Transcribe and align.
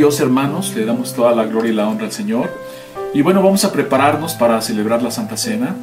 Dios, 0.00 0.18
hermanos, 0.18 0.74
le 0.74 0.86
damos 0.86 1.12
toda 1.12 1.34
la 1.34 1.44
gloria 1.44 1.72
y 1.72 1.74
la 1.74 1.86
honra 1.86 2.06
al 2.06 2.12
Señor. 2.12 2.48
Y 3.12 3.20
bueno, 3.20 3.42
vamos 3.42 3.66
a 3.66 3.70
prepararnos 3.70 4.32
para 4.32 4.58
celebrar 4.62 5.02
la 5.02 5.10
Santa 5.10 5.36
Cena 5.36 5.76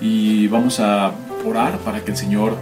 y 0.00 0.46
vamos 0.46 0.78
a 0.78 1.10
orar 1.44 1.76
para 1.78 2.04
que 2.04 2.12
el 2.12 2.16
Señor 2.16 2.54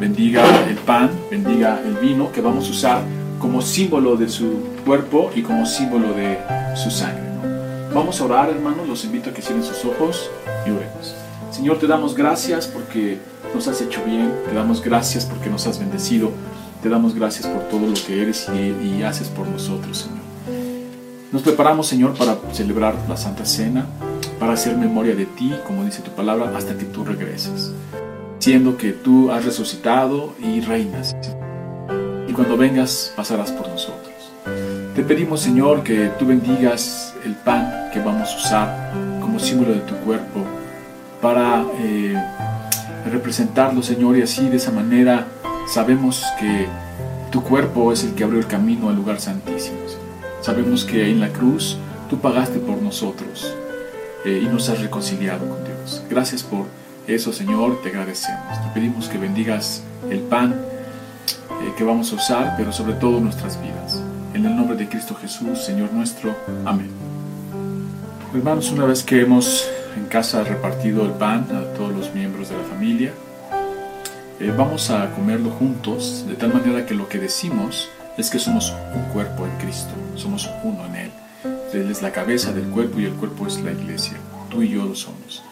bendiga 0.00 0.42
el 0.66 0.76
pan, 0.76 1.10
bendiga 1.30 1.78
el 1.84 1.96
vino 1.96 2.32
que 2.32 2.40
vamos 2.40 2.66
a 2.66 2.70
usar 2.70 3.02
como 3.38 3.60
símbolo 3.60 4.16
de 4.16 4.30
su 4.30 4.70
cuerpo 4.86 5.30
y 5.34 5.42
como 5.42 5.66
símbolo 5.66 6.14
de 6.14 6.38
su 6.74 6.90
sangre. 6.90 7.28
Vamos 7.92 8.18
a 8.18 8.24
orar, 8.24 8.48
hermanos, 8.48 8.88
los 8.88 9.04
invito 9.04 9.28
a 9.28 9.34
que 9.34 9.42
cierren 9.42 9.62
sus 9.62 9.84
ojos 9.84 10.30
y 10.66 10.70
oremos. 10.70 11.14
Señor, 11.50 11.78
te 11.78 11.86
damos 11.86 12.14
gracias 12.14 12.66
porque 12.66 13.18
nos 13.54 13.68
has 13.68 13.82
hecho 13.82 14.02
bien, 14.06 14.32
te 14.48 14.54
damos 14.54 14.80
gracias 14.80 15.26
porque 15.26 15.50
nos 15.50 15.66
has 15.66 15.78
bendecido. 15.78 16.30
Te 16.82 16.88
damos 16.88 17.14
gracias 17.14 17.46
por 17.46 17.68
todo 17.68 17.86
lo 17.86 17.92
que 18.06 18.22
eres 18.22 18.48
y, 18.48 19.02
haces 19.02 19.28
por 19.28 19.46
nosotros, 19.46 19.98
Señor. 19.98 20.27
Nos 21.32 21.42
preparamos, 21.42 21.86
Señor, 21.86 22.16
para 22.16 22.36
celebrar 22.52 22.94
la 23.08 23.16
Santa 23.16 23.44
Cena, 23.44 23.86
para 24.38 24.54
hacer 24.54 24.76
memoria 24.76 25.14
de 25.14 25.26
ti, 25.26 25.54
como 25.66 25.84
dice 25.84 26.02
tu 26.02 26.10
palabra, 26.12 26.52
hasta 26.56 26.76
que 26.76 26.84
tú 26.84 27.04
regreses. 27.04 27.72
Siendo 28.38 28.76
que 28.76 28.92
tú 28.92 29.30
has 29.30 29.44
resucitado 29.44 30.34
y 30.42 30.60
reinas. 30.60 31.14
Y 32.26 32.32
cuando 32.32 32.56
vengas, 32.56 33.12
pasarás 33.16 33.50
por 33.52 33.68
nosotros. 33.68 34.14
Te 34.94 35.02
pedimos, 35.02 35.40
Señor, 35.40 35.82
que 35.82 36.10
tú 36.18 36.26
bendigas 36.26 37.14
el 37.24 37.34
pan 37.34 37.90
que 37.92 38.00
vamos 38.00 38.32
a 38.32 38.36
usar 38.36 38.92
como 39.20 39.38
símbolo 39.38 39.74
de 39.74 39.80
tu 39.80 39.94
cuerpo 39.96 40.44
para 41.20 41.64
eh, 41.80 42.14
representarlo, 43.10 43.82
Señor, 43.82 44.16
y 44.16 44.22
así 44.22 44.48
de 44.48 44.56
esa 44.56 44.70
manera 44.70 45.26
Sabemos 45.68 46.24
que 46.40 46.66
tu 47.30 47.42
cuerpo 47.42 47.92
es 47.92 48.02
el 48.02 48.14
que 48.14 48.24
abrió 48.24 48.40
el 48.40 48.46
camino 48.46 48.88
al 48.88 48.96
lugar 48.96 49.20
santísimo. 49.20 49.76
Sabemos 50.48 50.86
que 50.86 51.10
en 51.10 51.20
la 51.20 51.28
cruz 51.28 51.76
tú 52.08 52.20
pagaste 52.20 52.58
por 52.58 52.80
nosotros 52.80 53.54
eh, 54.24 54.40
y 54.42 54.46
nos 54.46 54.70
has 54.70 54.80
reconciliado 54.80 55.46
con 55.46 55.62
Dios. 55.62 56.02
Gracias 56.08 56.42
por 56.42 56.64
eso, 57.06 57.34
Señor, 57.34 57.82
te 57.82 57.90
agradecemos. 57.90 58.58
Te 58.62 58.70
pedimos 58.72 59.08
que 59.08 59.18
bendigas 59.18 59.82
el 60.08 60.20
pan 60.20 60.54
eh, 60.54 61.74
que 61.76 61.84
vamos 61.84 62.10
a 62.12 62.14
usar, 62.14 62.54
pero 62.56 62.72
sobre 62.72 62.94
todo 62.94 63.20
nuestras 63.20 63.60
vidas. 63.60 64.02
En 64.32 64.46
el 64.46 64.56
nombre 64.56 64.74
de 64.74 64.88
Cristo 64.88 65.14
Jesús, 65.14 65.62
Señor 65.62 65.92
nuestro. 65.92 66.34
Amén. 66.64 66.88
Hermanos, 68.34 68.70
una 68.70 68.86
vez 68.86 69.02
que 69.02 69.20
hemos 69.20 69.68
en 69.98 70.06
casa 70.06 70.44
repartido 70.44 71.04
el 71.04 71.10
pan 71.10 71.46
a 71.50 71.76
todos 71.76 71.94
los 71.94 72.14
miembros 72.14 72.48
de 72.48 72.56
la 72.56 72.64
familia, 72.64 73.12
eh, 74.40 74.50
vamos 74.56 74.88
a 74.88 75.10
comerlo 75.10 75.50
juntos, 75.50 76.24
de 76.26 76.36
tal 76.36 76.54
manera 76.54 76.86
que 76.86 76.94
lo 76.94 77.06
que 77.06 77.18
decimos 77.18 77.90
es 78.18 78.30
que 78.30 78.40
somos 78.40 78.74
un 78.94 79.02
cuerpo 79.12 79.46
en 79.46 79.56
Cristo, 79.58 79.92
somos 80.16 80.50
uno 80.64 80.84
en 80.86 80.96
Él. 80.96 81.10
Él 81.72 81.88
es 81.88 82.02
la 82.02 82.10
cabeza 82.10 82.52
del 82.52 82.64
cuerpo 82.64 82.98
y 82.98 83.04
el 83.04 83.12
cuerpo 83.12 83.46
es 83.46 83.60
la 83.60 83.70
iglesia. 83.70 84.14
Tú 84.50 84.62
y 84.62 84.70
yo 84.70 84.84
lo 84.84 84.96
somos. 84.96 85.42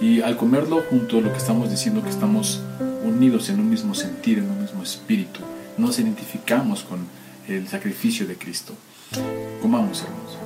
Y 0.00 0.22
al 0.22 0.36
comerlo 0.36 0.82
juntos, 0.88 1.22
lo 1.22 1.32
que 1.32 1.38
estamos 1.38 1.70
diciendo 1.70 2.00
es 2.00 2.04
que 2.04 2.10
estamos 2.12 2.60
unidos 3.04 3.48
en 3.48 3.58
un 3.58 3.68
mismo 3.68 3.94
sentir, 3.94 4.38
en 4.38 4.48
un 4.48 4.62
mismo 4.62 4.82
espíritu. 4.82 5.40
Nos 5.76 5.98
identificamos 5.98 6.84
con 6.84 7.00
el 7.48 7.66
sacrificio 7.66 8.26
de 8.26 8.36
Cristo. 8.36 8.74
Comamos, 9.60 10.02
hermanos. 10.02 10.38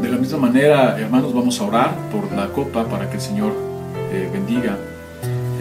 De 0.00 0.08
la 0.08 0.16
misma 0.16 0.38
manera, 0.38 0.98
hermanos, 0.98 1.34
vamos 1.34 1.60
a 1.60 1.64
orar 1.64 1.94
por 2.10 2.32
la 2.32 2.48
copa 2.48 2.86
para 2.86 3.10
que 3.10 3.16
el 3.16 3.22
Señor 3.22 3.52
eh, 4.12 4.30
bendiga 4.32 4.78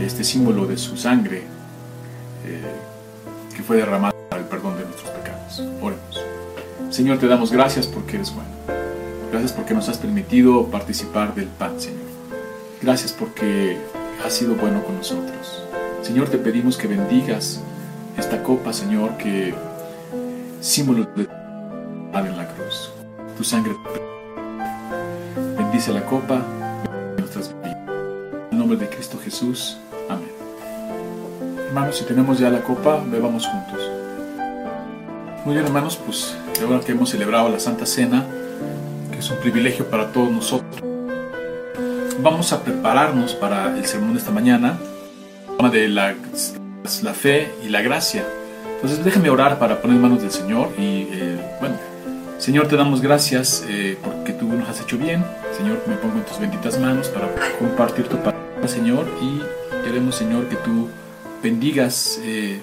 este 0.01 0.23
símbolo 0.23 0.65
de 0.65 0.77
su 0.77 0.95
sangre 0.95 1.43
eh, 2.45 2.61
que 3.53 3.61
fue 3.63 3.77
derramada 3.77 4.18
perdón 4.49 4.77
de 4.77 4.85
nuestros 4.85 5.09
pecados. 5.11 5.63
Oremos. 5.81 6.23
Señor, 6.89 7.19
te 7.19 7.27
damos 7.27 7.51
gracias 7.51 7.87
porque 7.87 8.15
eres 8.15 8.33
bueno. 8.33 8.49
Gracias 9.31 9.53
porque 9.53 9.73
nos 9.73 9.87
has 9.89 9.97
permitido 9.97 10.65
participar 10.67 11.35
del 11.35 11.47
pan, 11.47 11.79
Señor. 11.79 11.99
Gracias 12.81 13.13
porque 13.13 13.77
has 14.25 14.33
sido 14.33 14.55
bueno 14.55 14.83
con 14.83 14.97
nosotros. 14.97 15.63
Señor, 16.01 16.29
te 16.29 16.37
pedimos 16.37 16.77
que 16.77 16.87
bendigas 16.87 17.61
esta 18.17 18.41
copa, 18.41 18.73
Señor, 18.73 19.17
que 19.17 19.53
símbolo 20.61 21.07
de 21.15 21.27
en 22.17 22.37
la 22.37 22.47
cruz. 22.47 22.91
Tu 23.37 23.43
sangre 23.43 23.73
bendice 25.57 25.93
la 25.93 26.05
copa, 26.05 26.41
nuestras 27.17 27.53
vidas. 27.63 27.77
En 27.87 28.47
el 28.51 28.57
nombre 28.59 28.77
de 28.77 28.89
Cristo 28.89 29.17
Jesús. 29.23 29.77
Amén. 30.09 30.31
Hermanos, 31.67 31.97
si 31.97 32.03
tenemos 32.03 32.39
ya 32.39 32.49
la 32.49 32.61
copa, 32.61 33.01
bebamos 33.09 33.45
juntos. 33.47 33.78
Muy 35.45 35.55
bien, 35.55 35.65
hermanos, 35.65 35.97
pues 36.03 36.35
ahora 36.61 36.79
que 36.81 36.91
hemos 36.91 37.09
celebrado 37.09 37.49
la 37.49 37.59
Santa 37.59 37.85
Cena, 37.85 38.25
que 39.11 39.19
es 39.19 39.29
un 39.29 39.37
privilegio 39.37 39.89
para 39.89 40.11
todos 40.11 40.31
nosotros, 40.31 40.81
vamos 42.21 42.51
a 42.53 42.63
prepararnos 42.63 43.33
para 43.33 43.77
el 43.77 43.85
sermón 43.85 44.13
de 44.13 44.19
esta 44.19 44.31
mañana, 44.31 44.77
de 45.71 45.89
la, 45.89 46.15
la 47.03 47.13
fe 47.13 47.51
y 47.65 47.69
la 47.69 47.81
gracia. 47.81 48.25
Entonces 48.75 49.03
déjame 49.03 49.29
orar 49.29 49.59
para 49.59 49.81
poner 49.81 49.97
manos 49.97 50.21
del 50.21 50.31
Señor 50.31 50.69
y 50.77 51.07
eh, 51.11 51.37
bueno, 51.59 51.75
Señor 52.37 52.67
te 52.67 52.77
damos 52.77 53.01
gracias 53.01 53.65
eh, 53.67 53.97
porque 54.01 54.31
tú 54.31 54.45
nos 54.45 54.69
has 54.69 54.79
hecho 54.81 54.97
bien. 54.97 55.23
Señor, 55.57 55.81
me 55.87 55.95
pongo 55.95 56.17
en 56.17 56.23
tus 56.23 56.39
benditas 56.39 56.79
manos 56.79 57.09
para 57.09 57.27
compartir 57.57 58.07
tu 58.07 58.17
palabra, 58.17 58.67
Señor, 58.67 59.05
y 59.21 59.41
Queremos, 59.83 60.15
Señor, 60.15 60.47
que 60.47 60.55
tú 60.57 60.89
bendigas 61.41 62.19
eh, 62.21 62.59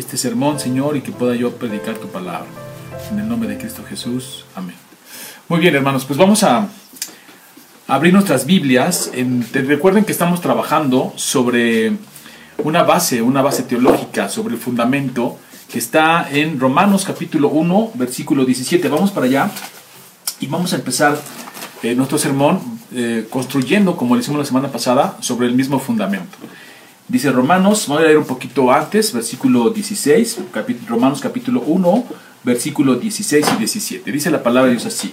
este 0.00 0.16
sermón, 0.16 0.58
Señor, 0.58 0.96
y 0.96 1.02
que 1.02 1.12
pueda 1.12 1.34
yo 1.34 1.52
predicar 1.52 1.96
tu 1.96 2.08
palabra. 2.08 2.48
En 3.12 3.18
el 3.18 3.28
nombre 3.28 3.48
de 3.48 3.58
Cristo 3.58 3.84
Jesús. 3.88 4.44
Amén. 4.54 4.76
Muy 5.48 5.60
bien, 5.60 5.74
hermanos, 5.74 6.04
pues 6.04 6.18
vamos 6.18 6.42
a 6.42 6.68
abrir 7.86 8.12
nuestras 8.12 8.46
Biblias. 8.46 9.10
recuerden 9.52 10.04
que 10.04 10.12
estamos 10.12 10.40
trabajando 10.40 11.12
sobre 11.16 11.92
una 12.58 12.82
base, 12.82 13.22
una 13.22 13.42
base 13.42 13.62
teológica, 13.62 14.28
sobre 14.28 14.54
el 14.54 14.60
fundamento 14.60 15.38
que 15.70 15.78
está 15.78 16.28
en 16.30 16.58
Romanos 16.58 17.04
capítulo 17.04 17.48
1, 17.48 17.92
versículo 17.94 18.44
17. 18.44 18.88
Vamos 18.88 19.10
para 19.10 19.26
allá 19.26 19.50
y 20.40 20.46
vamos 20.46 20.72
a 20.72 20.76
empezar 20.76 21.20
eh, 21.82 21.94
nuestro 21.94 22.18
sermón 22.18 22.60
eh, 22.92 23.26
construyendo, 23.30 23.96
como 23.96 24.14
lo 24.14 24.20
hicimos 24.20 24.38
la 24.38 24.46
semana 24.46 24.68
pasada, 24.72 25.16
sobre 25.20 25.46
el 25.46 25.54
mismo 25.54 25.78
fundamento. 25.78 26.38
Dice 27.10 27.32
Romanos, 27.32 27.88
voy 27.88 28.04
a 28.04 28.06
leer 28.06 28.18
un 28.18 28.24
poquito 28.24 28.70
antes, 28.70 29.12
versículo 29.12 29.70
16, 29.70 30.42
Romanos 30.86 31.20
capítulo 31.20 31.60
1, 31.66 32.04
versículo 32.44 32.94
16 32.94 33.46
y 33.52 33.58
17. 33.58 34.12
Dice 34.12 34.30
la 34.30 34.44
palabra 34.44 34.68
de 34.68 34.76
Dios 34.76 34.86
así. 34.86 35.12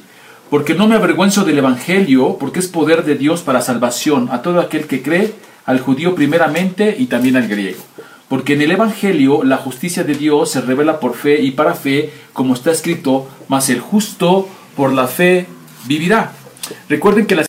Porque 0.52 0.75
no 0.75 0.88
me 0.88 0.94
avergüenzo 0.94 1.44
del 1.44 1.58
Evangelio, 1.58 2.38
porque 2.40 2.59
es 2.59 2.68
poder 2.68 3.03
de 3.03 3.16
Dios 3.16 3.41
para 3.41 3.62
salvación 3.62 4.30
a 4.31 4.44
todo 4.44 4.59
aquel 4.59 4.85
que 4.85 5.02
cree, 5.02 5.34
al 5.66 5.80
judío 5.80 6.13
primeramente 6.13 6.96
y 7.00 7.08
también 7.08 7.35
al 7.35 7.47
griego. 7.47 7.81
Porque 8.29 8.53
en 8.53 8.62
el 8.62 8.69
Evangelio 8.69 9.44
la 9.44 9.58
justicia 9.58 10.03
de 10.03 10.14
Dios 10.14 10.52
se 10.52 10.62
revela 10.62 11.00
por 11.00 11.16
fe 11.16 11.41
y 11.41 11.50
para 11.50 11.74
fe, 11.74 12.14
como 12.31 12.53
está 12.53 12.69
escrito, 12.69 13.28
mas 13.47 13.72
el 13.72 13.79
justo 13.79 14.47
por 14.75 14.94
la 14.94 15.08
fe 15.08 15.47
vivirá. 15.88 16.31
Recuerden 16.90 17.25
que 17.25 17.34
la 17.34 17.47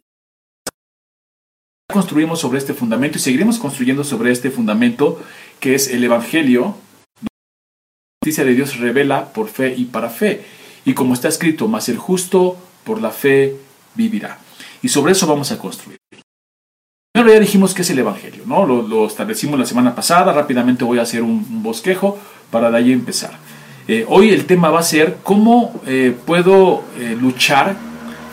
construimos 1.90 2.40
sobre 2.40 2.58
este 2.58 2.74
fundamento 2.74 3.16
y 3.16 3.20
seguiremos 3.20 3.58
construyendo 3.58 4.04
sobre 4.04 4.30
este 4.30 4.50
fundamento 4.50 5.18
que 5.58 5.74
es 5.74 5.88
el 5.88 6.04
Evangelio. 6.04 6.74
La 7.22 7.28
justicia 8.20 8.44
de 8.44 8.54
Dios 8.54 8.76
revela 8.76 9.32
por 9.32 9.48
fe 9.48 9.74
y 9.74 9.86
para 9.86 10.10
fe. 10.10 10.44
Y 10.84 10.92
como 10.92 11.14
está 11.14 11.28
escrito, 11.28 11.66
mas 11.66 11.88
el 11.88 11.96
justo 11.96 12.58
por 12.84 13.00
la 13.00 13.10
fe 13.10 13.56
vivirá. 13.94 14.38
Y 14.82 14.88
sobre 14.88 15.12
eso 15.12 15.26
vamos 15.26 15.50
a 15.50 15.58
construir. 15.58 15.98
Primero 17.14 17.32
ya 17.32 17.40
dijimos 17.40 17.72
que 17.72 17.80
es 17.80 17.90
el 17.90 17.98
Evangelio, 18.00 18.42
¿no? 18.46 18.66
Lo, 18.66 19.06
establecimos 19.06 19.58
la 19.58 19.64
semana 19.64 19.94
pasada, 19.94 20.34
rápidamente 20.34 20.84
voy 20.84 20.98
a 20.98 21.02
hacer 21.02 21.22
un, 21.22 21.62
bosquejo 21.62 22.18
para 22.50 22.70
de 22.70 22.76
ahí 22.76 22.92
empezar. 22.92 23.32
Eh, 23.88 24.04
hoy 24.08 24.28
el 24.28 24.44
tema 24.44 24.68
va 24.68 24.80
a 24.80 24.82
ser 24.82 25.16
cómo 25.22 25.80
eh, 25.86 26.14
puedo 26.26 26.84
eh, 26.98 27.16
luchar 27.18 27.76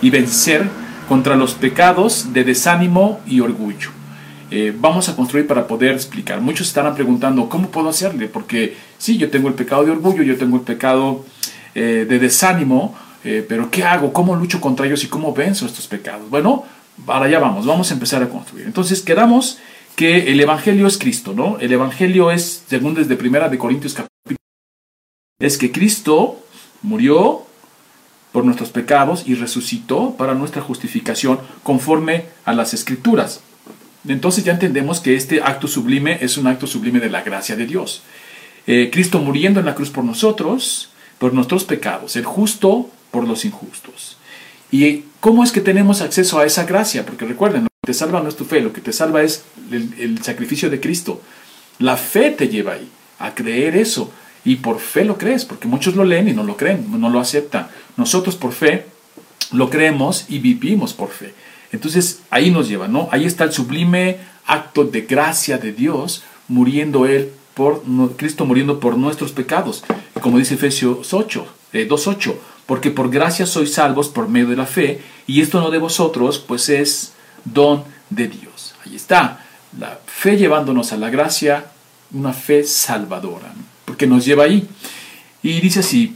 y 0.02 0.10
vencer 0.10 0.70
contra 1.08 1.36
los 1.36 1.54
pecados 1.54 2.34
de 2.34 2.44
desánimo 2.44 3.20
y 3.26 3.40
orgullo. 3.40 3.90
Eh, 4.52 4.74
vamos 4.78 5.10
a 5.10 5.16
construir 5.16 5.48
para 5.48 5.68
poder 5.68 5.94
explicar. 5.94 6.40
Muchos 6.40 6.68
estarán 6.68 6.96
preguntando, 6.96 7.50
¿cómo 7.50 7.70
puedo 7.70 7.90
hacerle? 7.90 8.28
Porque 8.28 8.78
sí, 8.98 9.18
yo 9.18 9.30
tengo 9.30 9.48
el 9.48 9.56
pecado 9.56 9.84
de 9.84 9.92
orgullo, 9.92 10.24
yo 10.24 10.38
tengo 10.38 10.58
el 10.58 10.64
pecado 10.64 11.26
eh, 11.74 12.06
de 12.08 12.20
desánimo, 12.20 12.96
eh, 13.24 13.46
pero 13.48 13.72
¿qué 13.72 13.84
hago? 13.84 14.14
¿Cómo 14.14 14.36
lucho 14.36 14.62
contra 14.62 14.86
ellos 14.86 15.04
y 15.04 15.08
cómo 15.08 15.34
venzo 15.34 15.66
estos 15.66 15.88
pecados? 15.88 16.30
Bueno, 16.30 16.64
para 17.06 17.26
allá 17.26 17.40
vamos, 17.40 17.66
vamos 17.66 17.90
a 17.90 17.94
empezar 17.96 18.22
a 18.22 18.30
construir. 18.30 18.66
Entonces, 18.66 19.02
quedamos 19.02 19.58
que 19.96 20.32
el 20.32 20.40
Evangelio 20.40 20.88
es 20.88 20.98
Cristo, 20.98 21.34
¿no? 21.34 21.58
El 21.60 21.72
Evangelio 21.72 22.32
es, 22.32 22.64
según 22.68 22.94
desde 22.94 23.16
Primera 23.16 23.50
de 23.50 23.58
Corintios 23.58 23.94
capítulo, 23.94 24.38
es 25.40 25.58
que 25.58 25.72
Cristo 25.72 26.40
murió, 26.82 27.45
por 28.36 28.44
nuestros 28.44 28.68
pecados 28.68 29.24
y 29.26 29.36
resucitó 29.36 30.16
para 30.18 30.34
nuestra 30.34 30.62
justificación 30.62 31.40
conforme 31.64 32.26
a 32.44 32.52
las 32.52 32.74
escrituras. 32.74 33.40
Entonces 34.06 34.44
ya 34.44 34.52
entendemos 34.52 35.00
que 35.00 35.16
este 35.16 35.42
acto 35.42 35.70
sublime 35.70 36.18
es 36.20 36.38
un 36.38 36.46
acto 36.46 36.68
sublime 36.68 37.00
de 37.00 37.10
la 37.10 37.22
gracia 37.22 37.56
de 37.56 37.66
Dios. 37.66 38.02
Eh, 38.68 38.90
Cristo 38.92 39.20
muriendo 39.20 39.62
en 39.62 39.66
la 39.66 39.74
cruz 39.74 39.90
por 39.90 40.04
nosotros, 40.04 40.90
por 41.18 41.34
nuestros 41.34 41.64
pecados, 41.64 42.18
el 42.18 42.26
justo 42.26 42.90
por 43.10 43.26
los 43.26 43.46
injustos. 43.46 44.18
¿Y 44.70 45.06
cómo 45.22 45.42
es 45.42 45.54
que 45.54 45.62
tenemos 45.62 46.02
acceso 46.02 46.38
a 46.38 46.46
esa 46.46 46.66
gracia? 46.66 47.06
Porque 47.06 47.24
recuerden, 47.24 47.62
lo 47.62 47.70
que 47.70 47.88
te 47.88 47.94
salva 47.94 48.20
no 48.20 48.28
es 48.28 48.36
tu 48.36 48.44
fe, 48.44 48.60
lo 48.60 48.74
que 48.74 48.82
te 48.82 48.92
salva 48.92 49.24
es 49.24 49.46
el, 49.72 50.22
sacrificio 50.24 50.70
de 50.70 50.82
Cristo. 50.82 51.22
La 51.80 51.96
fe 51.96 52.32
te 52.32 52.50
lleva 52.50 52.74
ahí, 52.74 52.90
a 53.18 53.34
creer 53.34 53.78
eso. 53.78 54.12
Y 54.44 54.58
por 54.58 54.80
fe 54.80 55.06
lo 55.06 55.18
crees, 55.18 55.44
porque 55.44 55.68
muchos 55.68 55.96
lo 55.96 56.04
leen 56.04 56.28
y 56.28 56.34
no 56.34 56.44
lo 56.44 56.58
creen, 56.58 56.86
no 57.00 57.10
lo 57.10 57.20
aceptan. 57.22 57.68
Nosotros 57.98 58.36
por 58.36 58.52
fe 58.52 58.86
lo 59.52 59.70
creemos 59.70 60.26
y 60.30 60.40
vivimos 60.40 60.94
por 60.94 61.10
fe. 61.10 61.34
Entonces 61.72 62.22
ahí 62.30 62.52
nos 62.52 62.68
lleva, 62.68 62.88
¿no? 62.88 63.10
Ahí 63.12 63.26
está 63.26 63.44
el 63.44 63.52
sublime 63.52 64.18
acto 64.46 64.84
de 64.84 65.02
gracia 65.02 65.58
de 65.58 65.72
Dios, 65.72 66.24
muriendo 66.48 67.06
Él 67.06 67.32
por 67.56 67.84
Cristo 68.18 68.46
muriendo 68.46 68.80
por 68.80 68.98
nuestros 68.98 69.32
pecados. 69.32 69.84
Como 70.22 70.38
dice 70.38 70.54
Efesios 70.54 71.14
8, 71.14 71.48
2.8, 71.74 72.32
eh, 72.32 72.38
porque 72.68 72.92
por 72.92 73.10
gracia 73.10 73.46
sois 73.46 73.74
salvos 73.74 74.10
por 74.10 74.28
medio 74.28 74.50
de 74.50 74.58
la 74.58 74.66
fe, 74.66 75.02
y 75.26 75.42
esto 75.42 75.60
no 75.60 75.72
de 75.72 75.80
vosotros, 75.80 76.38
pues 76.38 76.70
es 76.70 77.14
don 77.46 77.84
de 78.10 78.28
Dios. 78.28 78.76
Ahí 78.86 78.96
está, 78.96 79.46
la 79.80 80.00
fe 80.06 80.38
llevándonos 80.38 80.92
a 80.92 80.98
la 80.98 81.10
gracia, 81.10 81.72
una 82.12 82.34
fe 82.34 82.64
salvadora, 82.64 83.54
porque 83.86 84.06
nos 84.06 84.26
lleva 84.26 84.44
ahí. 84.44 84.68
Y 85.42 85.62
dice 85.62 85.80
así, 85.80 86.16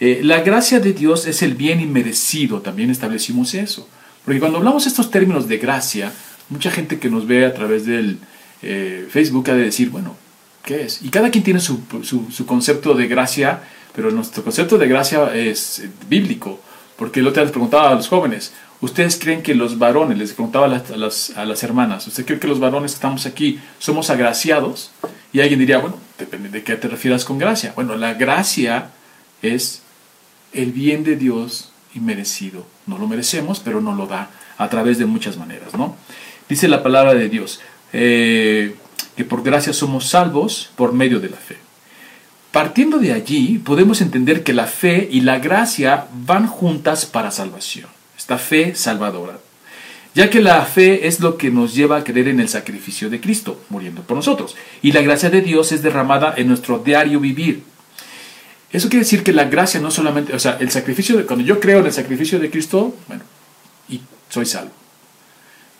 eh, 0.00 0.20
la 0.22 0.40
gracia 0.40 0.80
de 0.80 0.94
Dios 0.94 1.26
es 1.26 1.42
el 1.42 1.54
bien 1.54 1.80
inmerecido, 1.80 2.62
también 2.62 2.90
establecimos 2.90 3.52
eso. 3.52 3.86
Porque 4.24 4.40
cuando 4.40 4.58
hablamos 4.58 4.86
estos 4.86 5.10
términos 5.10 5.46
de 5.46 5.58
gracia, 5.58 6.12
mucha 6.48 6.70
gente 6.70 6.98
que 6.98 7.10
nos 7.10 7.26
ve 7.26 7.44
a 7.44 7.52
través 7.52 7.84
del 7.84 8.18
eh, 8.62 9.06
Facebook 9.10 9.50
ha 9.50 9.54
de 9.54 9.64
decir, 9.64 9.90
bueno, 9.90 10.16
¿qué 10.64 10.84
es? 10.84 11.02
Y 11.02 11.10
cada 11.10 11.30
quien 11.30 11.44
tiene 11.44 11.60
su, 11.60 11.82
su, 12.02 12.46
concepto 12.46 12.94
de 12.94 13.08
gracia, 13.08 13.62
pero 13.94 14.10
nuestro 14.10 14.42
concepto 14.42 14.78
de 14.78 14.88
gracia 14.88 15.34
es 15.34 15.82
bíblico. 16.08 16.60
Porque 16.96 17.20
el 17.20 17.26
otro 17.26 17.40
día 17.40 17.44
les 17.44 17.52
preguntaba 17.52 17.90
a 17.90 17.94
los 17.94 18.08
jóvenes, 18.08 18.52
¿ustedes 18.80 19.18
creen 19.18 19.42
que 19.42 19.54
los 19.54 19.78
varones, 19.78 20.16
les 20.16 20.32
preguntaba 20.32 20.66
a 20.66 20.68
las, 20.96 21.30
a 21.36 21.44
las, 21.44 21.62
hermanas, 21.62 22.06
¿usted 22.06 22.24
cree 22.24 22.38
que 22.38 22.48
los 22.48 22.60
varones 22.60 22.92
que 22.92 22.96
estamos 22.96 23.26
aquí 23.26 23.58
somos 23.78 24.10
agraciados? 24.10 24.92
Y 25.32 25.40
alguien 25.40 25.60
diría, 25.60 25.78
bueno, 25.78 25.96
depende 26.18 26.48
de 26.48 26.62
qué 26.62 26.76
te 26.76 26.88
refieras 26.88 27.24
con 27.24 27.38
gracia. 27.38 27.72
Bueno, 27.74 27.96
la 27.96 28.14
gracia 28.14 28.90
es 29.40 29.82
el 30.52 30.72
bien 30.72 31.04
de 31.04 31.16
Dios 31.16 31.72
inmerecido. 31.94 32.66
No 32.86 32.98
lo 32.98 33.06
merecemos, 33.06 33.60
pero 33.60 33.80
nos 33.80 33.96
lo 33.96 34.06
da 34.06 34.30
a 34.58 34.68
través 34.68 34.98
de 34.98 35.06
muchas 35.06 35.36
maneras, 35.36 35.74
¿no? 35.74 35.96
Dice 36.48 36.68
la 36.68 36.82
palabra 36.82 37.14
de 37.14 37.28
Dios, 37.28 37.60
eh, 37.92 38.74
que 39.16 39.24
por 39.24 39.42
gracia 39.42 39.72
somos 39.72 40.08
salvos 40.08 40.70
por 40.76 40.92
medio 40.92 41.20
de 41.20 41.30
la 41.30 41.36
fe. 41.36 41.56
Partiendo 42.52 42.98
de 42.98 43.12
allí, 43.12 43.58
podemos 43.58 44.00
entender 44.00 44.42
que 44.42 44.52
la 44.52 44.66
fe 44.66 45.08
y 45.10 45.20
la 45.20 45.38
gracia 45.38 46.06
van 46.12 46.48
juntas 46.48 47.06
para 47.06 47.30
salvación. 47.30 47.88
Esta 48.18 48.38
fe 48.38 48.74
salvadora. 48.74 49.38
Ya 50.14 50.28
que 50.28 50.40
la 50.40 50.64
fe 50.64 51.06
es 51.06 51.20
lo 51.20 51.36
que 51.36 51.52
nos 51.52 51.74
lleva 51.74 51.98
a 51.98 52.04
creer 52.04 52.26
en 52.26 52.40
el 52.40 52.48
sacrificio 52.48 53.08
de 53.08 53.20
Cristo, 53.20 53.60
muriendo 53.68 54.02
por 54.02 54.16
nosotros. 54.16 54.56
Y 54.82 54.90
la 54.90 55.02
gracia 55.02 55.30
de 55.30 55.40
Dios 55.40 55.70
es 55.70 55.82
derramada 55.82 56.34
en 56.36 56.48
nuestro 56.48 56.80
diario 56.80 57.20
vivir. 57.20 57.62
Eso 58.72 58.88
quiere 58.88 59.04
decir 59.04 59.22
que 59.24 59.32
la 59.32 59.44
gracia 59.44 59.80
no 59.80 59.90
solamente, 59.90 60.34
o 60.34 60.38
sea, 60.38 60.56
el 60.60 60.70
sacrificio, 60.70 61.16
de, 61.16 61.26
cuando 61.26 61.44
yo 61.44 61.58
creo 61.58 61.80
en 61.80 61.86
el 61.86 61.92
sacrificio 61.92 62.38
de 62.38 62.50
Cristo, 62.50 62.94
bueno, 63.08 63.24
y 63.88 64.00
soy 64.28 64.46
salvo. 64.46 64.72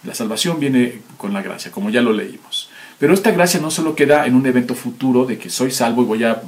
La 0.03 0.15
salvación 0.15 0.59
viene 0.59 1.03
con 1.17 1.33
la 1.33 1.43
gracia, 1.43 1.71
como 1.71 1.91
ya 1.91 2.01
lo 2.01 2.13
leímos. 2.13 2.71
Pero 3.01 3.15
esta 3.15 3.31
gracia 3.31 3.61
no 3.61 3.71
solo 3.71 3.95
queda 3.95 4.27
en 4.27 4.35
un 4.35 4.45
evento 4.45 4.75
futuro 4.75 5.25
de 5.25 5.39
que 5.39 5.49
soy 5.49 5.71
salvo 5.71 6.03
y 6.03 6.05
voy 6.05 6.25
a, 6.25 6.43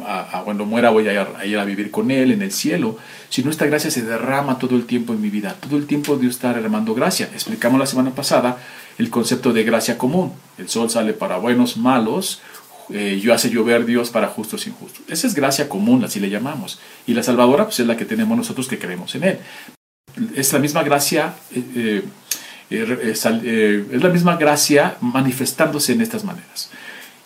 cuando 0.45 0.67
muera 0.67 0.91
voy 0.91 1.09
a, 1.09 1.47
ir 1.47 1.59
a 1.59 1.65
vivir 1.65 1.91
con 1.91 2.11
Él 2.11 2.31
en 2.31 2.43
el 2.43 2.53
cielo, 2.53 2.99
sino 3.31 3.51
esta 3.51 3.65
gracia 3.65 3.91
se 3.91 4.03
derrama 4.03 4.59
todo 4.59 4.77
el 4.77 4.85
tiempo 4.85 5.15
en 5.15 5.23
mi 5.23 5.31
vida. 5.31 5.57
Todo 5.59 5.79
el 5.79 5.87
tiempo 5.87 6.17
Dios 6.17 6.35
está 6.35 6.53
derramando 6.53 6.95
gracia. 6.95 7.31
Explicamos 7.33 7.81
la 7.81 7.87
semana 7.87 8.11
pasada 8.11 8.59
el 8.99 9.09
concepto 9.09 9.55
de 9.55 9.65
gracia 9.65 9.97
común. 9.97 10.35
El 10.59 10.69
sol 10.69 10.91
sale 10.91 11.15
para 11.15 11.39
buenos, 11.39 11.79
malos, 11.79 12.43
eh, 12.93 13.21
yo 13.21 13.33
hace 13.35 13.51
llover 13.51 13.85
Dios 13.87 14.11
para 14.11 14.29
justos 14.29 14.67
e 14.67 14.71
injustos. 14.71 15.03
Esa 15.09 15.27
es 15.27 15.35
gracia 15.35 15.69
común, 15.69 16.05
así 16.05 16.21
le 16.21 16.31
llamamos. 16.31 16.81
Y 17.07 17.15
la 17.15 17.23
salvadora 17.23 17.65
pues, 17.65 17.81
es 17.81 17.87
la 17.87 17.97
que 17.97 18.05
tenemos 18.05 18.37
nosotros 18.37 18.69
que 18.69 18.79
creemos 18.79 19.15
en 19.15 19.25
Él. 19.25 19.39
Es 20.35 20.53
la 20.53 20.59
misma 20.59 20.83
gracia. 20.83 21.35
Eh, 21.55 22.03
eh, 22.73 22.99
eh, 23.03 23.41
eh, 23.45 23.87
es 23.93 24.03
la 24.03 24.09
misma 24.09 24.37
gracia 24.37 24.97
manifestándose 25.03 25.93
en 25.93 26.01
estas 26.01 26.25
maneras. 26.25 26.71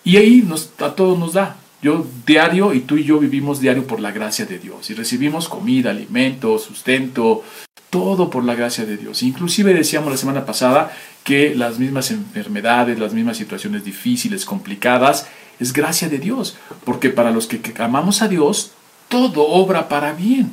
Y 0.03 0.17
ahí 0.17 0.43
nos, 0.47 0.73
a 0.81 0.95
todos 0.95 1.19
nos 1.19 1.35
da. 1.35 1.57
Yo 1.83 2.05
diario 2.27 2.75
y 2.75 2.81
tú 2.81 2.97
y 2.97 3.05
yo 3.05 3.19
vivimos 3.19 3.61
diario 3.61 3.87
por 3.87 4.01
la 4.01 4.11
gracia 4.11 4.45
de 4.45 4.59
Dios 4.59 4.91
y 4.91 4.95
recibimos 4.95 5.49
comida, 5.49 5.91
alimento, 5.91 6.59
sustento, 6.59 7.45
todo 7.91 8.29
por 8.29 8.43
la 8.45 8.57
gracia 8.57 8.85
de 8.85 8.97
Dios. 8.97 9.23
Inclusive 9.23 9.73
decíamos 9.73 10.11
la 10.11 10.17
semana 10.17 10.45
pasada 10.45 10.91
que 11.23 11.55
las 11.55 11.79
mismas 11.79 12.11
enfermedades, 12.11 12.99
las 12.99 13.13
mismas 13.13 13.37
situaciones 13.37 13.85
difíciles, 13.85 14.45
complicadas, 14.45 15.29
es 15.59 15.73
gracia 15.73 16.09
de 16.09 16.19
Dios, 16.19 16.57
porque 16.85 17.11
para 17.11 17.31
los 17.31 17.47
que 17.47 17.61
amamos 17.83 18.23
a 18.23 18.29
Dios, 18.29 18.73
todo 19.09 19.47
obra 19.47 19.89
para 19.89 20.13
bien. 20.13 20.53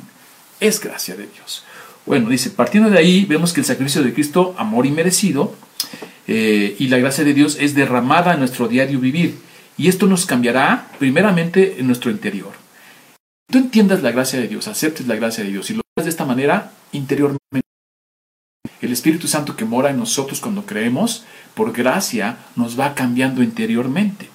Es 0.60 0.80
gracia 0.80 1.16
de 1.16 1.26
Dios. 1.26 1.64
Bueno, 2.06 2.28
dice, 2.28 2.50
partiendo 2.50 2.90
de 2.90 2.98
ahí 2.98 3.24
vemos 3.24 3.52
que 3.52 3.60
el 3.60 3.66
sacrificio 3.66 4.02
de 4.02 4.12
Cristo, 4.12 4.54
amor 4.58 4.86
inmerecido, 4.86 5.54
eh, 6.26 6.76
y 6.78 6.88
la 6.88 6.98
gracia 6.98 7.24
de 7.24 7.34
Dios 7.34 7.56
es 7.60 7.74
derramada 7.74 8.34
en 8.34 8.40
nuestro 8.40 8.68
diario 8.68 9.00
vivir. 9.00 9.38
Y 9.76 9.88
esto 9.88 10.06
nos 10.06 10.26
cambiará 10.26 10.88
primeramente 10.98 11.80
en 11.80 11.86
nuestro 11.86 12.10
interior. 12.10 12.52
Tú 13.50 13.58
entiendas 13.58 14.02
la 14.02 14.12
gracia 14.12 14.40
de 14.40 14.48
Dios, 14.48 14.68
aceptes 14.68 15.06
la 15.06 15.16
gracia 15.16 15.44
de 15.44 15.50
Dios 15.50 15.70
y 15.70 15.74
lo 15.74 15.82
hagas 15.96 16.04
de 16.04 16.10
esta 16.10 16.24
manera 16.24 16.72
interiormente. 16.92 17.38
El 18.80 18.92
Espíritu 18.92 19.28
Santo 19.28 19.56
que 19.56 19.64
mora 19.64 19.90
en 19.90 19.98
nosotros 19.98 20.40
cuando 20.40 20.66
creemos, 20.66 21.24
por 21.54 21.72
gracia, 21.72 22.38
nos 22.56 22.78
va 22.78 22.94
cambiando 22.94 23.42
interiormente. 23.42 24.28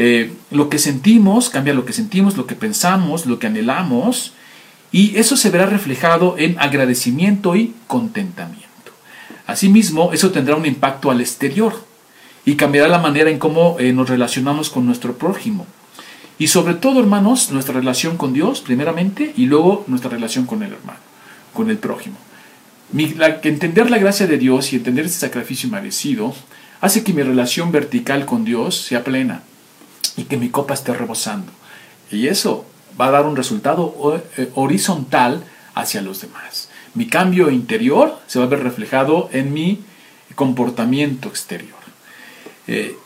Eh, 0.00 0.30
lo 0.52 0.68
que 0.68 0.78
sentimos 0.78 1.50
cambia 1.50 1.74
lo 1.74 1.84
que 1.84 1.92
sentimos, 1.92 2.36
lo 2.36 2.46
que 2.46 2.54
pensamos, 2.54 3.26
lo 3.26 3.40
que 3.40 3.48
anhelamos, 3.48 4.32
y 4.92 5.16
eso 5.16 5.36
se 5.36 5.50
verá 5.50 5.66
reflejado 5.66 6.36
en 6.38 6.56
agradecimiento 6.60 7.56
y 7.56 7.74
contentamiento. 7.88 8.68
Asimismo, 9.48 10.12
eso 10.12 10.30
tendrá 10.30 10.54
un 10.54 10.66
impacto 10.66 11.10
al 11.10 11.20
exterior 11.20 11.74
y 12.44 12.54
cambiará 12.54 12.86
la 12.86 13.00
manera 13.00 13.28
en 13.28 13.40
cómo 13.40 13.76
eh, 13.80 13.92
nos 13.92 14.08
relacionamos 14.08 14.70
con 14.70 14.86
nuestro 14.86 15.18
prójimo. 15.18 15.66
Y 16.38 16.46
sobre 16.46 16.74
todo, 16.74 17.00
hermanos, 17.00 17.50
nuestra 17.50 17.74
relación 17.74 18.16
con 18.16 18.32
Dios, 18.32 18.60
primeramente, 18.60 19.32
y 19.36 19.46
luego 19.46 19.84
nuestra 19.88 20.10
relación 20.10 20.46
con 20.46 20.62
el 20.62 20.74
hermano, 20.74 21.00
con 21.52 21.70
el 21.70 21.78
prójimo. 21.78 22.18
entender 22.94 23.90
la 23.90 23.98
gracia 23.98 24.28
de 24.28 24.38
Dios 24.38 24.72
y 24.72 24.76
entender 24.76 25.06
este 25.06 25.26
sacrificio 25.26 25.68
merecido 25.68 26.36
hace 26.80 27.02
que 27.02 27.12
mi 27.12 27.24
relación 27.24 27.72
vertical 27.72 28.26
con 28.26 28.44
Dios 28.44 28.76
sea 28.76 29.02
plena 29.02 29.42
y 30.18 30.24
que 30.24 30.36
mi 30.36 30.50
copa 30.50 30.74
esté 30.74 30.92
rebosando. 30.92 31.52
Y 32.10 32.26
eso 32.26 32.66
va 33.00 33.06
a 33.06 33.10
dar 33.12 33.26
un 33.26 33.36
resultado 33.36 34.20
eh, 34.36 34.50
horizontal 34.54 35.44
hacia 35.74 36.02
los 36.02 36.20
demás. 36.20 36.68
Mi 36.94 37.06
cambio 37.06 37.50
interior 37.50 38.18
se 38.26 38.40
va 38.40 38.46
a 38.46 38.48
ver 38.48 38.64
reflejado 38.64 39.30
en 39.32 39.52
mi 39.52 39.78
comportamiento 40.34 41.28
exterior. 41.28 41.78
Eh, 42.66 42.96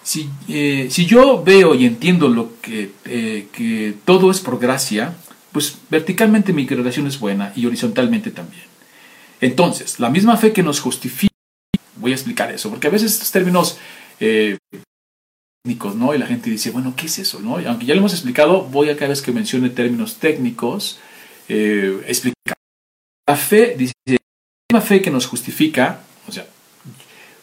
eh, 0.48 0.88
si, 0.90 1.06
yo 1.06 1.44
veo 1.44 1.74
y 1.74 1.84
entiendo 1.84 2.28
lo 2.28 2.60
que, 2.60 2.92
que 3.04 3.94
todo 4.06 4.30
es 4.30 4.40
por 4.40 4.58
gracia, 4.58 5.14
pues 5.52 5.76
verticalmente 5.90 6.54
mi 6.54 6.66
relación 6.66 7.06
es 7.06 7.20
buena 7.20 7.52
y 7.54 7.66
horizontalmente 7.66 8.30
también. 8.30 8.64
Entonces, 9.40 10.00
la 10.00 10.08
misma 10.08 10.36
fe 10.38 10.52
que 10.52 10.62
nos 10.62 10.80
justifica, 10.80 11.34
voy 11.96 12.12
a 12.12 12.14
explicar 12.14 12.50
eso, 12.50 12.70
porque 12.70 12.86
a 12.86 12.90
veces 12.90 13.12
estos 13.12 13.30
términos 13.30 13.76
¿no? 15.64 16.14
Y 16.14 16.18
la 16.18 16.26
gente 16.26 16.50
dice, 16.50 16.70
bueno, 16.70 16.94
¿qué 16.96 17.06
es 17.06 17.18
eso? 17.20 17.38
¿no? 17.40 17.56
aunque 17.56 17.86
ya 17.86 17.94
lo 17.94 18.00
hemos 18.00 18.12
explicado, 18.12 18.64
voy 18.64 18.90
a 18.90 18.96
cada 18.96 19.10
vez 19.10 19.22
que 19.22 19.30
mencione 19.30 19.70
términos 19.70 20.16
técnicos, 20.16 20.98
eh, 21.48 22.02
explicar. 22.08 22.56
La 23.28 23.36
fe, 23.36 23.76
dice, 23.78 23.92
la 24.72 24.80
fe 24.80 25.00
que 25.00 25.10
nos 25.12 25.26
justifica, 25.26 26.00
o 26.26 26.32
sea, 26.32 26.46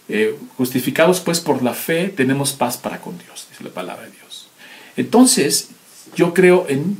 eh, 0.09 0.37
justificados 0.57 1.21
pues 1.21 1.39
por 1.39 1.63
la 1.63 1.73
fe, 1.73 2.09
tenemos 2.09 2.51
paz 2.51 2.77
para 2.77 2.99
con 2.99 3.17
Dios, 3.17 3.47
dice 3.49 3.63
la 3.63 3.69
palabra 3.69 4.05
de 4.05 4.11
Dios. 4.11 4.49
Entonces, 4.97 5.69
yo 6.15 6.33
creo 6.33 6.65
en 6.67 6.97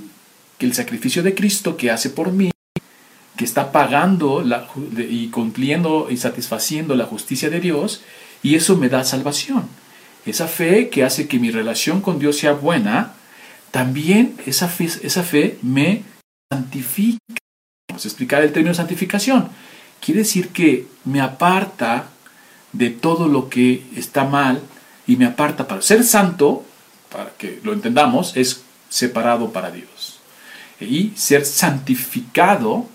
que 0.57 0.65
el 0.65 0.73
sacrificio 0.73 1.21
de 1.21 1.35
Cristo 1.35 1.75
que 1.75 1.91
hace 1.91 2.09
por 2.09 2.31
mí, 2.31 2.51
que 3.35 3.43
está 3.43 3.73
pagando 3.73 4.43
y 4.97 5.27
cumpliendo 5.27 6.07
y 6.09 6.15
satisfaciendo 6.15 6.95
la 6.95 7.05
justicia 7.05 7.49
de 7.49 7.59
Dios, 7.59 8.01
y 8.41 8.55
eso 8.55 8.77
me 8.77 8.87
da 8.87 9.03
salvación 9.03 9.67
esa 10.25 10.47
fe 10.47 10.89
que 10.89 11.03
hace 11.03 11.27
que 11.27 11.39
mi 11.39 11.51
relación 11.51 12.01
con 12.01 12.19
Dios 12.19 12.37
sea 12.37 12.53
buena, 12.53 13.13
también 13.71 14.35
esa 14.45 14.67
fe, 14.67 14.89
esa 15.03 15.23
fe 15.23 15.57
me 15.61 16.03
santifica. 16.51 17.19
Vamos 17.89 18.05
a 18.05 18.07
explicar 18.07 18.43
el 18.43 18.51
término 18.51 18.73
santificación. 18.73 19.49
Quiere 19.99 20.21
decir 20.21 20.49
que 20.49 20.87
me 21.05 21.21
aparta 21.21 22.09
de 22.71 22.89
todo 22.89 23.27
lo 23.27 23.49
que 23.49 23.83
está 23.95 24.23
mal 24.23 24.61
y 25.07 25.15
me 25.15 25.25
aparta 25.25 25.67
para 25.67 25.81
ser 25.81 26.03
santo, 26.03 26.63
para 27.11 27.31
que 27.37 27.59
lo 27.63 27.73
entendamos, 27.73 28.37
es 28.37 28.63
separado 28.89 29.51
para 29.51 29.71
Dios. 29.71 30.19
y 30.81 31.11
ser 31.17 31.45
santificado. 31.45 32.87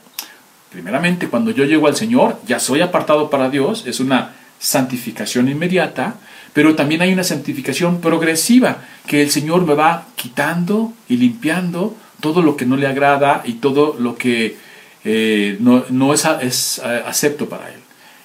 Primeramente, 0.70 1.28
cuando 1.28 1.50
yo 1.50 1.66
llego 1.66 1.86
al 1.86 1.96
Señor, 1.96 2.40
ya 2.46 2.58
soy 2.58 2.80
apartado 2.80 3.28
para 3.28 3.50
Dios, 3.50 3.84
es 3.86 4.00
una 4.00 4.36
santificación 4.58 5.50
inmediata, 5.50 6.14
pero 6.54 6.76
también 6.76 7.02
hay 7.02 7.12
una 7.12 7.24
santificación 7.24 8.00
progresiva, 8.00 8.78
que 9.06 9.20
el 9.20 9.30
Señor 9.30 9.66
me 9.66 9.74
va 9.74 10.06
quitando 10.14 10.94
y 11.08 11.18
limpiando 11.18 11.94
todo 12.20 12.40
lo 12.40 12.56
que 12.56 12.64
no 12.64 12.76
le 12.76 12.86
agrada 12.86 13.42
y 13.44 13.54
todo 13.54 13.96
lo 13.98 14.16
que 14.16 14.56
eh, 15.04 15.58
no, 15.60 16.14
es, 16.14 16.24
es 16.40 16.80
eh, 16.82 17.02
acepto 17.04 17.48
para 17.48 17.68
Él. 17.68 17.80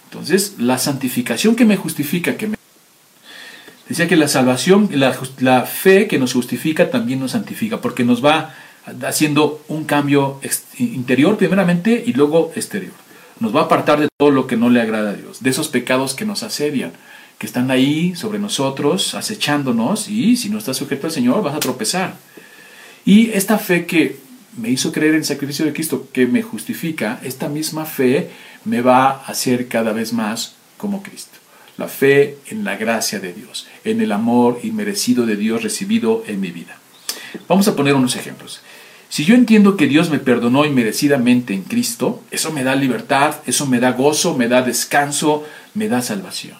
Entonces, 0.05 0.55
la 0.59 0.77
santificación 0.77 1.55
que 1.55 1.65
me 1.65 1.75
justifica, 1.75 2.37
que 2.37 2.47
me... 2.47 2.57
Decía 3.89 4.07
que 4.07 4.15
la 4.15 4.27
salvación, 4.27 4.89
la, 4.93 5.17
la 5.39 5.63
fe 5.63 6.07
que 6.07 6.19
nos 6.19 6.33
justifica 6.33 6.91
también 6.91 7.19
nos 7.19 7.31
santifica, 7.31 7.81
porque 7.81 8.05
nos 8.05 8.23
va 8.23 8.53
haciendo 9.03 9.63
un 9.67 9.85
cambio 9.85 10.39
interior 10.77 11.37
primeramente 11.37 12.03
y 12.05 12.13
luego 12.13 12.51
exterior. 12.55 12.93
Nos 13.39 13.55
va 13.55 13.61
a 13.61 13.63
apartar 13.63 13.99
de 13.99 14.07
todo 14.17 14.29
lo 14.29 14.45
que 14.45 14.57
no 14.57 14.69
le 14.69 14.81
agrada 14.81 15.11
a 15.11 15.13
Dios, 15.13 15.41
de 15.41 15.49
esos 15.49 15.69
pecados 15.69 16.13
que 16.13 16.25
nos 16.25 16.43
asedian, 16.43 16.91
que 17.39 17.47
están 17.47 17.71
ahí 17.71 18.15
sobre 18.15 18.37
nosotros, 18.37 19.15
acechándonos, 19.15 20.09
y 20.09 20.35
si 20.35 20.49
no 20.49 20.57
estás 20.57 20.77
sujeto 20.77 21.07
al 21.07 21.13
Señor 21.13 21.41
vas 21.41 21.55
a 21.55 21.59
tropezar. 21.59 22.15
Y 23.05 23.31
esta 23.31 23.57
fe 23.57 23.85
que 23.85 24.17
me 24.57 24.69
hizo 24.69 24.91
creer 24.91 25.13
en 25.13 25.19
el 25.19 25.25
sacrificio 25.25 25.65
de 25.65 25.71
Cristo, 25.71 26.09
que 26.11 26.27
me 26.27 26.43
justifica, 26.43 27.19
esta 27.23 27.47
misma 27.47 27.85
fe 27.85 28.29
me 28.65 28.81
va 28.81 29.09
a 29.09 29.27
hacer 29.27 29.69
cada 29.69 29.93
vez 29.93 30.11
más 30.11 30.55
como 30.77 31.01
Cristo. 31.01 31.37
La 31.77 31.87
fe 31.87 32.37
en 32.47 32.65
la 32.65 32.75
gracia 32.75 33.21
de 33.21 33.31
Dios, 33.31 33.67
en 33.85 34.01
el 34.01 34.11
amor 34.11 34.59
inmerecido 34.63 35.25
de 35.25 35.37
Dios 35.37 35.63
recibido 35.63 36.25
en 36.27 36.41
mi 36.41 36.51
vida. 36.51 36.77
Vamos 37.47 37.69
a 37.69 37.75
poner 37.75 37.93
unos 37.93 38.17
ejemplos. 38.17 38.59
Si 39.07 39.23
yo 39.23 39.33
entiendo 39.33 39.77
que 39.77 39.87
Dios 39.87 40.09
me 40.09 40.19
perdonó 40.19 40.65
inmerecidamente 40.65 41.53
en 41.53 41.63
Cristo, 41.63 42.21
eso 42.31 42.51
me 42.51 42.65
da 42.65 42.75
libertad, 42.75 43.37
eso 43.45 43.65
me 43.65 43.79
da 43.79 43.93
gozo, 43.93 44.35
me 44.35 44.49
da 44.49 44.61
descanso, 44.61 45.45
me 45.73 45.87
da 45.87 46.01
salvación. 46.01 46.57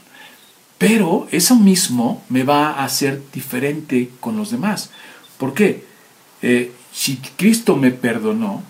Pero 0.80 1.28
eso 1.32 1.56
mismo 1.56 2.24
me 2.30 2.44
va 2.44 2.72
a 2.72 2.86
hacer 2.86 3.22
diferente 3.34 4.10
con 4.20 4.38
los 4.38 4.50
demás. 4.50 4.90
¿Por 5.38 5.54
qué? 5.54 5.86
Eh, 6.42 6.72
si 6.92 7.18
Cristo 7.36 7.76
me 7.76 7.92
perdonó, 7.92 8.64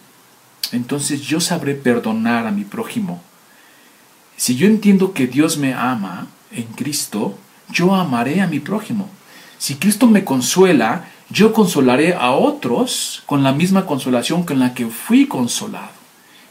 entonces 0.71 1.21
yo 1.21 1.39
sabré 1.39 1.75
perdonar 1.75 2.47
a 2.47 2.51
mi 2.51 2.63
prójimo. 2.63 3.21
Si 4.35 4.55
yo 4.55 4.67
entiendo 4.67 5.13
que 5.13 5.27
Dios 5.27 5.57
me 5.57 5.73
ama 5.73 6.27
en 6.51 6.65
Cristo, 6.65 7.37
yo 7.71 7.93
amaré 7.93 8.41
a 8.41 8.47
mi 8.47 8.59
prójimo. 8.59 9.07
Si 9.59 9.75
Cristo 9.75 10.07
me 10.07 10.23
consuela, 10.23 11.05
yo 11.29 11.53
consolaré 11.53 12.15
a 12.15 12.31
otros 12.31 13.21
con 13.27 13.43
la 13.43 13.51
misma 13.51 13.85
consolación 13.85 14.43
con 14.43 14.57
la 14.57 14.73
que 14.73 14.87
fui 14.87 15.27
consolado. 15.27 15.91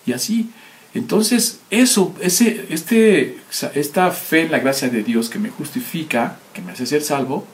Y 0.07 0.13
así, 0.13 0.51
entonces 0.95 1.61
eso, 1.71 2.15
ese, 2.21 2.67
este, 2.71 3.39
esta 3.75 4.11
fe 4.11 4.43
en 4.43 4.53
la 4.53 4.59
gracia 4.59 4.89
de 4.89 5.03
Dios 5.03 5.29
que 5.29 5.39
me 5.39 5.51
justifica, 5.51 6.39
que 6.55 6.63
me 6.63 6.73
hace 6.73 6.87
ser 6.87 7.03
salvo, 7.03 7.47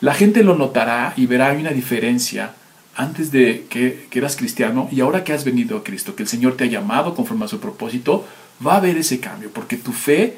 la 0.00 0.14
gente 0.14 0.42
lo 0.42 0.56
notará 0.56 1.14
y 1.16 1.26
verá 1.26 1.52
una 1.52 1.70
diferencia 1.70 2.54
antes 2.94 3.30
de 3.32 3.66
que, 3.68 4.06
que, 4.10 4.18
eras 4.18 4.36
cristiano 4.36 4.88
y 4.90 5.00
ahora 5.00 5.24
que 5.24 5.32
has 5.32 5.44
venido 5.44 5.78
a 5.78 5.84
Cristo, 5.84 6.14
que 6.14 6.22
el 6.22 6.28
Señor 6.28 6.56
te 6.56 6.64
ha 6.64 6.68
llamado 6.68 7.14
conforme 7.14 7.44
a 7.46 7.48
su 7.48 7.60
propósito, 7.60 8.26
va 8.64 8.74
a 8.74 8.76
haber 8.76 8.96
ese 8.96 9.20
cambio, 9.20 9.50
porque 9.50 9.76
tu 9.76 9.92
fe 9.92 10.36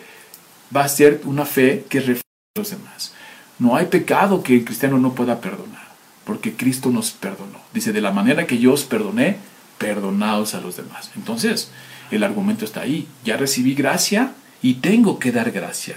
va 0.75 0.85
a 0.85 0.89
ser 0.89 1.21
una 1.25 1.45
fe 1.45 1.85
que 1.89 2.01
refleja 2.01 2.23
a 2.57 2.61
los 2.61 2.71
demás. 2.71 3.15
No 3.59 3.77
hay 3.77 3.87
pecado 3.87 4.43
que 4.43 4.55
el 4.55 4.65
cristiano 4.65 4.99
no 4.99 5.15
pueda 5.15 5.41
perdonar, 5.41 5.89
porque 6.25 6.55
Cristo 6.55 6.91
nos 6.91 7.11
perdonó. 7.11 7.61
Dice, 7.73 7.93
de 7.93 8.01
la 8.01 8.13
manera 8.13 8.47
que 8.47 8.59
yo 8.59 8.73
os 8.73 8.85
perdoné, 8.85 9.37
perdonaos 9.79 10.55
a 10.55 10.61
los 10.61 10.77
demás. 10.77 11.11
Entonces, 11.17 11.71
el 12.11 12.23
argumento 12.23 12.65
está 12.65 12.83
ahí. 12.83 13.07
Ya 13.25 13.37
recibí 13.37 13.75
gracia 13.75 14.33
y 14.63 14.75
tengo 14.75 15.19
que 15.19 15.33
dar 15.33 15.51
gracia. 15.51 15.97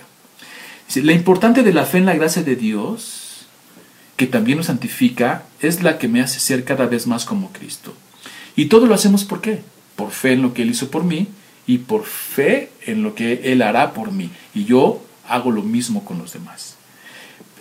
La 0.96 1.14
importante 1.14 1.64
de 1.64 1.74
la 1.74 1.86
fe 1.86 2.00
en 2.00 2.06
la 2.06 2.16
gracia 2.16 2.44
de 2.44 2.56
Dios 2.56 3.32
que 4.22 4.28
también 4.28 4.60
nos 4.60 4.68
santifica, 4.68 5.46
es 5.62 5.82
la 5.82 5.98
que 5.98 6.08
me 6.08 6.22
hace 6.22 6.40
ser 6.40 6.64
cada 6.64 6.86
vez 6.86 7.08
más 7.08 7.26
como 7.26 7.52
Cristo. 7.52 7.92
Y 8.56 8.68
todo 8.68 8.86
lo 8.86 8.94
hacemos 8.94 9.24
por 9.24 9.42
qué? 9.42 9.64
Por 9.96 10.12
fe 10.12 10.34
en 10.34 10.44
lo 10.44 10.54
que 10.54 10.62
Él 10.62 10.70
hizo 10.70 10.92
por 10.92 11.04
mí 11.04 11.26
y 11.66 11.80
por 11.80 12.06
fe 12.06 12.70
en 12.86 13.02
lo 13.02 13.16
que 13.16 13.52
Él 13.52 13.64
hará 13.64 13.94
por 13.96 14.12
mí. 14.12 14.30
Y 14.54 14.66
yo 14.66 15.02
hago 15.28 15.50
lo 15.50 15.64
mismo 15.64 16.06
con 16.06 16.20
los 16.20 16.34
demás. 16.34 16.76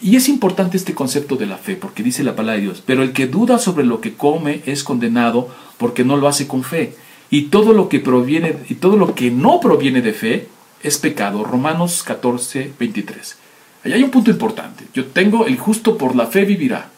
Y 0.03 0.17
es 0.17 0.29
importante 0.29 0.77
este 0.77 0.93
concepto 0.93 1.37
de 1.37 1.47
la 1.47 1.57
fe, 1.57 1.77
porque 1.77 2.03
dice 2.03 2.25
la 2.25 2.37
palabra 2.37 2.57
de 2.57 2.67
Dios, 2.67 2.83
pero 2.85 3.03
el 3.05 3.15
que 3.15 3.27
duda 3.27 3.59
sobre 3.59 3.87
lo 3.87 4.03
que 4.03 4.13
come 4.13 4.61
es 4.67 4.85
condenado 4.85 5.49
porque 5.79 6.05
no 6.05 6.19
lo 6.19 6.29
hace 6.29 6.47
con 6.47 6.63
fe. 6.63 6.95
Y 7.31 7.43
todo 7.43 7.73
lo 7.73 7.89
que 7.89 8.01
proviene 8.01 8.57
y 8.69 8.75
todo 8.75 8.97
lo 8.97 9.15
que 9.15 9.31
no 9.31 9.61
proviene 9.61 10.03
de 10.03 10.13
fe 10.13 10.49
es 10.83 10.99
pecado. 10.99 11.45
Romanos 11.45 12.03
14, 12.03 12.73
23. 12.79 13.37
Allá 13.85 13.95
hay 13.95 14.03
un 14.03 14.11
punto 14.11 14.31
importante. 14.31 14.85
Yo 14.93 15.07
tengo 15.07 15.47
el 15.47 15.59
justo 15.59 15.97
por 15.97 16.17
la 16.17 16.27
fe 16.27 16.45
vivirá. 16.45 16.91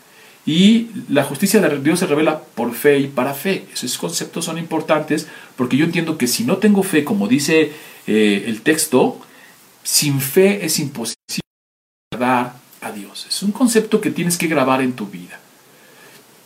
Y 0.44 0.88
la 1.08 1.22
justicia 1.22 1.60
de 1.60 1.78
Dios 1.78 2.00
se 2.00 2.06
revela 2.06 2.40
por 2.40 2.74
fe 2.74 2.98
y 2.98 3.06
para 3.06 3.34
fe. 3.34 3.66
Esos 3.72 3.96
conceptos 3.98 4.46
son 4.46 4.58
importantes 4.58 5.28
porque 5.56 5.76
yo 5.76 5.84
entiendo 5.84 6.18
que 6.18 6.26
si 6.26 6.44
no 6.44 6.56
tengo 6.56 6.82
fe, 6.82 7.04
como 7.04 7.28
dice 7.28 7.72
eh, 8.06 8.44
el 8.46 8.62
texto, 8.62 9.20
sin 9.84 10.20
fe 10.20 10.64
es 10.64 10.78
imposible 10.80 11.16
dar 12.18 12.54
a 12.80 12.90
Dios. 12.90 13.26
Es 13.28 13.42
un 13.42 13.52
concepto 13.52 14.00
que 14.00 14.10
tienes 14.10 14.36
que 14.36 14.48
grabar 14.48 14.82
en 14.82 14.94
tu 14.94 15.06
vida. 15.06 15.38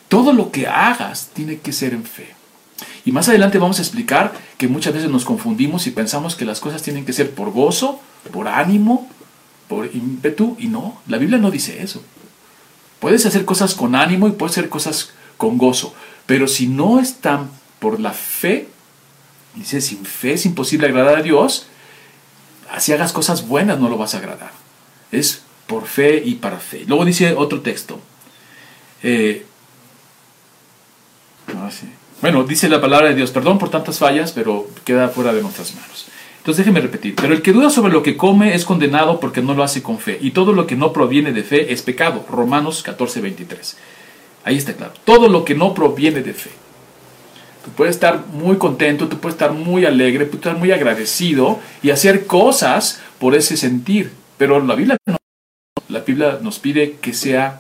Todo 0.09 0.33
lo 0.33 0.51
que 0.51 0.67
hagas 0.67 1.31
tiene 1.33 1.59
que 1.59 1.73
ser 1.73 1.95
en 1.95 2.05
fe. 2.05 2.36
Y 3.07 3.13
más 3.13 3.29
adelante 3.29 3.59
vamos 3.59 3.79
a 3.79 3.83
explicar 3.83 4.33
que 4.59 4.67
muchas 4.67 4.93
veces 4.93 5.09
nos 5.09 5.25
confundimos 5.25 5.87
y 5.87 5.93
pensamos 5.93 6.35
que 6.35 6.45
las 6.45 6.59
cosas 6.59 6.83
tienen 6.83 7.07
que 7.07 7.13
ser 7.13 7.31
por 7.31 7.53
gozo, 7.53 8.01
por 8.33 8.49
ánimo, 8.49 9.09
por 9.69 9.87
ímpetu 9.95 10.57
y 10.59 10.67
no, 10.67 11.01
la 11.07 11.17
Biblia 11.17 11.39
no 11.39 11.53
dice 11.53 11.85
eso. 11.85 12.03
Puedes 12.99 13.25
hacer 13.25 13.45
cosas 13.45 13.77
con 13.77 13.95
ánimo 13.95 14.27
y 14.27 14.33
puedes 14.33 14.59
hacer 14.59 14.69
cosas 14.69 15.13
con 15.37 15.57
gozo, 15.57 15.95
pero 16.27 16.49
si 16.49 16.67
no 16.67 16.99
están 16.99 17.49
por 17.79 18.01
la 18.01 18.13
fe, 18.13 18.69
dice, 19.55 19.81
sin 19.81 20.05
fe 20.05 20.33
es 20.33 20.45
imposible 20.45 20.89
agradar 20.89 21.19
a 21.19 21.23
Dios, 21.23 21.69
así 22.73 22.93
hagas 22.93 23.13
cosas 23.13 23.47
buenas 23.47 23.79
no 23.79 23.89
lo 23.89 23.99
vas 23.99 24.17
a 24.17 24.19
agradar. 24.19 24.51
Es 25.13 25.43
por 25.69 25.87
fe 25.87 26.23
y 26.25 26.35
para 26.35 26.59
fe. 26.59 26.85
Luego 26.89 27.05
dice 27.05 27.35
otro 27.35 27.61
texto. 27.61 28.01
Eh, 29.05 29.47
ah, 31.55 31.71
bueno, 32.21 32.45
dice 32.45 32.69
la 32.69 32.81
palabra 32.81 33.09
de 33.09 33.15
Dios, 33.15 33.31
perdón 33.31 33.59
por 33.59 33.69
tantas 33.69 33.99
fallas, 33.99 34.33
pero 34.33 34.69
queda 34.85 35.09
fuera 35.09 35.33
de 35.33 35.43
nuestras 35.43 35.75
manos. 35.75 36.07
Entonces 36.39 36.65
déjeme 36.65 36.81
repetir, 36.81 37.15
pero 37.17 37.35
el 37.35 37.43
que 37.43 37.53
duda 37.53 37.71
sobre 37.71 37.93
lo 37.93 38.03
que 38.03 38.17
come 38.17 38.55
es 38.55 38.65
condenado 38.65 39.19
porque 39.19 39.43
no 39.43 39.55
lo 39.55 39.65
hace 39.65 39.83
con 39.83 39.99
fe, 39.99 40.19
y 40.21 40.31
todo 40.31 40.53
lo 40.53 40.67
que 40.67 40.77
no 40.77 40.93
proviene 40.93 41.33
de 41.33 41.43
fe 41.43 41.73
es 41.73 41.83
pecado. 41.83 42.25
Romanos 42.31 42.83
14, 42.83 43.21
23. 43.21 43.77
Ahí 44.45 44.57
está 44.57 44.75
claro. 44.75 44.93
Todo 45.05 45.29
lo 45.29 45.45
que 45.45 45.57
no 45.57 45.75
proviene 45.75 46.23
de 46.23 46.33
fe. 46.33 46.51
Tú 47.65 47.73
puedes 47.73 47.97
estar 47.97 48.27
muy 48.29 48.59
contento, 48.59 49.09
tú 49.09 49.19
puedes 49.19 49.35
estar 49.35 49.51
muy 49.51 49.85
alegre, 49.85 50.25
puedes 50.25 50.47
estar 50.47 50.57
muy 50.57 50.71
agradecido 50.71 51.59
y 51.83 51.91
hacer 51.91 52.27
cosas 52.27 53.01
por 53.19 53.35
ese 53.35 53.57
sentir. 53.57 54.13
Pero 54.39 54.65
la 54.65 54.77
Biblia, 54.77 54.97
la 55.89 56.01
Biblia 56.01 56.39
nos 56.41 56.61
pide 56.61 56.99
que 57.01 57.13
sea 57.13 57.59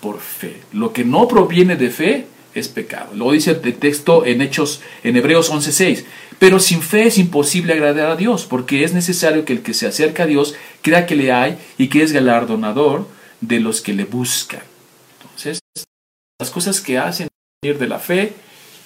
por 0.00 0.20
fe. 0.20 0.62
Lo 0.72 0.92
que 0.92 1.04
no 1.04 1.26
proviene 1.26 1.74
de 1.74 1.90
fe 1.90 2.26
es 2.54 2.68
pecado. 2.68 3.10
Luego 3.14 3.32
dice 3.32 3.58
el 3.62 3.74
texto 3.74 4.24
en 4.24 4.40
Hechos, 4.40 4.80
en 5.02 5.16
Hebreos 5.16 5.50
11:6. 5.50 6.04
Pero 6.38 6.58
sin 6.58 6.82
fe 6.82 7.06
es 7.06 7.18
imposible 7.18 7.72
agradar 7.72 8.10
a 8.10 8.16
Dios, 8.16 8.44
porque 8.44 8.84
es 8.84 8.92
necesario 8.92 9.44
que 9.44 9.52
el 9.52 9.62
que 9.62 9.74
se 9.74 9.86
acerca 9.86 10.24
a 10.24 10.26
Dios 10.26 10.54
crea 10.82 11.06
que 11.06 11.16
le 11.16 11.32
hay 11.32 11.56
y 11.78 11.88
que 11.88 12.02
es 12.02 12.12
galardonador 12.12 13.06
de 13.40 13.60
los 13.60 13.80
que 13.80 13.94
le 13.94 14.04
buscan. 14.04 14.62
Entonces, 15.20 15.60
las 16.40 16.50
cosas 16.50 16.80
que 16.80 16.98
hacen 16.98 17.28
venir 17.62 17.78
de 17.78 17.88
la 17.88 17.98
fe 17.98 18.32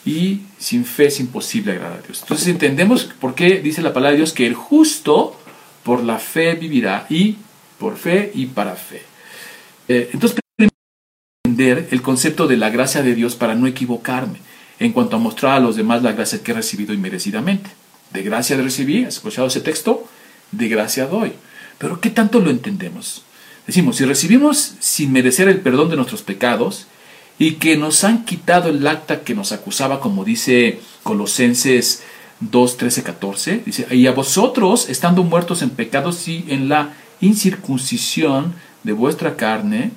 y 0.05 0.41
sin 0.59 0.85
fe 0.85 1.07
es 1.07 1.21
imposible 1.21 1.73
agradar 1.73 1.99
a 1.99 2.03
Dios. 2.03 2.21
Entonces 2.23 2.49
entendemos 2.49 3.05
por 3.21 3.35
qué 3.35 3.61
dice 3.61 3.83
la 3.83 3.93
palabra 3.93 4.13
de 4.13 4.19
Dios 4.19 4.33
que 4.33 4.47
el 4.47 4.55
justo 4.55 5.39
por 5.83 6.05
la 6.05 6.19
fe 6.19 6.55
vivirá 6.55 7.07
y 7.09 7.37
por 7.79 7.97
fe 7.97 8.31
y 8.35 8.47
para 8.47 8.75
fe. 8.75 9.03
Eh, 9.89 10.11
entonces, 10.13 10.39
el 11.59 12.03
concepto 12.03 12.47
de 12.47 12.57
la 12.57 12.71
gracia 12.71 13.03
de 13.03 13.15
Dios 13.15 13.35
para 13.35 13.55
no 13.55 13.67
equivocarme 13.67 14.41
en 14.79 14.93
cuanto 14.93 15.17
a 15.17 15.19
mostrar 15.19 15.57
a 15.57 15.61
los 15.61 15.77
demás 15.77 16.03
la 16.03 16.13
gracia 16.13 16.43
que 16.43 16.53
he 16.53 16.55
recibido 16.55 16.95
inmerecidamente. 16.95 17.71
De 18.13 18.23
gracia 18.23 18.57
recibí, 18.57 19.05
¿has 19.05 19.15
escuchado 19.15 19.49
ese 19.49 19.61
texto? 19.61 20.07
De 20.53 20.69
gracia 20.69 21.07
doy. 21.07 21.33
Pero 21.79 22.01
¿qué 22.01 22.11
tanto 22.11 22.41
lo 22.41 22.51
entendemos? 22.51 23.23
Decimos, 23.67 23.97
si 23.97 24.05
recibimos 24.05 24.75
sin 24.79 25.13
merecer 25.13 25.49
el 25.49 25.61
perdón 25.61 25.91
de 25.91 25.97
nuestros 25.97 26.23
pecados 26.23 26.87
y 27.39 27.53
que 27.55 27.77
nos 27.77 28.03
han 28.05 28.25
quitado 28.25 28.71
el 28.71 28.87
acta 28.87 29.21
que 29.21 29.35
nos 29.35 29.53
acusaba, 29.53 30.01
como 30.01 30.25
dice 30.25 30.81
Colosenses 31.03 32.03
2, 32.41 32.77
13, 32.77 33.03
14, 33.03 33.63
dice, 33.67 33.87
y 33.95 34.07
a 34.07 34.13
vosotros, 34.13 34.89
estando 34.89 35.23
muertos 35.23 35.63
en 35.63 35.71
pecados 35.71 36.29
y 36.29 36.45
en 36.49 36.69
la 36.69 36.95
incircuncisión 37.21 38.55
de 38.85 38.93
vuestra 38.93 39.37
carne, 39.37 39.91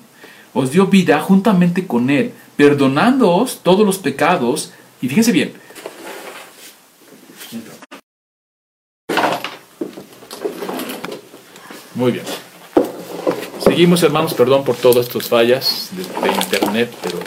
os 0.54 0.72
dio 0.72 0.88
vida 0.88 1.20
juntamente 1.20 1.88
con 1.88 2.10
él, 2.10 2.34
perdonándoos 2.58 3.60
todos 3.64 3.86
los 3.86 3.98
pecados 3.98 4.74
Y 5.02 5.08
fíjense 5.08 5.32
bien. 5.32 5.54
Muy 11.96 12.12
bien. 12.12 12.26
Seguimos, 13.60 14.04
hermanos, 14.04 14.34
perdón 14.34 14.64
por 14.64 14.76
todas 14.76 15.08
estas 15.08 15.28
fallas 15.28 15.90
de, 15.92 16.32
internet, 16.32 16.94
pero 17.02 17.20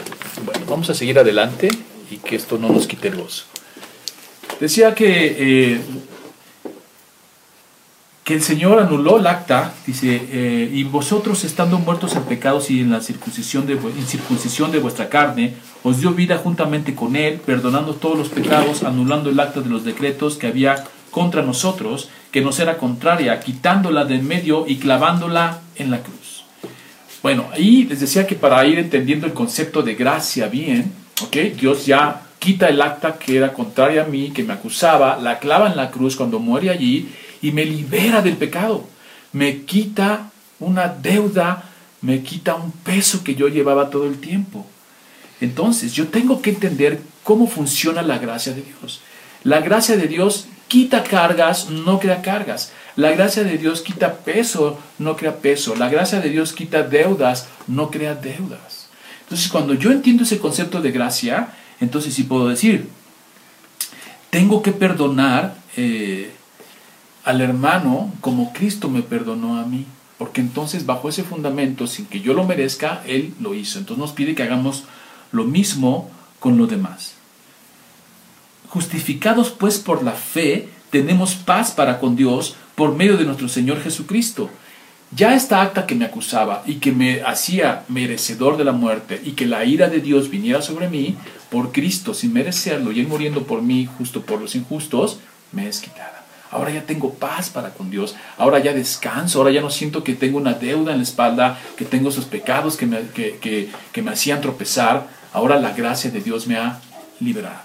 bueno, 0.45 0.65
vamos 0.69 0.89
a 0.89 0.93
seguir 0.93 1.17
adelante 1.19 1.69
y 2.11 2.17
que 2.17 2.35
esto 2.35 2.57
no 2.57 2.69
nos 2.69 2.87
quite 2.87 3.07
el 3.09 3.15
gozo. 3.15 3.45
Decía 4.59 4.95
que, 4.95 5.35
eh, 5.39 5.81
que 8.25 8.33
el 8.33 8.41
Señor 8.41 8.79
anuló 8.79 9.19
el 9.19 9.27
acta, 9.27 9.71
dice, 9.85 10.19
eh, 10.31 10.71
y 10.73 10.83
vosotros 10.83 11.43
estando 11.43 11.77
muertos 11.77 12.15
en 12.15 12.23
pecados 12.23 12.71
y 12.71 12.81
en 12.81 12.89
la 12.89 12.99
circuncisión 12.99 13.67
de, 13.67 13.73
incircuncisión 13.99 14.71
de 14.71 14.79
vuestra 14.79 15.09
carne, 15.09 15.53
os 15.83 15.99
dio 15.99 16.11
vida 16.11 16.39
juntamente 16.39 16.95
con 16.95 17.15
Él, 17.15 17.39
perdonando 17.45 17.93
todos 17.93 18.17
los 18.17 18.29
pecados, 18.29 18.81
anulando 18.81 19.29
el 19.29 19.39
acta 19.39 19.61
de 19.61 19.69
los 19.69 19.85
decretos 19.85 20.37
que 20.37 20.47
había 20.47 20.85
contra 21.11 21.43
nosotros, 21.43 22.09
que 22.31 22.41
nos 22.41 22.59
era 22.59 22.77
contraria, 22.77 23.39
quitándola 23.39 24.05
de 24.05 24.15
en 24.15 24.27
medio 24.27 24.65
y 24.67 24.77
clavándola 24.77 25.59
en 25.75 25.91
la 25.91 25.99
cruz. 25.99 26.45
Bueno, 27.21 27.45
ahí 27.53 27.83
les 27.83 27.99
decía 27.99 28.25
que 28.25 28.33
para 28.33 28.65
ir 28.65 28.79
entendiendo 28.79 29.27
el 29.27 29.33
concepto 29.33 29.83
de 29.83 29.93
gracia 29.93 30.47
bien, 30.47 30.91
¿ok? 31.21 31.37
Dios 31.59 31.85
ya 31.85 32.23
quita 32.39 32.69
el 32.69 32.81
acta 32.81 33.19
que 33.19 33.37
era 33.37 33.53
contraria 33.53 34.03
a 34.03 34.07
mí, 34.07 34.31
que 34.31 34.43
me 34.43 34.53
acusaba, 34.53 35.19
la 35.21 35.37
clava 35.37 35.69
en 35.69 35.77
la 35.77 35.91
cruz 35.91 36.15
cuando 36.15 36.39
muere 36.39 36.71
allí 36.71 37.07
y 37.45 37.51
me 37.51 37.63
libera 37.63 38.23
del 38.23 38.37
pecado. 38.37 38.87
Me 39.31 39.61
quita 39.65 40.31
una 40.59 40.87
deuda, 40.87 41.63
me 42.01 42.23
quita 42.23 42.55
un 42.55 42.71
peso 42.71 43.23
que 43.23 43.35
yo 43.35 43.49
llevaba 43.49 43.91
todo 43.91 44.07
el 44.07 44.19
tiempo. 44.19 44.65
Entonces, 45.39 45.93
yo 45.93 46.07
tengo 46.07 46.41
que 46.41 46.49
entender 46.49 46.99
cómo 47.23 47.45
funciona 47.45 48.01
la 48.01 48.17
gracia 48.17 48.51
de 48.53 48.63
Dios. 48.63 49.01
La 49.43 49.61
gracia 49.61 49.95
de 49.95 50.07
Dios 50.07 50.47
quita 50.67 51.03
cargas, 51.03 51.69
no 51.69 51.99
crea 51.99 52.23
cargas. 52.23 52.71
La 52.95 53.11
gracia 53.11 53.43
de 53.43 53.59
Dios 53.59 53.81
quita 53.81 54.15
peso, 54.15 54.79
no 54.97 55.15
crea 55.15 55.35
peso. 55.35 55.75
La 55.75 55.87
gracia 55.87 56.21
de 56.21 56.31
Dios 56.31 56.51
quita 56.51 56.81
deudas, 56.81 57.47
no 57.67 57.91
crea 57.91 58.15
deudas. 58.15 58.87
Entonces, 59.21 59.51
cuando 59.51 59.75
yo 59.75 59.91
entiendo 59.91 60.23
ese 60.23 60.39
concepto 60.39 60.81
de 60.81 60.91
gracia, 60.91 61.49
entonces 61.79 62.15
sí 62.15 62.23
puedo 62.23 62.47
decir, 62.47 62.89
tengo 64.31 64.63
que 64.63 64.71
perdonar 64.71 65.57
eh, 65.77 66.34
al 67.25 67.41
hermano 67.41 68.13
como 68.21 68.53
Cristo 68.53 68.87
me 68.87 69.01
perdonó 69.01 69.57
a 69.57 69.65
mí. 69.65 69.85
Porque 70.17 70.39
entonces 70.39 70.85
bajo 70.85 71.09
ese 71.09 71.23
fundamento, 71.23 71.87
sin 71.87 72.05
que 72.05 72.21
yo 72.21 72.33
lo 72.33 72.45
merezca, 72.45 73.03
Él 73.05 73.33
lo 73.41 73.53
hizo. 73.53 73.79
Entonces 73.79 73.99
nos 73.99 74.13
pide 74.13 74.33
que 74.33 74.43
hagamos 74.43 74.85
lo 75.33 75.43
mismo 75.43 76.09
con 76.39 76.57
lo 76.57 76.67
demás. 76.67 77.15
Justificados 78.69 79.49
pues 79.49 79.79
por 79.79 80.03
la 80.03 80.13
fe, 80.13 80.69
tenemos 80.89 81.35
paz 81.35 81.71
para 81.71 81.99
con 81.99 82.15
Dios 82.15 82.55
por 82.75 82.95
medio 82.95 83.17
de 83.17 83.25
nuestro 83.25 83.49
Señor 83.49 83.81
Jesucristo. 83.81 84.49
Ya 85.11 85.35
esta 85.35 85.61
acta 85.61 85.85
que 85.85 85.95
me 85.95 86.05
acusaba 86.05 86.63
y 86.65 86.75
que 86.75 86.91
me 86.91 87.21
hacía 87.21 87.83
merecedor 87.87 88.57
de 88.57 88.65
la 88.65 88.71
muerte 88.71 89.21
y 89.23 89.31
que 89.31 89.45
la 89.45 89.65
ira 89.65 89.87
de 89.87 89.99
Dios 89.99 90.29
viniera 90.29 90.61
sobre 90.61 90.89
mí 90.89 91.15
por 91.49 91.71
Cristo 91.71 92.13
sin 92.13 92.33
merecerlo 92.33 92.91
y 92.91 92.99
Él 92.99 93.07
muriendo 93.07 93.43
por 93.43 93.61
mí 93.61 93.87
justo 93.97 94.21
por 94.21 94.41
los 94.41 94.55
injustos, 94.55 95.19
me 95.51 95.67
es 95.67 95.79
quitada. 95.79 96.14
Ahora 96.55 96.71
ya 96.71 96.83
tengo 96.83 97.13
paz 97.13 97.49
para 97.49 97.71
con 97.71 97.89
Dios, 97.89 98.15
ahora 98.37 98.59
ya 98.59 98.71
descanso, 98.71 99.39
ahora 99.39 99.51
ya 99.51 99.59
no 99.59 99.69
siento 99.69 100.05
que 100.05 100.15
tengo 100.15 100.37
una 100.37 100.53
deuda 100.53 100.93
en 100.93 100.99
la 100.99 101.03
espalda, 101.03 101.59
que 101.75 101.83
tengo 101.83 102.07
esos 102.07 102.23
pecados 102.23 102.77
que 102.77 102.85
me, 102.85 104.09
hacían 104.09 104.39
tropezar, 104.39 105.05
ahora 105.33 105.59
la 105.59 105.73
gracia 105.73 106.11
de 106.11 106.21
Dios 106.21 106.47
me 106.47 106.55
ha 106.55 106.79
liberado. 107.19 107.59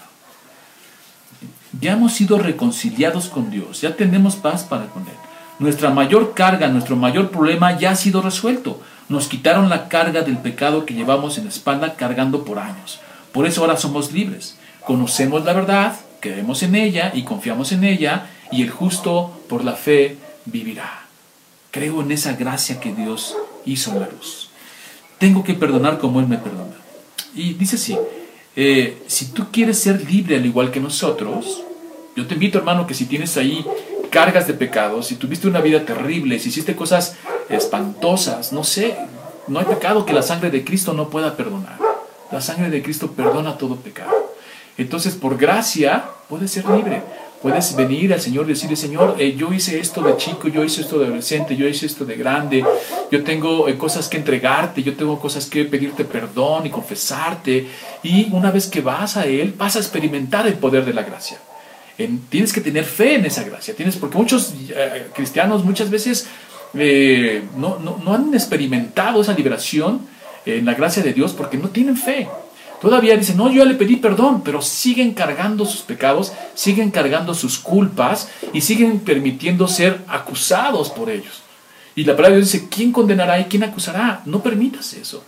Ya 1.80 1.92
hemos 1.92 2.14
sido 2.14 2.38
reconciliados 2.38 3.28
con 3.28 3.52
Dios, 3.52 3.80
ya 3.80 3.94
tenemos 3.94 4.34
paz 4.34 4.64
para 4.64 4.86
con 4.86 5.02
Él. 5.04 5.14
Nuestra 5.60 5.90
mayor 5.90 6.34
carga, 6.34 6.66
nuestro 6.66 6.96
mayor 6.96 7.30
problema 7.30 7.78
ya 7.78 7.92
ha 7.92 7.96
sido 7.96 8.22
resuelto. 8.22 8.82
Nos 9.08 9.28
quitaron 9.28 9.68
la 9.68 9.88
carga 9.88 10.22
del 10.22 10.38
pecado 10.38 10.84
que 10.84 10.94
llevamos 10.94 11.38
en 11.38 11.44
la 11.44 11.50
espalda 11.50 11.94
cargando 11.94 12.44
por 12.44 12.58
años. 12.58 12.98
Por 13.30 13.46
eso 13.46 13.60
ahora 13.60 13.76
somos 13.76 14.10
libres. 14.10 14.56
Conocemos 14.84 15.44
la 15.44 15.52
verdad, 15.52 15.94
creemos 16.18 16.64
en 16.64 16.74
ella 16.74 17.12
y 17.14 17.22
confiamos 17.22 17.70
en 17.70 17.84
ella, 17.84 18.26
y 18.50 18.62
el 18.62 18.70
justo 18.70 19.40
por 19.48 19.64
la 19.64 19.74
fe 19.74 20.16
vivirá. 20.46 21.06
Creo 21.70 22.02
en 22.02 22.10
esa 22.12 22.34
gracia 22.34 22.80
que 22.80 22.92
Dios 22.92 23.36
hizo 23.64 23.92
en 23.92 24.00
la 24.00 24.08
luz. 24.08 24.50
Tengo 25.18 25.44
que 25.44 25.54
perdonar 25.54 25.98
como 25.98 26.20
Él 26.20 26.26
me 26.26 26.38
perdona. 26.38 26.76
Y 27.34 27.54
dice 27.54 27.76
así, 27.76 27.96
eh, 28.56 29.02
si 29.06 29.26
tú 29.26 29.46
quieres 29.52 29.78
ser 29.78 30.10
libre 30.10 30.36
al 30.36 30.46
igual 30.46 30.70
que 30.70 30.80
nosotros, 30.80 31.62
yo 32.16 32.26
te 32.26 32.34
invito 32.34 32.58
hermano 32.58 32.86
que 32.86 32.94
si 32.94 33.06
tienes 33.06 33.36
ahí 33.36 33.64
cargas 34.10 34.46
de 34.46 34.54
pecados, 34.54 35.06
si 35.06 35.14
tuviste 35.14 35.46
una 35.46 35.60
vida 35.60 35.84
terrible, 35.84 36.38
si 36.38 36.48
hiciste 36.48 36.74
cosas 36.74 37.16
espantosas, 37.48 38.52
no 38.52 38.64
sé, 38.64 38.96
no 39.46 39.60
hay 39.60 39.66
pecado 39.66 40.04
que 40.04 40.12
la 40.12 40.22
sangre 40.22 40.50
de 40.50 40.64
Cristo 40.64 40.92
no 40.92 41.08
pueda 41.08 41.36
perdonar. 41.36 41.78
La 42.32 42.40
sangre 42.40 42.70
de 42.70 42.82
Cristo 42.82 43.12
perdona 43.12 43.58
todo 43.58 43.76
pecado. 43.76 44.34
Entonces, 44.78 45.14
por 45.14 45.36
gracia, 45.36 46.04
puedes 46.28 46.50
ser 46.50 46.68
libre. 46.68 47.02
Puedes 47.42 47.74
venir 47.74 48.12
al 48.12 48.20
Señor 48.20 48.44
y 48.46 48.50
decirle, 48.50 48.76
Señor, 48.76 49.16
eh, 49.18 49.34
yo 49.34 49.50
hice 49.52 49.80
esto 49.80 50.02
de 50.02 50.14
chico, 50.18 50.48
yo 50.48 50.62
hice 50.62 50.82
esto 50.82 50.98
de 50.98 51.06
adolescente, 51.06 51.56
yo 51.56 51.66
hice 51.66 51.86
esto 51.86 52.04
de 52.04 52.14
grande, 52.16 52.62
yo 53.10 53.24
tengo 53.24 53.66
eh, 53.66 53.78
cosas 53.78 54.08
que 54.08 54.18
entregarte, 54.18 54.82
yo 54.82 54.94
tengo 54.94 55.18
cosas 55.18 55.46
que 55.46 55.64
pedirte 55.64 56.04
perdón 56.04 56.66
y 56.66 56.70
confesarte. 56.70 57.66
Y 58.02 58.28
una 58.32 58.50
vez 58.50 58.66
que 58.66 58.82
vas 58.82 59.16
a 59.16 59.24
Él, 59.24 59.54
vas 59.56 59.76
a 59.76 59.78
experimentar 59.78 60.46
el 60.46 60.54
poder 60.54 60.84
de 60.84 60.92
la 60.92 61.02
gracia. 61.02 61.38
En- 61.96 62.20
tienes 62.28 62.52
que 62.52 62.60
tener 62.60 62.84
fe 62.84 63.14
en 63.14 63.24
esa 63.24 63.42
gracia. 63.44 63.74
Tienes, 63.74 63.96
porque 63.96 64.18
muchos 64.18 64.52
eh, 64.68 65.06
cristianos 65.14 65.64
muchas 65.64 65.88
veces 65.88 66.26
eh, 66.74 67.42
no, 67.56 67.78
no, 67.78 67.98
no 68.04 68.12
han 68.14 68.34
experimentado 68.34 69.22
esa 69.22 69.32
liberación 69.32 70.06
en 70.44 70.66
la 70.66 70.74
gracia 70.74 71.02
de 71.02 71.14
Dios 71.14 71.32
porque 71.32 71.56
no 71.56 71.70
tienen 71.70 71.96
fe. 71.96 72.28
Todavía 72.80 73.16
dicen, 73.16 73.36
no, 73.36 73.50
yo 73.50 73.62
ya 73.62 73.64
le 73.66 73.74
pedí 73.74 73.96
perdón, 73.96 74.42
pero 74.42 74.62
siguen 74.62 75.12
cargando 75.12 75.66
sus 75.66 75.82
pecados, 75.82 76.32
siguen 76.54 76.90
cargando 76.90 77.34
sus 77.34 77.58
culpas 77.58 78.28
y 78.54 78.62
siguen 78.62 79.00
permitiendo 79.00 79.68
ser 79.68 80.00
acusados 80.08 80.88
por 80.88 81.10
ellos. 81.10 81.42
Y 81.94 82.04
la 82.04 82.16
palabra 82.16 82.36
de 82.36 82.42
Dios 82.42 82.52
dice, 82.52 82.68
¿quién 82.70 82.92
condenará 82.92 83.38
y 83.38 83.44
quién 83.44 83.64
acusará? 83.64 84.22
No 84.24 84.42
permitas 84.42 84.94
eso. 84.94 85.22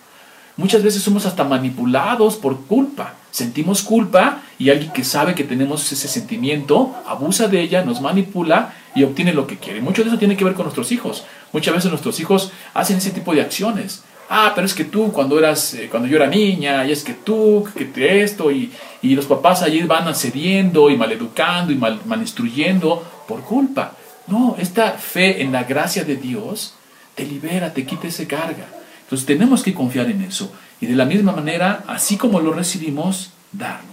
Muchas 0.56 0.82
veces 0.82 1.02
somos 1.02 1.26
hasta 1.26 1.44
manipulados 1.44 2.36
por 2.36 2.66
culpa. 2.66 3.14
Sentimos 3.30 3.82
culpa 3.82 4.42
y 4.58 4.70
alguien 4.70 4.92
que 4.92 5.04
sabe 5.04 5.34
que 5.34 5.44
tenemos 5.44 5.90
ese 5.90 6.08
sentimiento 6.08 6.94
abusa 7.06 7.48
de 7.48 7.60
ella, 7.60 7.84
nos 7.84 8.00
manipula 8.00 8.74
y 8.94 9.04
obtiene 9.04 9.32
lo 9.32 9.46
que 9.46 9.58
quiere. 9.58 9.80
Mucho 9.80 10.02
de 10.02 10.08
eso 10.08 10.18
tiene 10.18 10.36
que 10.36 10.44
ver 10.44 10.54
con 10.54 10.64
nuestros 10.64 10.92
hijos. 10.92 11.24
Muchas 11.52 11.74
veces 11.74 11.90
nuestros 11.90 12.20
hijos 12.20 12.52
hacen 12.74 12.98
ese 12.98 13.10
tipo 13.10 13.34
de 13.34 13.40
acciones. 13.40 14.04
Ah, 14.34 14.52
pero 14.54 14.66
es 14.66 14.72
que 14.72 14.84
tú 14.84 15.12
cuando 15.12 15.38
eras, 15.38 15.74
eh, 15.74 15.88
cuando 15.90 16.08
yo 16.08 16.16
era 16.16 16.26
niña, 16.26 16.86
y 16.86 16.90
es 16.90 17.04
que 17.04 17.12
tú, 17.12 17.68
que 17.76 17.84
te 17.84 18.22
esto, 18.22 18.50
y, 18.50 18.72
y 19.02 19.14
los 19.14 19.26
papás 19.26 19.60
allí 19.60 19.82
van 19.82 20.08
accediendo 20.08 20.88
y 20.88 20.96
maleducando 20.96 21.70
y 21.70 21.76
mal, 21.76 22.00
malinstruyendo 22.06 23.06
por 23.28 23.42
culpa. 23.42 23.92
No, 24.28 24.56
esta 24.58 24.92
fe 24.92 25.42
en 25.42 25.52
la 25.52 25.64
gracia 25.64 26.04
de 26.04 26.16
Dios 26.16 26.72
te 27.14 27.26
libera, 27.26 27.74
te 27.74 27.84
quita 27.84 28.08
esa 28.08 28.26
carga. 28.26 28.68
Entonces 29.02 29.26
tenemos 29.26 29.62
que 29.62 29.74
confiar 29.74 30.08
en 30.08 30.22
eso. 30.22 30.50
Y 30.80 30.86
de 30.86 30.96
la 30.96 31.04
misma 31.04 31.32
manera, 31.32 31.84
así 31.86 32.16
como 32.16 32.40
lo 32.40 32.54
recibimos, 32.54 33.32
darlo. 33.52 33.92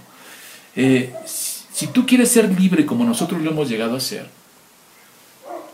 Eh, 0.73 1.13
si 1.25 1.87
tú 1.87 2.05
quieres 2.05 2.31
ser 2.31 2.49
libre 2.57 2.85
como 2.85 3.03
nosotros 3.03 3.41
lo 3.41 3.51
hemos 3.51 3.67
llegado 3.67 3.97
a 3.97 3.99
ser, 3.99 4.29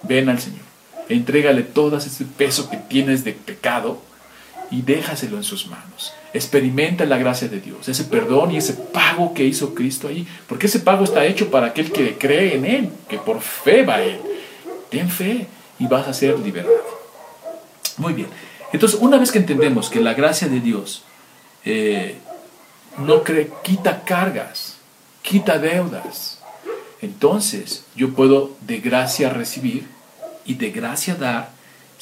ven 0.01 0.27
al 0.27 0.39
Señor. 0.39 0.65
Entrégale 1.07 1.61
todo 1.61 1.97
ese 1.97 2.25
peso 2.25 2.67
que 2.67 2.77
tienes 2.77 3.23
de 3.23 3.33
pecado 3.33 4.01
y 4.71 4.81
déjaselo 4.81 5.37
en 5.37 5.43
sus 5.43 5.67
manos. 5.67 6.13
Experimenta 6.33 7.05
la 7.05 7.17
gracia 7.17 7.47
de 7.47 7.59
Dios, 7.59 7.87
ese 7.87 8.05
perdón 8.05 8.51
y 8.51 8.57
ese 8.57 8.73
pago 8.73 9.33
que 9.33 9.45
hizo 9.45 9.73
Cristo 9.73 10.07
ahí, 10.07 10.27
porque 10.47 10.67
ese 10.67 10.79
pago 10.79 11.03
está 11.03 11.25
hecho 11.25 11.49
para 11.49 11.67
aquel 11.67 11.91
que 11.91 12.17
cree 12.17 12.55
en 12.55 12.65
Él, 12.65 12.89
que 13.07 13.17
por 13.17 13.41
fe 13.41 13.83
va 13.83 13.95
a 13.95 14.03
Él. 14.03 14.19
Ten 14.89 15.09
fe 15.09 15.47
y 15.79 15.87
vas 15.87 16.07
a 16.07 16.13
ser 16.13 16.37
liberado. 16.39 16.73
Muy 17.97 18.13
bien. 18.13 18.27
Entonces, 18.73 18.99
una 18.99 19.17
vez 19.17 19.31
que 19.31 19.37
entendemos 19.37 19.89
que 19.89 20.01
la 20.01 20.13
gracia 20.13 20.47
de 20.47 20.59
Dios 20.59 21.03
eh, 21.63 22.17
no 22.97 23.23
cree, 23.23 23.49
quita 23.63 24.03
cargas, 24.03 24.77
quita 25.21 25.59
deudas, 25.59 26.39
entonces 27.01 27.85
yo 27.95 28.13
puedo 28.13 28.51
de 28.61 28.79
gracia 28.79 29.29
recibir 29.29 29.87
y 30.45 30.55
de 30.55 30.71
gracia 30.71 31.15
dar 31.15 31.54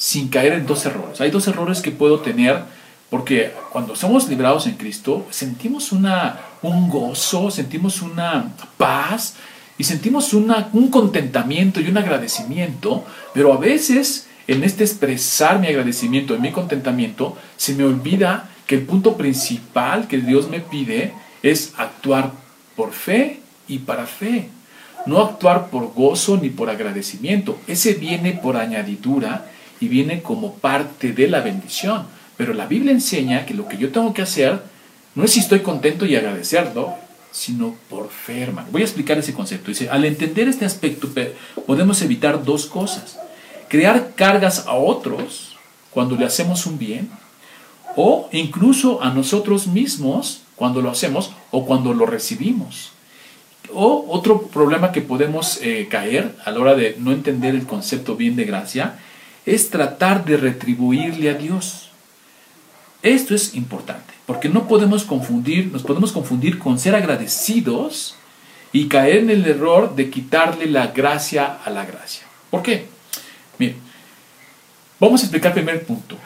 sin 0.04 0.28
caer 0.28 0.52
en 0.52 0.66
dos 0.66 0.84
errores. 0.84 1.18
Hay 1.22 1.30
dos 1.30 1.48
errores 1.48 1.80
que 1.80 1.90
puedo 1.90 2.20
tener 2.20 2.58
porque 3.08 3.54
cuando 3.72 3.96
somos 3.96 4.28
librados 4.28 4.66
en 4.66 4.74
Cristo 4.74 5.26
sentimos 5.30 5.92
una, 5.92 6.40
un 6.60 6.90
gozo, 6.90 7.50
sentimos 7.50 8.02
una 8.02 8.50
paz 8.76 9.36
y 9.78 9.84
sentimos 9.84 10.34
una, 10.34 10.68
un 10.74 10.90
contentamiento 10.90 11.80
y 11.80 11.88
un 11.88 11.96
agradecimiento, 11.96 13.02
pero 13.32 13.54
a 13.54 13.56
veces 13.56 14.26
en 14.46 14.62
este 14.62 14.84
expresar 14.84 15.58
mi 15.58 15.68
agradecimiento 15.68 16.34
y 16.34 16.38
mi 16.38 16.52
contentamiento 16.52 17.38
se 17.56 17.72
me 17.72 17.84
olvida 17.84 18.50
que 18.66 18.74
el 18.74 18.82
punto 18.82 19.16
principal 19.16 20.06
que 20.06 20.18
Dios 20.18 20.50
me 20.50 20.60
pide 20.60 21.14
es 21.42 21.72
actuar 21.78 22.30
por 22.76 22.92
fe 22.92 23.40
y 23.68 23.78
para 23.78 24.04
fe. 24.04 24.50
No 25.06 25.22
actuar 25.22 25.70
por 25.70 25.94
gozo 25.94 26.36
ni 26.36 26.50
por 26.50 26.68
agradecimiento. 26.68 27.58
Ese 27.66 27.94
viene 27.94 28.32
por 28.32 28.58
añadidura 28.58 29.46
y 29.80 29.88
viene 29.88 30.22
como 30.22 30.54
parte 30.54 31.12
de 31.12 31.28
la 31.28 31.40
bendición. 31.40 32.06
Pero 32.36 32.54
la 32.54 32.66
Biblia 32.66 32.92
enseña 32.92 33.46
que 33.46 33.54
lo 33.54 33.68
que 33.68 33.78
yo 33.78 33.90
tengo 33.90 34.12
que 34.12 34.22
hacer 34.22 34.60
no 35.14 35.24
es 35.24 35.32
si 35.32 35.40
estoy 35.40 35.60
contento 35.60 36.06
y 36.06 36.16
agradecerlo, 36.16 36.94
sino 37.30 37.76
por 37.88 38.10
fe. 38.10 38.48
Voy 38.70 38.82
a 38.82 38.84
explicar 38.84 39.18
ese 39.18 39.34
concepto. 39.34 39.68
Dice, 39.68 39.88
al 39.88 40.04
entender 40.04 40.48
este 40.48 40.64
aspecto 40.64 41.08
podemos 41.66 42.00
evitar 42.02 42.44
dos 42.44 42.66
cosas. 42.66 43.18
Crear 43.68 44.12
cargas 44.14 44.66
a 44.66 44.74
otros 44.74 45.56
cuando 45.90 46.16
le 46.16 46.24
hacemos 46.24 46.66
un 46.66 46.78
bien 46.78 47.10
o 47.96 48.28
incluso 48.32 49.02
a 49.02 49.10
nosotros 49.10 49.66
mismos 49.66 50.42
cuando 50.56 50.80
lo 50.80 50.90
hacemos 50.90 51.32
o 51.50 51.64
cuando 51.66 51.94
lo 51.94 52.06
recibimos. 52.06 52.92
O 53.72 54.06
otro 54.08 54.42
problema 54.42 54.92
que 54.92 55.00
podemos 55.00 55.58
eh, 55.62 55.88
caer 55.90 56.36
a 56.44 56.50
la 56.50 56.60
hora 56.60 56.74
de 56.74 56.96
no 56.98 57.12
entender 57.12 57.54
el 57.54 57.66
concepto 57.66 58.14
bien 58.16 58.36
de 58.36 58.44
gracia 58.44 58.98
es 59.46 59.70
tratar 59.70 60.24
de 60.24 60.36
retribuirle 60.36 61.30
a 61.30 61.34
Dios. 61.34 61.90
Esto 63.02 63.34
es 63.34 63.54
importante, 63.54 64.14
porque 64.26 64.48
no 64.48 64.66
podemos 64.66 65.04
confundir, 65.04 65.70
nos 65.70 65.82
podemos 65.82 66.12
confundir 66.12 66.58
con 66.58 66.78
ser 66.78 66.94
agradecidos 66.94 68.16
y 68.72 68.88
caer 68.88 69.18
en 69.18 69.30
el 69.30 69.46
error 69.46 69.94
de 69.94 70.08
quitarle 70.08 70.66
la 70.66 70.88
gracia 70.88 71.58
a 71.64 71.70
la 71.70 71.84
gracia. 71.84 72.26
¿Por 72.50 72.62
qué? 72.62 72.86
Miren, 73.58 73.76
vamos 74.98 75.20
a 75.20 75.24
explicar 75.24 75.50
el 75.50 75.64
primer 75.64 75.84
punto 75.84 76.16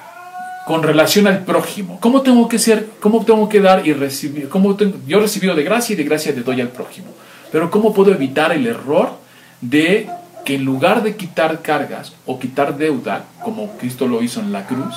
con 0.66 0.82
relación 0.82 1.26
al 1.26 1.44
prójimo. 1.44 1.98
¿Cómo 1.98 2.22
tengo 2.22 2.46
que 2.48 2.58
ser, 2.58 2.86
cómo 3.00 3.24
tengo 3.24 3.48
que 3.48 3.60
dar 3.60 3.86
y 3.86 3.92
recibir? 3.92 4.48
Cómo 4.48 4.76
yo 5.06 5.18
he 5.18 5.20
recibido 5.22 5.54
de 5.54 5.64
gracia 5.64 5.94
y 5.94 5.96
de 5.96 6.04
gracia 6.04 6.32
le 6.32 6.42
doy 6.42 6.60
al 6.60 6.68
prójimo. 6.68 7.08
Pero 7.50 7.70
¿cómo 7.70 7.92
puedo 7.92 8.12
evitar 8.12 8.52
el 8.52 8.66
error 8.66 9.18
de 9.60 10.08
que 10.48 10.54
en 10.54 10.64
lugar 10.64 11.02
de 11.02 11.14
quitar 11.14 11.60
cargas 11.60 12.14
o 12.24 12.38
quitar 12.38 12.78
deuda, 12.78 13.26
como 13.44 13.76
Cristo 13.76 14.08
lo 14.08 14.22
hizo 14.22 14.40
en 14.40 14.50
la 14.50 14.66
cruz, 14.66 14.94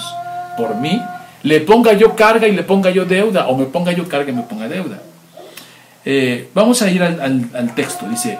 por 0.55 0.75
mí, 0.77 0.97
le 1.43 1.59
ponga 1.59 1.91
yo 1.91 2.15
carga 2.15 2.47
y 2.47 2.53
le 2.53 2.63
ponga 2.63 2.89
yo 2.89 3.03
deuda, 3.03 3.49
o 3.49 3.57
me 3.57 3.65
ponga 3.65 3.91
yo 3.91 4.07
carga 4.07 4.31
y 4.31 4.33
me 4.33 4.43
ponga 4.43 4.69
deuda? 4.69 5.01
Eh, 6.05 6.47
vamos 6.53 6.81
a 6.81 6.89
ir 6.89 7.03
al, 7.03 7.75
texto, 7.75 8.07
dice, 8.07 8.39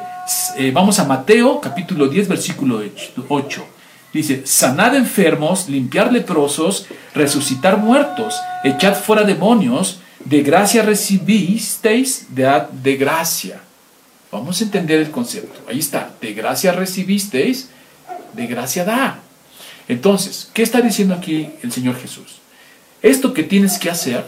eh, 0.57 0.71
vamos 0.73 0.99
a 0.99 1.03
Mateo 1.03 1.59
capítulo 1.59 2.07
10, 2.07 2.29
versículo 2.29 2.81
8. 3.27 3.65
Dice, 4.13 4.43
sanad 4.45 4.95
enfermos, 4.95 5.67
limpiar 5.67 6.13
leprosos, 6.13 6.85
resucitar 7.13 7.75
muertos, 7.75 8.39
echad 8.63 8.95
fuera 8.95 9.23
demonios, 9.23 9.99
de 10.23 10.43
gracia 10.43 10.81
recibisteis, 10.81 12.27
de, 12.29 12.49
de 12.71 12.95
gracia. 12.95 13.59
Vamos 14.31 14.61
a 14.61 14.63
entender 14.63 15.01
el 15.01 15.11
concepto. 15.11 15.59
Ahí 15.67 15.79
está, 15.79 16.11
de 16.21 16.33
gracia 16.33 16.71
recibisteis, 16.71 17.69
de 18.33 18.47
gracia 18.47 18.85
da. 18.85 19.19
Entonces, 19.87 20.49
¿qué 20.53 20.63
está 20.63 20.81
diciendo 20.81 21.13
aquí 21.13 21.49
el 21.61 21.71
Señor 21.71 21.99
Jesús? 21.99 22.39
Esto 23.01 23.33
que 23.33 23.43
tienes 23.43 23.77
que 23.77 23.89
hacer, 23.89 24.25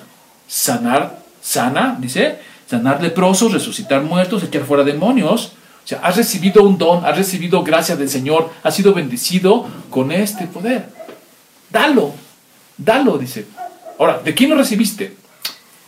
sanar, 0.47 1.23
sana, 1.41 1.97
dice, 1.99 2.39
sanar 2.69 3.01
leprosos, 3.01 3.53
resucitar 3.53 4.03
muertos, 4.03 4.43
echar 4.43 4.65
fuera 4.65 4.83
demonios, 4.83 5.53
o 5.83 5.87
sea, 5.87 5.99
has 5.99 6.17
recibido 6.17 6.63
un 6.63 6.77
don, 6.77 7.05
has 7.05 7.17
recibido 7.17 7.63
gracia 7.63 7.95
del 7.95 8.09
Señor, 8.09 8.51
has 8.63 8.75
sido 8.75 8.93
bendecido 8.93 9.67
con 9.89 10.11
este 10.11 10.47
poder. 10.47 10.89
Dalo, 11.69 12.13
dalo, 12.77 13.17
dice. 13.17 13.45
Ahora, 13.99 14.19
¿de 14.19 14.33
quién 14.33 14.49
lo 14.49 14.55
recibiste? 14.55 15.15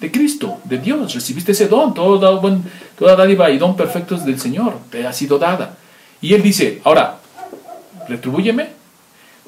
De 0.06 0.12
Cristo, 0.12 0.62
de 0.66 0.78
Dios. 0.78 1.16
Recibiste 1.16 1.54
ese 1.54 1.68
don, 1.68 1.92
todo, 1.96 2.40
buen, 2.40 2.64
toda 2.96 3.16
dádiva 3.16 3.50
y 3.50 3.58
don 3.58 3.76
perfectos 3.76 4.24
del 4.24 4.40
Señor 4.40 4.78
te 4.92 5.08
ha 5.08 5.12
sido 5.12 5.40
dada. 5.40 5.78
Y 6.22 6.36
Él 6.36 6.44
dice, 6.44 6.80
ahora, 6.84 7.18
retribúyeme, 8.08 8.70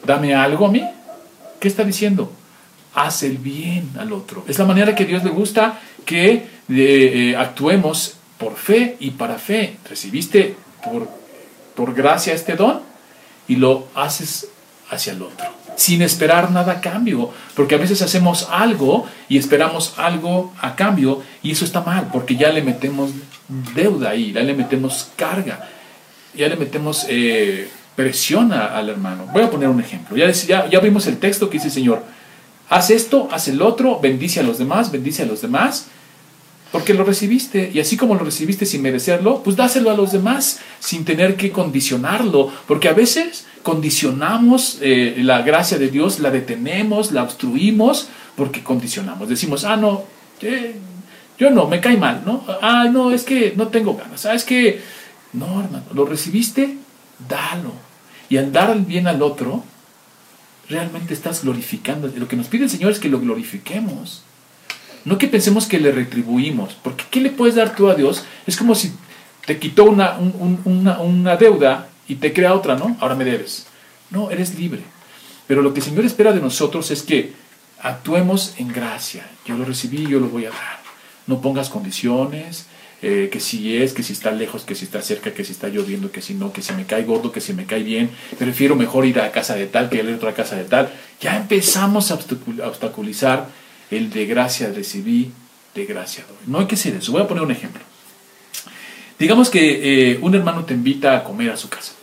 dame 0.04 0.34
algo 0.34 0.66
a 0.66 0.72
mí. 0.72 0.84
¿Qué 1.60 1.68
está 1.68 1.84
diciendo? 1.84 2.32
Haz 2.96 3.22
el 3.22 3.38
bien 3.38 3.92
al 4.00 4.12
otro. 4.12 4.46
Es 4.48 4.58
la 4.58 4.66
manera 4.66 4.96
que 4.96 5.06
Dios 5.06 5.24
le 5.24 5.30
gusta 5.30 5.80
que 6.04 6.32
eh, 6.32 6.44
eh, 6.70 7.36
actuemos 7.38 8.16
por 8.40 8.56
fe 8.56 8.98
y 9.00 9.12
para 9.12 9.38
fe. 9.38 9.78
Recibiste 9.88 10.56
por, 10.84 11.08
por 11.76 11.94
gracia 11.94 12.34
este 12.34 12.56
don 12.56 12.82
y 13.48 13.58
lo 13.58 13.90
haces 13.94 14.48
hacia 14.90 15.14
el 15.14 15.22
otro, 15.22 15.46
sin 15.78 16.02
esperar 16.02 16.52
nada 16.52 16.74
a 16.74 16.82
cambio, 16.82 17.32
porque 17.56 17.76
a 17.76 17.78
veces 17.78 18.02
hacemos 18.02 18.48
algo 18.52 19.06
y 19.30 19.38
esperamos 19.38 19.94
algo 19.98 20.52
a 20.60 20.76
cambio 20.76 21.22
y 21.44 21.52
eso 21.52 21.64
está 21.64 21.82
mal, 21.82 22.10
porque 22.12 22.36
ya 22.36 22.50
le 22.50 22.64
metemos 22.64 23.12
deuda 23.76 24.10
ahí, 24.10 24.34
ya 24.34 24.42
le 24.42 24.56
metemos 24.56 25.12
carga, 25.16 25.70
ya 26.36 26.50
le 26.50 26.56
metemos 26.56 27.06
eh, 27.08 27.70
presión 27.96 28.52
al 28.52 28.90
hermano. 28.90 29.28
Voy 29.32 29.44
a 29.44 29.52
poner 29.52 29.70
un 29.70 29.80
ejemplo. 29.80 30.18
Ya, 30.18 30.32
ya, 30.32 30.80
vimos 30.80 31.06
el 31.06 31.20
texto 31.20 31.48
que 31.50 31.60
dice, 31.60 31.70
Señor, 31.70 32.04
haz 32.70 32.90
esto, 32.90 33.30
haz 33.32 33.48
el 33.48 33.62
otro, 33.62 34.00
bendice 34.00 34.40
a 34.40 34.44
los 34.44 34.58
demás, 34.58 34.92
bendice 34.92 35.24
a 35.24 35.26
los 35.28 35.42
demás, 35.42 35.88
porque 36.72 36.94
lo 36.94 37.04
recibiste 37.04 37.72
y 37.74 37.80
así 37.80 37.98
como 37.98 38.16
lo 38.16 38.24
recibiste 38.24 38.66
sin 38.66 38.82
merecerlo, 38.82 39.42
pues 39.44 39.56
dáselo 39.56 39.92
a 39.92 39.96
los 39.96 40.12
demás 40.12 40.60
sin 40.80 41.06
tener 41.06 41.36
que 41.36 41.52
condicionarlo, 41.52 42.52
porque 42.68 42.90
a 42.90 42.94
veces 42.94 43.46
condicionamos 43.64 44.80
eh, 44.82 45.16
la 45.20 45.42
gracia 45.42 45.78
de 45.78 45.90
Dios, 45.90 46.20
la 46.20 46.32
detenemos, 46.32 47.12
la 47.12 47.24
obstruimos, 47.24 48.10
porque 48.36 48.64
condicionamos. 48.64 49.30
Decimos, 49.30 49.66
ah, 49.66 49.78
no, 49.78 50.04
eh, 50.42 50.76
yo 51.38 51.50
no, 51.50 51.68
me 51.68 51.82
cae 51.82 51.98
mal, 51.98 52.24
¿no? 52.26 52.44
Ah, 52.62 52.88
no, 52.92 53.12
es 53.12 53.24
que 53.24 53.54
no 53.56 53.68
tengo 53.68 53.96
ganas, 53.96 54.26
ah, 54.26 54.34
es 54.34 54.44
que, 54.44 54.82
no, 55.34 55.62
hermano, 55.62 55.86
lo 55.94 56.06
recibiste, 56.06 56.78
dalo. 57.28 57.74
Y 58.30 58.38
al 58.38 58.52
dar 58.52 58.72
el 58.72 58.82
bien 58.82 59.08
al 59.08 59.22
otro, 59.22 59.64
realmente 60.70 61.14
estás 61.14 61.44
glorificando. 61.44 62.12
Lo 62.16 62.28
que 62.28 62.36
nos 62.36 62.48
pide 62.48 62.66
el 62.66 62.70
Señor 62.70 62.92
es 62.92 63.00
que 63.00 63.10
lo 63.10 63.20
glorifiquemos. 63.20 64.24
No 65.08 65.18
que 65.18 65.30
pensemos 65.30 65.68
que 65.68 65.80
le 65.80 65.94
retribuimos, 65.94 66.74
porque 66.84 67.06
¿qué 67.10 67.22
le 67.22 67.30
puedes 67.30 67.56
dar 67.56 67.74
tú 67.74 67.88
a 67.88 67.96
Dios? 67.96 68.26
Es 68.46 68.58
como 68.58 68.76
si 68.76 68.92
te 69.46 69.58
quitó 69.58 69.86
una, 69.86 70.18
una, 70.18 71.38
deuda 71.38 71.88
y 72.10 72.16
te 72.16 72.34
crea 72.34 72.54
otra, 72.54 72.76
¿no? 72.76 72.98
Ahora 73.00 73.16
me 73.16 73.24
debes. 73.24 73.68
No, 74.10 74.32
eres 74.32 74.60
libre. 74.60 74.82
Pero 75.48 75.62
lo 75.62 75.74
que 75.74 75.80
el 75.80 75.86
Señor 75.86 76.04
espera 76.04 76.34
de 76.34 76.42
nosotros 76.42 76.92
es 76.92 77.04
que 77.04 77.32
actuemos 77.80 78.56
en 78.58 78.68
gracia. 78.68 79.26
Yo 79.46 79.56
lo 79.56 79.64
recibí, 79.64 80.06
yo 80.06 80.20
lo 80.20 80.28
voy 80.28 80.44
a 80.44 80.50
dar. 80.50 80.82
No 81.26 81.40
pongas 81.40 81.70
condiciones, 81.70 82.66
eh, 83.02 83.30
que 83.32 83.40
si 83.40 83.78
es, 83.78 83.94
que 83.94 84.04
si 84.04 84.12
está 84.12 84.32
lejos, 84.32 84.66
que 84.66 84.76
si 84.76 84.84
está 84.84 85.02
cerca, 85.02 85.34
que 85.34 85.46
si 85.46 85.54
está 85.54 85.70
lloviendo, 85.70 86.12
que 86.12 86.22
si 86.22 86.34
no, 86.34 86.52
que 86.52 86.62
si 86.62 86.74
me 86.74 86.86
cae 86.86 87.06
gordo, 87.06 87.32
que 87.32 87.40
si 87.40 87.54
me 87.54 87.66
cae 87.66 87.84
bien. 87.84 88.10
Prefiero 88.38 88.76
mejor 88.76 89.06
ir 89.06 89.22
a 89.22 89.32
casa 89.32 89.56
de 89.56 89.68
tal 89.68 89.90
que 89.90 90.04
ir 90.04 90.10
a 90.10 90.16
otra 90.18 90.34
casa 90.34 90.58
de 90.58 90.66
tal. 90.66 90.90
Ya 91.22 91.38
empezamos 91.38 92.12
a 92.12 92.16
obstaculizar 92.16 93.48
el 93.92 94.10
de 94.10 94.26
gracia 94.26 94.72
recibí, 94.74 95.32
de 95.74 95.86
gracia. 95.86 96.26
No 96.46 96.60
hay 96.60 96.68
que 96.68 96.76
ser 96.76 96.96
eso. 96.96 97.12
Voy 97.12 97.22
a 97.22 97.28
poner 97.28 97.44
un 97.44 97.52
ejemplo. 97.52 97.82
Digamos 99.20 99.50
que 99.50 100.12
eh, 100.12 100.20
un 100.22 100.36
hermano 100.36 100.66
te 100.66 100.74
invita 100.74 101.18
a 101.18 101.24
comer 101.24 101.50
a 101.50 101.58
su 101.58 101.70
casa, 101.70 101.94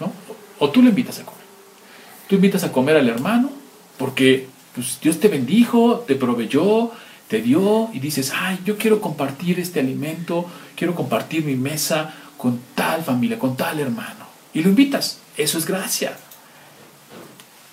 ¿no? 0.00 0.12
O 0.58 0.70
tú 0.70 0.82
le 0.82 0.90
invitas 0.90 1.18
a 1.18 1.24
comer. 1.24 1.42
Tú 2.28 2.36
invitas 2.36 2.64
a 2.64 2.72
comer 2.72 2.96
al 2.96 3.08
hermano 3.08 3.50
porque 3.98 4.46
pues, 4.74 4.98
Dios 5.00 5.20
te 5.20 5.28
bendijo, 5.28 6.04
te 6.06 6.14
proveyó, 6.14 6.92
te 7.28 7.42
dio 7.42 7.90
y 7.92 8.00
dices, 8.00 8.32
ay, 8.34 8.58
yo 8.64 8.78
quiero 8.78 9.00
compartir 9.00 9.60
este 9.60 9.80
alimento, 9.80 10.46
quiero 10.74 10.94
compartir 10.94 11.44
mi 11.44 11.56
mesa 11.56 12.14
con 12.38 12.60
tal 12.74 13.02
familia, 13.02 13.38
con 13.38 13.56
tal 13.56 13.80
hermano. 13.80 14.26
Y 14.54 14.62
lo 14.62 14.70
invitas. 14.70 15.18
Eso 15.36 15.58
es 15.58 15.66
gracia. 15.66 16.16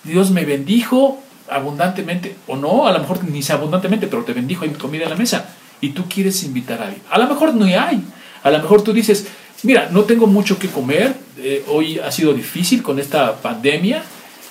Dios 0.04 0.30
me 0.30 0.44
bendijo, 0.44 1.22
abundantemente, 1.50 2.36
o 2.46 2.56
no, 2.56 2.86
a 2.86 2.92
lo 2.92 3.00
mejor 3.00 3.24
ni 3.24 3.42
sea 3.42 3.56
abundantemente, 3.56 4.06
pero 4.06 4.24
te 4.24 4.32
bendijo, 4.32 4.64
hay 4.64 4.70
comida 4.70 5.04
en 5.04 5.10
la 5.10 5.16
mesa, 5.16 5.48
y 5.80 5.90
tú 5.90 6.04
quieres 6.08 6.42
invitar 6.44 6.80
a 6.80 6.86
alguien. 6.86 7.02
A 7.10 7.18
lo 7.18 7.26
mejor 7.26 7.54
no 7.54 7.64
hay, 7.64 8.02
a 8.42 8.50
lo 8.50 8.58
mejor 8.58 8.82
tú 8.82 8.92
dices, 8.92 9.26
mira, 9.62 9.88
no 9.90 10.04
tengo 10.04 10.26
mucho 10.26 10.58
que 10.58 10.68
comer, 10.68 11.14
eh, 11.38 11.64
hoy 11.68 11.98
ha 11.98 12.10
sido 12.10 12.32
difícil 12.32 12.82
con 12.82 12.98
esta 12.98 13.36
pandemia 13.36 14.02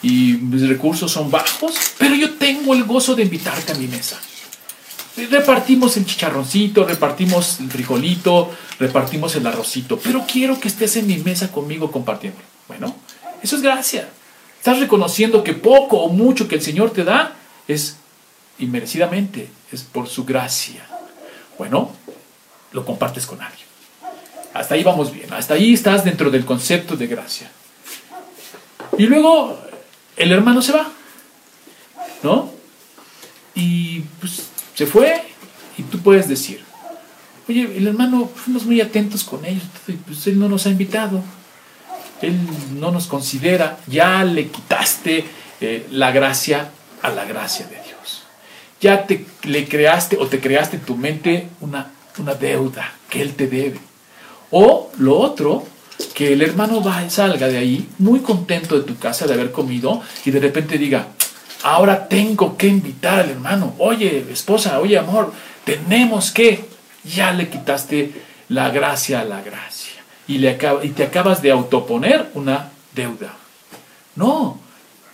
y 0.01 0.37
mis 0.41 0.67
recursos 0.67 1.11
son 1.11 1.31
bajos, 1.31 1.75
pero 1.97 2.15
yo 2.15 2.33
tengo 2.35 2.73
el 2.73 2.83
gozo 2.83 3.15
de 3.15 3.23
invitarte 3.23 3.71
a 3.71 3.75
mi 3.75 3.87
mesa. 3.87 4.19
Repartimos 5.31 5.95
el 5.95 6.05
chicharroncito, 6.05 6.83
repartimos 6.83 7.61
el 7.61 7.71
frijolito, 7.71 8.51
repartimos 8.77 9.35
el 9.35 9.47
arrocito, 9.47 9.97
pero 9.97 10.25
quiero 10.29 10.59
que 10.59 10.67
estés 10.67 10.97
en 10.97 11.07
mi 11.07 11.17
mesa 11.17 11.51
conmigo 11.51 11.89
compartiendo. 11.89 12.39
Bueno, 12.67 12.93
eso 13.41 13.55
es 13.55 13.61
gracia. 13.61 14.09
Estás 14.65 14.79
reconociendo 14.79 15.43
que 15.43 15.53
poco 15.53 15.97
o 15.97 16.09
mucho 16.09 16.47
que 16.47 16.55
el 16.55 16.61
Señor 16.63 16.89
te 16.89 17.03
da 17.03 17.35
es 17.67 17.97
inmerecidamente, 18.57 19.47
es 19.71 19.83
por 19.83 20.07
su 20.07 20.25
gracia. 20.25 20.83
Bueno, 21.59 21.91
lo 22.71 22.83
compartes 22.83 23.27
con 23.27 23.39
alguien. 23.43 23.67
Hasta 24.55 24.73
ahí 24.73 24.83
vamos 24.83 25.13
bien, 25.13 25.31
hasta 25.33 25.53
ahí 25.53 25.75
estás 25.75 26.03
dentro 26.03 26.31
del 26.31 26.45
concepto 26.45 26.95
de 26.97 27.05
gracia. 27.05 27.51
Y 28.97 29.05
luego 29.05 29.55
el 30.17 30.31
hermano 30.31 30.63
se 30.63 30.71
va, 30.71 30.91
¿no? 32.23 32.49
Y 33.53 33.99
pues 34.19 34.47
se 34.73 34.87
fue 34.87 35.21
y 35.77 35.83
tú 35.83 35.99
puedes 35.99 36.27
decir, 36.27 36.65
Oye, 37.47 37.71
el 37.77 37.85
hermano, 37.85 38.27
fuimos 38.33 38.65
muy 38.65 38.81
atentos 38.81 39.23
con 39.25 39.45
ellos, 39.45 39.61
pues 40.07 40.25
él 40.25 40.39
no 40.39 40.49
nos 40.49 40.65
ha 40.65 40.71
invitado, 40.71 41.23
él 42.21 42.39
no 42.79 42.91
nos 42.91 43.07
considera, 43.07 43.77
ya 43.87 44.23
le 44.23 44.47
quitaste 44.47 45.25
eh, 45.61 45.87
la 45.91 46.11
gracia 46.11 46.69
a 47.01 47.09
la 47.09 47.25
gracia 47.25 47.65
de 47.67 47.75
Dios. 47.75 48.23
Ya 48.81 49.05
te 49.05 49.25
le 49.43 49.67
creaste 49.67 50.17
o 50.17 50.27
te 50.27 50.39
creaste 50.39 50.77
en 50.77 50.83
tu 50.83 50.95
mente 50.95 51.47
una, 51.61 51.91
una 52.17 52.33
deuda 52.33 52.93
que 53.09 53.21
él 53.21 53.33
te 53.33 53.47
debe. 53.47 53.79
O 54.51 54.91
lo 54.97 55.17
otro, 55.17 55.65
que 56.13 56.33
el 56.33 56.41
hermano 56.41 56.83
va 56.83 57.09
salga 57.09 57.47
de 57.47 57.57
ahí 57.57 57.87
muy 57.99 58.19
contento 58.19 58.77
de 58.77 58.85
tu 58.85 58.97
casa 58.97 59.27
de 59.27 59.33
haber 59.33 59.51
comido 59.51 60.01
y 60.23 60.31
de 60.31 60.39
repente 60.39 60.77
diga, 60.77 61.07
ahora 61.63 62.07
tengo 62.07 62.57
que 62.57 62.67
invitar 62.67 63.19
al 63.21 63.31
hermano, 63.31 63.75
oye 63.79 64.25
esposa, 64.31 64.79
oye 64.79 64.97
amor, 64.97 65.33
tenemos 65.63 66.31
que, 66.31 66.65
ya 67.03 67.31
le 67.31 67.49
quitaste 67.49 68.11
la 68.49 68.69
gracia 68.69 69.21
a 69.21 69.25
la 69.25 69.41
gracia 69.41 69.94
y, 70.27 70.37
le 70.37 70.57
y 70.83 70.89
te 70.89 71.03
acabas 71.03 71.41
de 71.41 71.51
autoponer 71.51 72.29
una 72.33 72.71
deuda. 72.93 73.35
No, 74.15 74.59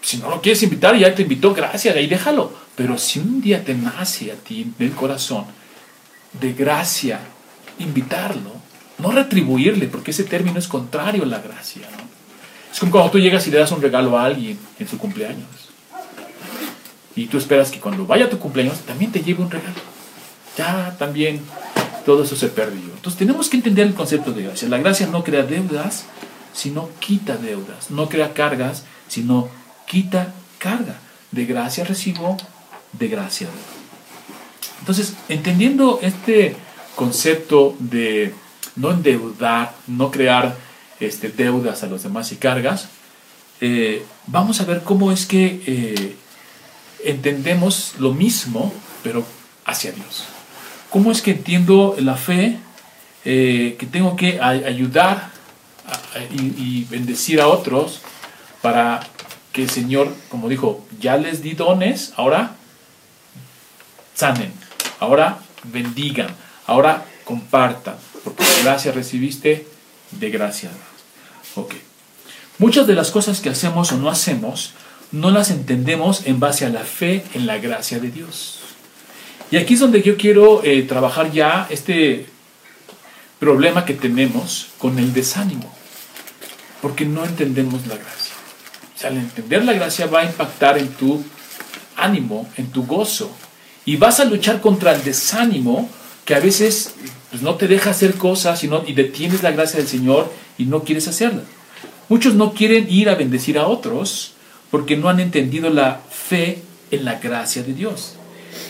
si 0.02 0.18
no 0.18 0.30
lo 0.30 0.42
quieres 0.42 0.64
invitar, 0.64 0.96
ya 0.98 1.14
te 1.14 1.24
invitó, 1.24 1.54
gracias, 1.54 1.96
ahí 1.96 2.08
déjalo. 2.08 2.52
Pero 2.76 2.98
si 2.98 3.20
un 3.20 3.42
día 3.42 3.64
te 3.64 3.74
nace 3.74 4.32
a 4.32 4.36
ti 4.36 4.72
del 4.78 4.92
corazón 4.92 5.46
de 6.40 6.54
gracia 6.54 7.20
invitarlo, 7.80 8.52
no 8.98 9.12
retribuirle, 9.12 9.88
porque 9.88 10.12
ese 10.12 10.24
término 10.24 10.60
es 10.60 10.68
contrario 10.68 11.24
a 11.24 11.28
la 11.28 11.40
gracia. 11.40 11.84
Es 12.72 12.80
como 12.80 12.92
cuando 12.92 13.12
tú 13.12 13.20
llegas 13.20 13.46
y 13.48 13.52
le 13.52 13.58
das 13.58 13.72
un 13.72 13.82
regalo 13.82 14.18
a 14.18 14.26
alguien 14.26 14.58
en 14.80 14.88
su 14.88 14.98
cumpleaños. 14.98 15.48
Y 17.16 17.26
tú 17.26 17.38
esperas 17.38 17.70
que 17.70 17.80
cuando 17.80 18.06
vaya 18.06 18.26
a 18.26 18.30
tu 18.30 18.40
cumpleaños 18.40 18.80
también 18.82 19.12
te 19.12 19.22
lleve 19.22 19.44
un 19.44 19.52
regalo. 19.52 19.76
Ya 20.58 20.96
también 20.98 21.42
todo 22.06 22.24
eso 22.24 22.36
se 22.36 22.48
perdió. 22.48 22.94
Entonces 22.96 23.18
tenemos 23.18 23.50
que 23.50 23.58
entender 23.58 23.88
el 23.88 23.94
concepto 23.94 24.32
de 24.32 24.44
gracia. 24.44 24.68
La 24.68 24.78
gracia 24.78 25.08
no 25.08 25.24
crea 25.24 25.44
deudas, 25.44 26.06
sino 26.54 26.90
quita 27.00 27.38
deudas. 27.38 27.92
No 27.92 28.10
crea 28.10 28.34
cargas, 28.34 28.84
sino 29.08 29.50
quita 29.88 30.34
carga. 30.58 31.00
De 31.32 31.46
gracia 31.46 31.86
recibo, 31.86 32.36
de 32.92 33.08
gracia 33.08 33.48
Entonces, 34.80 35.14
entendiendo 35.30 36.00
este 36.02 36.58
concepto 36.96 37.76
de 37.80 38.34
no 38.76 38.92
endeudar, 38.92 39.74
no 39.88 40.12
crear 40.12 40.58
este, 41.00 41.30
deudas 41.30 41.84
a 41.84 41.88
los 41.88 42.04
demás 42.04 42.32
y 42.32 42.36
cargas, 42.36 42.90
eh, 43.62 44.04
vamos 44.28 44.60
a 44.60 44.66
ver 44.66 44.84
cómo 44.84 45.12
es 45.12 45.26
que 45.26 45.62
eh, 45.66 46.16
entendemos 47.06 47.94
lo 48.00 48.14
mismo, 48.14 48.74
pero 49.04 49.26
hacia 49.66 49.92
Dios. 49.92 50.26
¿Cómo 50.92 51.10
es 51.12 51.22
que 51.22 51.32
entiendo 51.32 51.96
la 52.00 52.16
fe 52.16 52.60
eh, 53.24 53.78
que 53.80 53.86
tengo 53.86 54.18
que 54.18 54.42
ayudar 54.42 55.32
y, 56.34 56.84
bendecir 56.84 57.40
a 57.40 57.48
otros 57.48 58.02
para 58.62 59.00
que 59.54 59.64
el 59.64 59.70
Señor, 59.70 60.14
como 60.28 60.50
dijo, 60.50 60.86
ya 61.00 61.16
les 61.16 61.42
di 61.42 61.54
dones, 61.54 62.12
ahora 62.18 62.56
sanen, 64.16 64.52
ahora 65.00 65.40
bendigan, 65.64 66.28
ahora 66.68 67.06
compartan, 67.24 67.96
porque 68.26 68.44
gracia 68.62 68.92
recibiste, 68.92 69.66
de 70.12 70.30
gracia. 70.30 70.72
Ok. 71.56 71.74
Muchas 72.58 72.86
de 72.86 72.96
las 72.96 73.12
cosas 73.12 73.40
que 73.40 73.50
hacemos 73.50 73.94
o 73.94 73.98
no 73.98 74.10
hacemos, 74.10 74.74
no 75.14 75.32
las 75.32 75.52
entendemos 75.52 76.26
en 76.26 76.42
base 76.42 76.66
a 76.66 76.70
la 76.70 76.84
fe 76.84 77.24
en 77.34 77.48
la 77.48 77.60
gracia 77.60 78.00
de 78.00 78.12
Dios. 78.12 78.61
Y 79.52 79.58
aquí 79.58 79.74
es 79.74 79.82
donde 79.82 80.02
yo 80.02 80.16
quiero 80.16 80.64
eh, 80.64 80.82
trabajar 80.84 81.30
ya 81.32 81.68
este 81.70 82.26
problema 83.38 83.84
que 83.84 83.94
tenemos 83.94 84.70
con 84.78 84.98
el 84.98 85.14
desánimo, 85.14 85.70
porque 86.82 87.06
no 87.06 87.26
entendemos 87.26 87.86
la 87.86 87.96
gracia. 87.96 88.34
O 88.96 88.98
sea, 88.98 89.10
al 89.10 89.18
entender 89.18 89.66
la 89.66 89.74
gracia 89.74 90.06
va 90.06 90.22
a 90.22 90.26
impactar 90.26 90.78
en 90.78 90.88
tu 90.88 91.22
ánimo, 91.98 92.50
en 92.56 92.72
tu 92.72 92.86
gozo, 92.86 93.30
y 93.84 93.98
vas 93.98 94.22
a 94.22 94.26
luchar 94.26 94.62
contra 94.62 94.94
el 94.94 95.04
desánimo 95.04 95.90
que 96.24 96.34
a 96.34 96.40
veces 96.40 96.94
pues 97.30 97.42
no 97.42 97.56
te 97.56 97.68
deja 97.68 97.90
hacer 97.90 98.14
cosas 98.14 98.64
y, 98.64 98.70
y 98.88 98.94
detienes 98.94 99.44
la 99.44 99.52
gracia 99.52 99.80
del 99.80 99.88
Señor 99.88 100.32
y 100.58 100.66
no 100.66 100.84
quieres 100.84 101.10
hacerla. 101.10 101.44
Muchos 102.08 102.36
no 102.36 102.54
quieren 102.54 102.90
ir 102.90 103.10
a 103.10 103.16
bendecir 103.16 103.58
a 103.58 103.68
otros 103.68 104.34
porque 104.70 104.96
no 104.96 105.10
han 105.10 105.20
entendido 105.20 105.70
la 105.70 106.00
fe 106.10 106.62
en 106.92 107.04
la 107.04 107.16
gracia 107.16 107.64
de 107.64 107.74
Dios. 107.74 108.16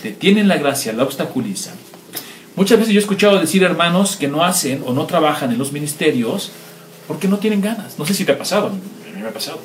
Detienen 0.04 0.48
la 0.48 0.58
gracia, 0.58 0.94
la 0.94 1.04
obstaculizan. 1.04 1.76
Muchas 2.56 2.80
veces 2.80 2.94
yo 2.94 3.00
he 3.00 3.04
escuchado 3.04 3.40
decir 3.40 3.64
hermanos 3.64 4.18
que 4.18 4.28
no 4.28 4.44
hacen 4.44 4.84
o 4.86 4.94
no 4.94 5.06
trabajan 5.06 5.52
en 5.52 5.58
los 5.58 5.72
ministerios 5.72 6.52
porque 7.08 7.28
no 7.28 7.38
tienen 7.38 7.62
ganas. 7.62 7.98
No 7.98 8.06
sé 8.06 8.14
si 8.14 8.26
te 8.26 8.34
ha 8.34 8.38
pasado, 8.38 8.68
a 8.68 8.70
mí 8.70 9.22
me 9.22 9.28
ha 9.28 9.34
pasado. 9.34 9.60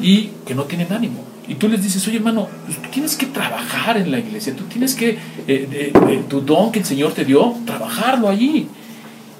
Y 0.00 0.30
que 0.46 0.54
no 0.54 0.64
tienen 0.64 0.92
ánimo. 0.92 1.24
Y 1.46 1.56
tú 1.56 1.68
les 1.68 1.82
dices, 1.82 2.06
oye 2.06 2.18
hermano, 2.18 2.48
pues, 2.64 2.80
tú 2.80 2.88
tienes 2.90 3.16
que 3.16 3.26
trabajar 3.26 3.96
en 3.96 4.10
la 4.10 4.18
iglesia, 4.18 4.54
tú 4.54 4.64
tienes 4.64 4.94
que, 4.94 5.18
eh, 5.48 5.92
tu 6.28 6.40
don 6.40 6.70
que 6.70 6.78
el 6.78 6.84
Señor 6.84 7.12
te 7.12 7.24
dio, 7.24 7.54
trabajarlo 7.66 8.28
allí. 8.28 8.68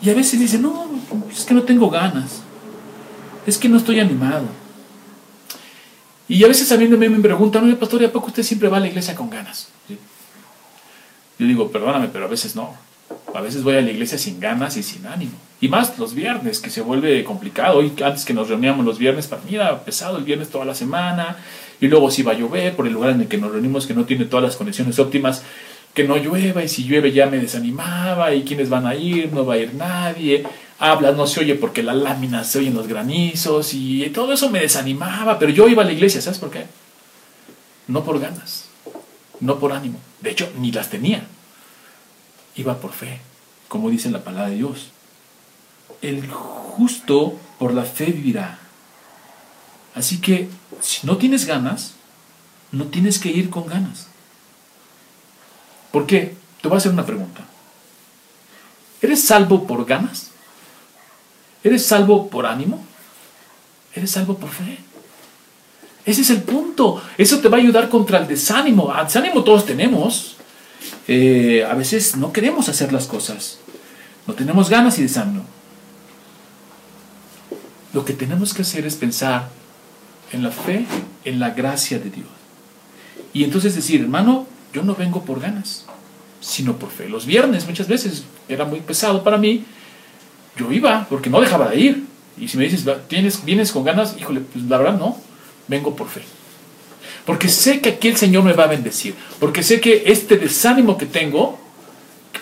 Y 0.03 0.11
a 0.11 0.15
veces 0.15 0.41
dicen, 0.41 0.63
no, 0.63 0.87
es 1.31 1.45
que 1.45 1.55
no 1.55 1.63
tengo 1.63 1.89
ganas, 1.91 2.43
es 3.47 3.59
que 3.59 3.69
no 3.69 3.77
estoy 3.77 4.01
animado. 4.01 4.45
Y 6.31 6.45
a 6.45 6.47
veces 6.47 6.71
a 6.71 6.77
mí 6.77 6.87
me 6.87 7.11
preguntan, 7.19 7.65
oye 7.65 7.75
pastor, 7.75 8.03
¿y 8.03 8.05
a 8.05 8.13
poco 8.13 8.29
usted 8.29 8.45
siempre 8.45 8.69
va 8.69 8.77
a 8.77 8.81
la 8.81 8.87
iglesia 8.87 9.17
con 9.17 9.29
ganas? 9.29 9.69
Yo 9.89 11.45
digo, 11.45 11.73
perdóname, 11.73 12.07
pero 12.07 12.27
a 12.27 12.29
veces 12.29 12.55
no. 12.55 12.73
A 13.35 13.41
veces 13.41 13.65
voy 13.65 13.75
a 13.75 13.81
la 13.81 13.91
iglesia 13.91 14.17
sin 14.17 14.39
ganas 14.39 14.77
y 14.77 14.85
sin 14.85 15.05
ánimo. 15.09 15.33
Y 15.61 15.67
más 15.69 15.99
los 15.99 16.15
viernes, 16.15 16.61
que 16.61 16.71
se 16.71 16.83
vuelve 16.83 17.25
complicado. 17.25 17.79
Hoy, 17.79 17.93
antes 18.05 18.25
que 18.25 18.33
nos 18.33 18.49
reuníamos 18.49 18.87
los 18.87 18.97
viernes, 18.97 19.27
para 19.27 19.43
mí 19.43 19.57
era 19.57 19.85
pesado 19.85 20.19
el 20.19 20.23
viernes 20.23 20.51
toda 20.51 20.65
la 20.65 20.77
semana 20.77 21.37
y 21.81 21.89
luego 21.89 22.13
si 22.13 22.23
va 22.23 22.31
a 22.31 22.37
llover 22.37 22.77
por 22.77 22.87
el 22.87 22.93
lugar 22.93 23.11
en 23.11 23.23
el 23.23 23.27
que 23.27 23.37
nos 23.37 23.51
reunimos 23.51 23.89
que 23.89 23.95
no 23.95 24.05
tiene 24.05 24.27
todas 24.27 24.45
las 24.45 24.57
condiciones 24.57 25.01
óptimas, 25.01 25.43
que 25.95 26.05
no 26.05 26.17
llueva 26.17 26.63
y 26.63 26.69
si 26.69 26.85
llueve 26.85 27.11
ya 27.11 27.27
me 27.27 27.39
desanimaba 27.39 28.33
y 28.33 28.45
quiénes 28.45 28.69
van 28.69 28.87
a 28.87 28.95
ir, 28.95 29.33
no 29.33 29.45
va 29.45 29.55
a 29.55 29.59
ir 29.59 29.75
nadie, 29.75 30.45
habla, 30.81 31.13
no 31.13 31.27
se 31.27 31.41
oye 31.41 31.55
porque 31.55 31.83
la 31.83 31.95
lámina 31.95 32.43
se 32.43 32.59
oyen 32.59 32.75
los 32.75 32.89
granizos 32.89 33.75
y 33.75 34.09
todo 34.11 34.33
eso 34.33 34.49
me 34.49 34.61
desanimaba, 34.61 35.39
pero 35.39 35.53
yo 35.53 35.69
iba 35.69 35.83
a 35.83 35.87
la 35.87 35.93
iglesia, 35.93 36.23
¿sabes 36.23 36.39
por 36.39 36.51
qué? 36.51 36.67
No 37.87 38.03
por 38.03 38.19
ganas, 38.19 38.65
no 39.41 39.59
por 39.59 39.73
ánimo, 39.73 40.01
de 40.23 40.31
hecho 40.31 40.51
ni 40.59 40.73
las 40.73 40.89
tenía, 40.89 41.27
iba 42.57 42.81
por 42.81 42.93
fe, 42.93 43.21
como 43.69 43.91
dice 43.91 44.11
la 44.11 44.25
palabra 44.25 44.49
de 44.49 44.57
Dios. 44.57 44.91
El 46.01 46.27
justo 46.31 47.39
por 47.59 47.75
la 47.75 47.85
fe 47.85 48.07
vivirá. 48.07 48.59
Así 49.95 50.19
que 50.19 50.49
si 50.81 51.07
no 51.07 51.19
tienes 51.19 51.45
ganas, 51.45 51.93
no 52.73 52.87
tienes 52.87 53.19
que 53.19 53.29
ir 53.29 53.51
con 53.51 53.67
ganas. 53.67 54.07
¿Por 55.93 56.07
qué? 56.07 56.35
Te 56.63 56.69
voy 56.69 56.77
a 56.77 56.79
hacer 56.79 56.93
una 56.93 57.05
pregunta. 57.05 57.43
¿Eres 59.03 59.23
salvo 59.23 59.67
por 59.67 59.85
ganas? 59.85 60.30
¿Eres 61.63 61.85
salvo 61.87 62.29
por 62.29 62.47
ánimo? 62.47 62.85
¿Eres 63.95 64.11
salvo 64.11 64.37
por 64.37 64.51
fe? 64.51 64.79
Ese 66.05 66.23
es 66.23 66.31
el 66.31 66.43
punto. 66.43 67.03
Eso 67.19 67.39
te 67.41 67.49
va 67.49 67.59
a 67.59 67.61
ayudar 67.61 67.89
contra 67.89 68.19
el 68.19 68.27
desánimo. 68.27 68.93
Desánimo 69.05 69.45
todos 69.45 69.67
tenemos. 69.67 70.37
Eh, 71.07 71.67
a 71.69 71.75
veces 71.75 72.17
no 72.17 72.33
queremos 72.33 72.69
hacer 72.69 72.93
las 72.93 73.07
cosas. 73.07 73.59
No 74.27 74.35
tenemos 74.35 74.71
ganas 74.71 74.99
y 74.99 75.03
desánimo. 75.03 75.45
Lo 77.93 78.05
que 78.05 78.13
tenemos 78.13 78.55
que 78.55 78.63
hacer 78.63 78.87
es 78.87 78.95
pensar 78.95 79.49
en 80.33 80.43
la 80.43 80.51
fe, 80.51 80.87
en 81.25 81.41
la 81.41 81.51
gracia 81.51 81.99
de 81.99 82.11
Dios. 82.11 82.29
Y 83.33 83.45
entonces 83.45 83.75
decir, 83.75 84.01
hermano, 84.01 84.47
yo 84.73 84.83
no 84.83 84.95
vengo 84.95 85.25
por 85.25 85.41
ganas, 85.41 85.85
sino 86.41 86.77
por 86.77 86.91
fe. 86.91 87.09
Los 87.09 87.27
viernes 87.27 87.67
muchas 87.67 87.89
veces 87.89 88.25
era 88.49 88.65
muy 88.65 88.81
pesado 88.81 89.23
para 89.23 89.39
mí. 89.39 89.65
Yo 90.61 90.71
iba 90.71 91.07
porque 91.09 91.31
no 91.31 91.41
dejaba 91.41 91.69
de 91.69 91.81
ir. 91.81 92.05
Y 92.39 92.49
si 92.49 92.59
me 92.59 92.65
dices, 92.65 92.85
¿tienes, 93.09 93.45
¿vienes 93.45 93.73
con 93.73 93.83
ganas? 93.83 94.15
Híjole, 94.19 94.41
pues 94.41 94.65
la 94.67 94.77
verdad 94.77 94.99
no, 94.99 95.17
vengo 95.69 95.97
por 95.97 96.09
fe. 96.09 96.23
Porque 97.25 97.49
sé 97.49 97.81
que 97.81 97.91
aquí 97.91 98.09
el 98.09 98.17
Señor 98.17 98.45
me 98.45 98.53
va 98.53 98.65
a 98.65 98.67
bendecir. 98.67 99.15
Porque 99.39 99.63
sé 99.63 99.81
que 99.81 100.05
este 100.07 100.37
desánimo 100.37 100.99
que 100.99 101.07
tengo, 101.07 101.59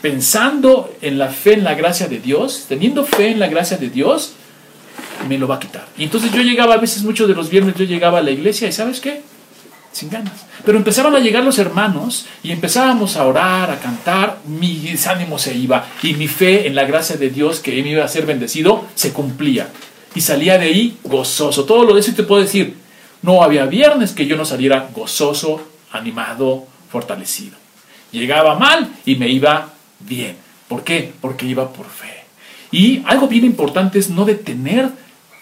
pensando 0.02 0.92
en 1.00 1.18
la 1.18 1.28
fe, 1.28 1.54
en 1.54 1.64
la 1.64 1.74
gracia 1.74 2.08
de 2.08 2.18
Dios, 2.18 2.66
teniendo 2.68 3.04
fe 3.04 3.30
en 3.30 3.38
la 3.38 3.48
gracia 3.48 3.76
de 3.76 3.88
Dios, 3.88 4.32
me 5.28 5.38
lo 5.38 5.46
va 5.46 5.56
a 5.56 5.60
quitar. 5.60 5.86
Y 5.96 6.04
entonces 6.04 6.32
yo 6.32 6.42
llegaba, 6.42 6.74
a 6.74 6.78
veces 6.78 7.02
muchos 7.02 7.28
de 7.28 7.34
los 7.34 7.50
viernes 7.50 7.76
yo 7.76 7.84
llegaba 7.84 8.18
a 8.18 8.22
la 8.22 8.30
iglesia 8.30 8.68
y 8.68 8.72
¿sabes 8.72 9.00
qué? 9.00 9.22
Sin 9.98 10.10
ganas. 10.10 10.46
Pero 10.64 10.78
empezaban 10.78 11.16
a 11.16 11.18
llegar 11.18 11.42
los 11.42 11.58
hermanos 11.58 12.26
y 12.44 12.52
empezábamos 12.52 13.16
a 13.16 13.26
orar, 13.26 13.68
a 13.68 13.80
cantar, 13.80 14.38
mi 14.46 14.78
desánimo 14.78 15.40
se 15.40 15.56
iba 15.56 15.88
y 16.04 16.14
mi 16.14 16.28
fe 16.28 16.68
en 16.68 16.76
la 16.76 16.84
gracia 16.84 17.16
de 17.16 17.30
Dios 17.30 17.58
que 17.58 17.82
me 17.82 17.90
iba 17.90 18.04
a 18.04 18.08
ser 18.08 18.24
bendecido 18.24 18.84
se 18.94 19.12
cumplía. 19.12 19.70
Y 20.14 20.20
salía 20.20 20.56
de 20.56 20.66
ahí 20.66 20.98
gozoso. 21.02 21.64
Todo 21.64 21.82
lo 21.82 21.94
de 21.94 22.00
eso 22.00 22.12
te 22.14 22.22
puedo 22.22 22.40
decir, 22.40 22.76
no 23.22 23.42
había 23.42 23.66
viernes 23.66 24.12
que 24.12 24.26
yo 24.26 24.36
no 24.36 24.44
saliera 24.44 24.88
gozoso, 24.94 25.60
animado, 25.90 26.68
fortalecido. 26.92 27.56
Llegaba 28.12 28.56
mal 28.56 28.88
y 29.04 29.16
me 29.16 29.28
iba 29.28 29.70
bien. 29.98 30.36
¿Por 30.68 30.84
qué? 30.84 31.12
Porque 31.20 31.44
iba 31.44 31.72
por 31.72 31.86
fe. 31.86 32.22
Y 32.70 33.02
algo 33.04 33.26
bien 33.26 33.44
importante 33.44 33.98
es 33.98 34.10
no 34.10 34.24
detener 34.24 34.90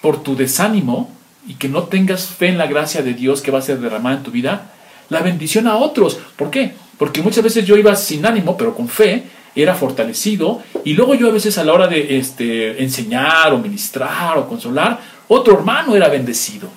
por 0.01 0.23
tu 0.23 0.35
desánimo 0.35 1.15
y 1.47 1.55
que 1.55 1.69
no 1.69 1.85
tengas 1.85 2.27
fe 2.27 2.49
en 2.49 2.59
la 2.59 2.67
gracia 2.67 3.03
de 3.03 3.15
Dios 3.15 3.41
que 3.41 3.51
va 3.51 3.59
a 3.59 3.63
ser 3.63 3.79
derramada 3.79 4.17
en 4.17 4.23
tu 4.23 4.31
vida, 4.31 4.73
la 5.09 5.21
bendición 5.21 5.67
a 5.67 5.77
otros. 5.77 6.19
¿Por 6.37 6.51
qué? 6.51 6.73
Porque 6.99 7.23
muchas 7.23 7.45
veces 7.45 7.65
yo 7.65 7.77
iba 7.77 7.95
sin 7.95 8.27
ánimo, 8.27 8.57
pero 8.57 8.75
con 8.75 8.89
fe, 8.89 9.25
era 9.55 9.75
fortalecido, 9.75 10.63
y 10.85 10.93
luego 10.93 11.15
yo 11.15 11.29
a 11.29 11.33
veces 11.33 11.57
a 11.57 11.65
la 11.65 11.73
hora 11.73 11.87
de 11.87 12.19
este, 12.19 12.83
enseñar 12.83 13.53
o 13.55 13.59
ministrar 13.59 14.37
o 14.37 14.47
consolar, 14.47 15.01
otro 15.29 15.55
hermano 15.55 15.97
era 15.97 16.09
bendecido. 16.09 16.69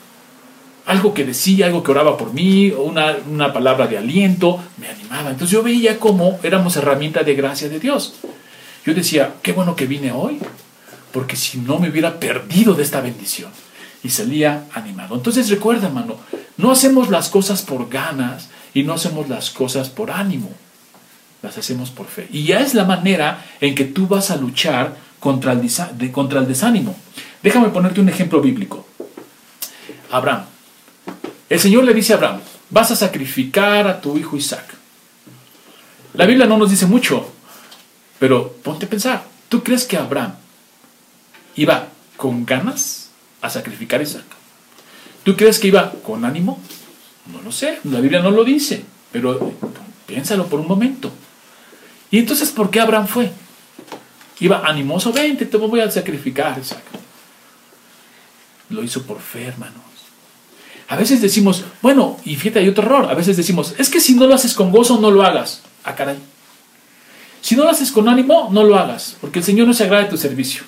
Algo 0.86 1.14
que 1.14 1.26
decía, 1.26 1.68
algo 1.68 1.84
que 1.84 1.92
oraba 1.92 2.18
por 2.18 2.34
mí, 2.34 2.72
una, 2.72 3.18
una 3.30 3.52
palabra 3.52 3.86
de 3.86 3.98
aliento, 3.98 4.60
me 4.78 4.88
animaba. 4.88 5.30
Entonces 5.30 5.52
yo 5.52 5.62
veía 5.62 6.00
cómo 6.00 6.40
éramos 6.42 6.78
herramienta 6.78 7.24
de 7.24 7.36
gracia 7.36 7.70
de 7.70 7.80
Dios. 7.80 8.16
Yo 8.86 8.94
decía, 8.94 9.34
qué 9.44 9.52
bueno 9.52 9.76
que 9.76 9.86
vine 9.86 10.12
hoy, 10.12 10.40
porque 11.12 11.36
si 11.36 11.60
no 11.60 11.80
me 11.80 11.90
hubiera 11.90 12.20
perdido 12.20 12.74
de 12.74 12.84
esta 12.84 13.02
bendición. 13.02 13.52
Y 14.04 14.10
salía 14.10 14.66
animado. 14.74 15.16
Entonces 15.16 15.50
recuerda, 15.50 15.88
hermano, 15.88 16.16
no 16.58 16.72
hacemos 16.72 17.10
las 17.10 17.30
cosas 17.30 17.62
por 17.62 17.90
ganas 17.90 18.50
y 18.74 18.84
no 18.84 18.94
hacemos 18.94 19.30
las 19.30 19.50
cosas 19.50 19.90
por 19.90 20.12
ánimo. 20.12 20.52
Las 21.42 21.58
hacemos 21.58 21.90
por 21.90 22.08
fe. 22.08 22.28
Y 22.32 22.44
ya 22.44 22.60
es 22.60 22.74
la 22.74 22.86
manera 22.86 23.46
en 23.62 23.76
que 23.76 23.86
tú 23.86 24.08
vas 24.08 24.32
a 24.32 24.36
luchar 24.36 24.96
contra 25.20 25.54
el, 25.54 25.62
desánimo. 26.48 26.96
Déjame 27.42 27.70
ponerte 27.70 28.02
un 28.02 28.10
ejemplo 28.10 28.42
bíblico. 28.42 28.86
Abraham. 30.12 30.46
El 31.50 31.60
Señor 31.60 31.84
le 31.84 31.94
dice 31.94 32.14
a 32.14 32.18
Abraham, 32.18 32.42
vas 32.70 32.92
a 32.92 32.96
sacrificar 32.96 33.88
a 33.88 34.02
tu 34.02 34.18
hijo 34.18 34.38
Isaac. 34.38 34.66
La 36.14 36.26
Biblia 36.26 36.46
no 36.46 36.58
nos 36.58 36.70
dice 36.70 36.86
mucho, 36.86 37.32
pero 38.20 38.52
ponte 38.64 38.86
a 38.86 38.90
pensar, 38.90 39.24
¿tú 39.48 39.64
crees 39.64 39.86
que 39.86 39.98
Abraham 39.98 40.34
iba 41.56 41.88
con 42.18 42.46
ganas 42.46 42.99
a 43.42 43.50
sacrificar 43.50 44.00
a 44.00 44.04
Isaac? 44.04 44.26
¿Tú 45.24 45.36
crees 45.36 45.60
que 45.60 45.68
iba 45.68 45.92
con 46.04 46.26
ánimo? 46.26 46.60
No 47.32 47.42
lo 47.42 47.52
sé, 47.52 47.80
la 47.84 48.00
Biblia 48.00 48.22
no 48.22 48.32
lo 48.32 48.44
dice, 48.44 48.84
pero 49.12 49.54
piénsalo 50.06 50.48
por 50.48 50.60
un 50.60 50.68
momento. 50.68 51.12
¿Y 52.12 52.20
entonces 52.20 52.50
por 52.50 52.70
qué 52.72 52.80
Abraham 52.80 53.08
fue? 53.08 53.32
Iba 54.40 54.66
animoso, 54.66 55.12
vente, 55.12 55.46
te 55.46 55.58
voy 55.58 55.82
a 55.82 55.92
sacrificar, 55.92 56.58
Isaac. 56.60 56.84
Lo 58.70 58.84
hizo 58.84 59.04
por 59.04 59.20
fe, 59.20 59.46
hermanos. 59.46 59.84
A 60.88 60.96
veces 60.96 61.22
decimos, 61.22 61.66
bueno, 61.82 62.18
y 62.26 62.36
fíjate, 62.36 62.60
hay 62.60 62.70
otro 62.70 62.84
error. 62.84 63.06
A 63.10 63.14
veces 63.14 63.38
decimos, 63.38 63.76
es 63.78 63.90
que 63.90 64.00
si 64.00 64.16
no 64.16 64.26
lo 64.26 64.34
haces 64.34 64.54
con 64.56 64.72
gozo, 64.72 65.00
no 65.00 65.12
lo 65.12 65.24
hagas. 65.24 65.62
Ah, 65.84 65.96
caray. 65.96 66.18
Si 67.42 67.56
no 67.56 67.64
lo 67.64 67.70
haces 67.70 67.92
con 67.92 68.10
ánimo, 68.10 68.50
no 68.52 68.64
lo 68.64 68.78
hagas, 68.78 69.16
porque 69.22 69.40
el 69.40 69.46
Señor 69.46 69.68
no 69.68 69.74
se 69.74 69.84
agrada 69.84 70.04
de 70.04 70.10
tu 70.10 70.18
servicio. 70.18 70.64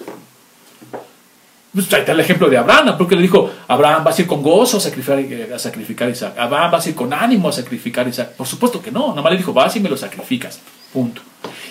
Pues 1.73 1.93
ahí 1.93 2.03
el 2.05 2.19
ejemplo 2.19 2.49
de 2.49 2.57
Abraham, 2.57 2.97
porque 2.97 3.15
le 3.15 3.21
dijo, 3.21 3.49
Abraham 3.67 4.03
va 4.05 4.11
a 4.11 4.21
ir 4.21 4.27
con 4.27 4.43
gozo 4.43 4.77
a 4.77 4.79
sacrificar, 4.81 5.53
a 5.53 5.57
sacrificar 5.57 6.09
a 6.09 6.11
Isaac. 6.11 6.37
Abraham 6.37 6.73
va 6.73 6.79
a 6.79 6.89
ir 6.89 6.95
con 6.95 7.13
ánimo 7.13 7.47
a 7.47 7.51
sacrificar 7.53 8.05
a 8.05 8.09
Isaac. 8.09 8.33
Por 8.33 8.45
supuesto 8.45 8.81
que 8.81 8.91
no, 8.91 9.09
nada 9.09 9.21
más 9.21 9.31
le 9.31 9.37
dijo, 9.37 9.53
vas 9.53 9.75
y 9.77 9.79
me 9.79 9.87
lo 9.87 9.95
sacrificas. 9.95 10.59
Punto. 10.91 11.21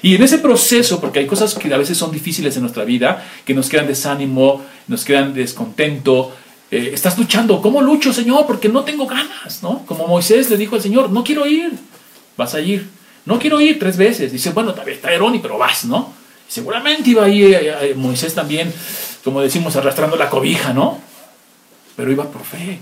Y 0.01 0.15
en 0.15 0.23
ese 0.23 0.39
proceso, 0.39 1.01
porque 1.01 1.19
hay 1.19 1.27
cosas 1.27 1.55
que 1.55 1.73
a 1.73 1.77
veces 1.77 1.99
son 1.99 2.11
difíciles 2.11 2.57
en 2.57 2.63
nuestra 2.63 2.85
vida, 2.85 3.23
que 3.45 3.53
nos 3.53 3.69
crean 3.69 3.87
desánimo, 3.87 4.63
nos 4.89 5.05
crean 5.05 5.35
descontento, 5.35 6.35
eh, 6.71 6.93
estás 6.95 7.19
luchando, 7.19 7.61
¿cómo 7.61 7.83
lucho, 7.83 8.15
Señor? 8.15 8.47
Porque 8.47 8.71
no 8.71 8.85
tengo 8.85 9.07
ganas, 9.07 9.63
¿no? 9.63 9.85
Como 9.85 10.07
Moisés 10.07 10.49
le 10.49 10.57
dijo 10.57 10.77
al 10.77 10.83
Señor, 10.83 11.11
no 11.11 11.23
quiero 11.23 11.47
ir, 11.47 11.73
vas 12.39 12.55
a 12.55 12.61
ir. 12.61 12.89
No 13.27 13.39
quiero 13.39 13.61
ir 13.61 13.79
tres 13.79 13.99
veces. 13.99 14.33
Dice, 14.33 14.51
bueno, 14.51 14.75
está 14.87 15.13
Eroni, 15.13 15.41
pero 15.41 15.59
vas, 15.59 15.85
¿no? 15.85 16.21
seguramente 16.51 17.11
iba 17.11 17.25
ahí 17.25 17.45
eh, 17.45 17.75
eh, 17.81 17.95
Moisés 17.97 18.35
también, 18.35 18.73
como 19.25 19.41
decimos, 19.41 19.77
arrastrando 19.77 20.17
la 20.17 20.31
cobija, 20.31 20.73
¿no? 20.73 20.99
Pero 21.97 22.11
iba 22.11 22.25
por 22.31 22.43
fe. 22.43 22.81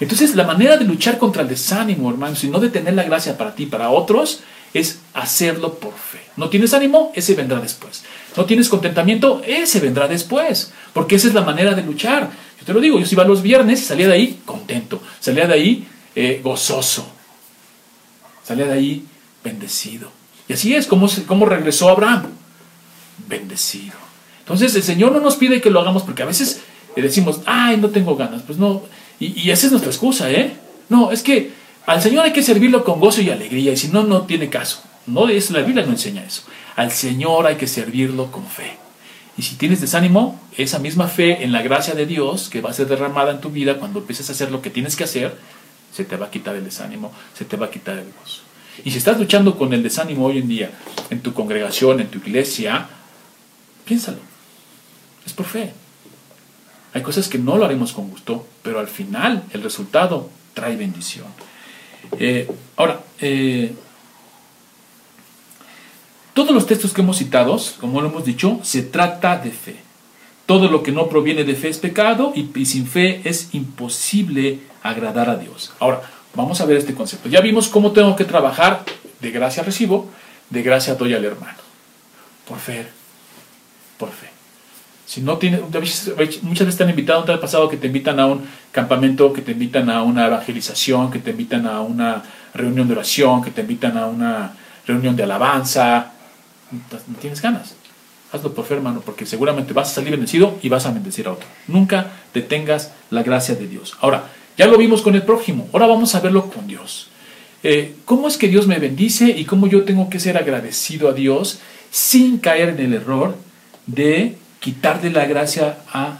Entonces, 0.00 0.34
la 0.34 0.44
manera 0.44 0.76
de 0.76 0.84
luchar 0.84 1.18
contra 1.18 1.42
el 1.42 1.48
desánimo, 1.48 2.10
hermanos, 2.10 2.44
y 2.44 2.48
no 2.48 2.60
de 2.60 2.70
tener 2.70 2.94
la 2.94 3.02
gracia 3.02 3.36
para 3.36 3.54
ti, 3.54 3.66
para 3.66 3.90
otros, 3.90 4.40
es 4.74 5.00
hacerlo 5.14 5.74
por 5.74 5.94
fe. 5.94 6.20
¿No 6.36 6.48
tienes 6.48 6.74
ánimo? 6.74 7.10
Ese 7.14 7.34
vendrá 7.34 7.60
después. 7.60 8.04
¿No 8.36 8.44
tienes 8.44 8.68
contentamiento? 8.68 9.42
Ese 9.44 9.80
vendrá 9.80 10.06
después. 10.06 10.72
Porque 10.92 11.16
esa 11.16 11.28
es 11.28 11.34
la 11.34 11.42
manera 11.42 11.74
de 11.74 11.82
luchar. 11.82 12.30
Yo 12.60 12.64
te 12.64 12.72
lo 12.72 12.80
digo, 12.80 13.00
yo 13.00 13.06
iba 13.10 13.24
los 13.24 13.42
viernes 13.42 13.80
y 13.80 13.84
salía 13.84 14.06
de 14.06 14.14
ahí 14.14 14.40
contento. 14.44 15.02
Salía 15.18 15.46
de 15.46 15.54
ahí 15.54 15.88
eh, 16.14 16.40
gozoso. 16.44 17.10
Salía 18.44 18.66
de 18.66 18.72
ahí 18.72 19.06
bendecido. 19.42 20.10
Y 20.46 20.52
así 20.52 20.74
es 20.74 20.86
como, 20.86 21.08
como 21.26 21.46
regresó 21.46 21.88
Abraham. 21.88 22.26
Bendecido. 23.26 24.07
Entonces 24.48 24.74
el 24.74 24.82
Señor 24.82 25.12
no 25.12 25.20
nos 25.20 25.36
pide 25.36 25.60
que 25.60 25.70
lo 25.70 25.80
hagamos 25.80 26.04
porque 26.04 26.22
a 26.22 26.26
veces 26.26 26.62
decimos, 27.02 27.42
ay, 27.44 27.76
no 27.76 27.90
tengo 27.90 28.16
ganas. 28.16 28.42
Pues 28.42 28.58
no. 28.58 28.82
Y, 29.20 29.50
esa 29.50 29.66
es 29.66 29.72
nuestra 29.72 29.90
excusa, 29.90 30.30
¿eh? 30.30 30.56
No, 30.88 31.10
es 31.10 31.22
que 31.22 31.52
al 31.86 32.00
Señor 32.00 32.24
hay 32.24 32.32
que 32.32 32.42
servirlo 32.42 32.82
con 32.82 32.98
gozo 32.98 33.20
y 33.20 33.30
alegría, 33.30 33.72
y 33.72 33.76
si 33.76 33.88
no, 33.88 34.04
no 34.04 34.22
tiene 34.22 34.48
caso. 34.48 34.82
No, 35.06 35.28
eso, 35.28 35.52
la 35.52 35.60
Biblia 35.60 35.84
no 35.84 35.92
enseña 35.92 36.24
eso. 36.24 36.42
Al 36.76 36.92
Señor 36.92 37.46
hay 37.46 37.56
que 37.56 37.66
servirlo 37.66 38.30
con 38.30 38.46
fe. 38.46 38.76
Y 39.36 39.42
si 39.42 39.56
tienes 39.56 39.80
desánimo, 39.80 40.40
esa 40.56 40.78
misma 40.78 41.08
fe 41.08 41.44
en 41.44 41.52
la 41.52 41.62
gracia 41.62 41.94
de 41.94 42.06
Dios 42.06 42.48
que 42.48 42.60
va 42.60 42.70
a 42.70 42.72
ser 42.72 42.88
derramada 42.88 43.32
en 43.32 43.40
tu 43.40 43.50
vida 43.50 43.78
cuando 43.78 44.00
empieces 44.00 44.28
a 44.28 44.32
hacer 44.32 44.50
lo 44.50 44.62
que 44.62 44.70
tienes 44.70 44.96
que 44.96 45.04
hacer, 45.04 45.36
se 45.92 46.04
te 46.04 46.16
va 46.16 46.26
a 46.26 46.30
quitar 46.30 46.56
el 46.56 46.64
desánimo, 46.64 47.12
se 47.34 47.44
te 47.44 47.56
va 47.56 47.66
a 47.66 47.70
quitar 47.70 47.98
el 47.98 48.06
gozo. 48.18 48.42
Y 48.84 48.90
si 48.90 48.98
estás 48.98 49.18
luchando 49.18 49.56
con 49.58 49.72
el 49.72 49.82
desánimo 49.82 50.26
hoy 50.26 50.38
en 50.38 50.48
día, 50.48 50.70
en 51.10 51.20
tu 51.20 51.34
congregación, 51.34 52.00
en 52.00 52.08
tu 52.08 52.18
iglesia, 52.18 52.88
piénsalo. 53.84 54.18
Es 55.28 55.34
por 55.34 55.44
fe. 55.44 55.74
Hay 56.94 57.02
cosas 57.02 57.28
que 57.28 57.36
no 57.36 57.58
lo 57.58 57.66
haremos 57.66 57.92
con 57.92 58.08
gusto, 58.08 58.46
pero 58.62 58.80
al 58.80 58.88
final 58.88 59.44
el 59.52 59.62
resultado 59.62 60.30
trae 60.54 60.74
bendición. 60.74 61.26
Eh, 62.18 62.50
ahora, 62.76 63.00
eh, 63.20 63.74
todos 66.32 66.52
los 66.52 66.64
textos 66.64 66.94
que 66.94 67.02
hemos 67.02 67.18
citado, 67.18 67.60
como 67.78 68.00
lo 68.00 68.08
hemos 68.08 68.24
dicho, 68.24 68.58
se 68.62 68.80
trata 68.80 69.36
de 69.36 69.50
fe. 69.50 69.76
Todo 70.46 70.70
lo 70.70 70.82
que 70.82 70.92
no 70.92 71.10
proviene 71.10 71.44
de 71.44 71.56
fe 71.56 71.68
es 71.68 71.76
pecado 71.76 72.32
y, 72.34 72.48
y 72.58 72.64
sin 72.64 72.86
fe 72.86 73.20
es 73.24 73.50
imposible 73.52 74.60
agradar 74.82 75.28
a 75.28 75.36
Dios. 75.36 75.74
Ahora, 75.78 76.00
vamos 76.34 76.62
a 76.62 76.64
ver 76.64 76.78
este 76.78 76.94
concepto. 76.94 77.28
Ya 77.28 77.42
vimos 77.42 77.68
cómo 77.68 77.92
tengo 77.92 78.16
que 78.16 78.24
trabajar. 78.24 78.82
De 79.20 79.30
gracia 79.30 79.62
recibo, 79.62 80.08
de 80.48 80.62
gracia 80.62 80.94
doy 80.94 81.12
al 81.12 81.24
hermano. 81.26 81.58
Por 82.48 82.58
fe. 82.58 82.86
Por 83.98 84.08
fe. 84.08 84.27
Si 85.08 85.22
no 85.22 85.38
tiene, 85.38 85.60
muchas 85.60 86.66
veces 86.66 86.76
te 86.76 86.84
han 86.84 86.90
invitado, 86.90 87.24
te 87.24 87.32
ha 87.32 87.40
pasado 87.40 87.66
que 87.70 87.78
te 87.78 87.86
invitan 87.86 88.20
a 88.20 88.26
un 88.26 88.42
campamento, 88.70 89.32
que 89.32 89.40
te 89.40 89.52
invitan 89.52 89.88
a 89.88 90.02
una 90.02 90.26
evangelización, 90.26 91.10
que 91.10 91.18
te 91.18 91.30
invitan 91.30 91.66
a 91.66 91.80
una 91.80 92.22
reunión 92.52 92.86
de 92.86 92.92
oración, 92.92 93.42
que 93.42 93.50
te 93.50 93.62
invitan 93.62 93.96
a 93.96 94.06
una 94.06 94.52
reunión 94.86 95.16
de 95.16 95.22
alabanza. 95.22 96.12
No 96.70 97.16
tienes 97.18 97.40
ganas. 97.40 97.74
Hazlo 98.32 98.52
por 98.52 98.66
fe, 98.66 98.74
hermano, 98.74 99.00
porque 99.00 99.24
seguramente 99.24 99.72
vas 99.72 99.90
a 99.90 99.94
salir 99.94 100.10
bendecido 100.10 100.58
y 100.62 100.68
vas 100.68 100.84
a 100.84 100.92
bendecir 100.92 101.26
a 101.26 101.32
otro. 101.32 101.48
Nunca 101.68 102.08
detengas 102.34 102.92
la 103.08 103.22
gracia 103.22 103.54
de 103.54 103.66
Dios. 103.66 103.96
Ahora, 104.02 104.24
ya 104.58 104.66
lo 104.66 104.76
vimos 104.76 105.00
con 105.00 105.14
el 105.14 105.22
prójimo, 105.22 105.70
ahora 105.72 105.86
vamos 105.86 106.14
a 106.14 106.20
verlo 106.20 106.50
con 106.50 106.66
Dios. 106.66 107.08
Eh, 107.62 107.94
¿Cómo 108.04 108.28
es 108.28 108.36
que 108.36 108.48
Dios 108.48 108.66
me 108.66 108.78
bendice 108.78 109.30
y 109.30 109.46
cómo 109.46 109.68
yo 109.68 109.84
tengo 109.84 110.10
que 110.10 110.20
ser 110.20 110.36
agradecido 110.36 111.08
a 111.08 111.14
Dios 111.14 111.60
sin 111.90 112.36
caer 112.36 112.68
en 112.68 112.80
el 112.80 112.92
error 112.92 113.38
de 113.86 114.36
quitarle 114.60 115.10
la 115.10 115.26
gracia 115.26 115.78
a 115.92 116.18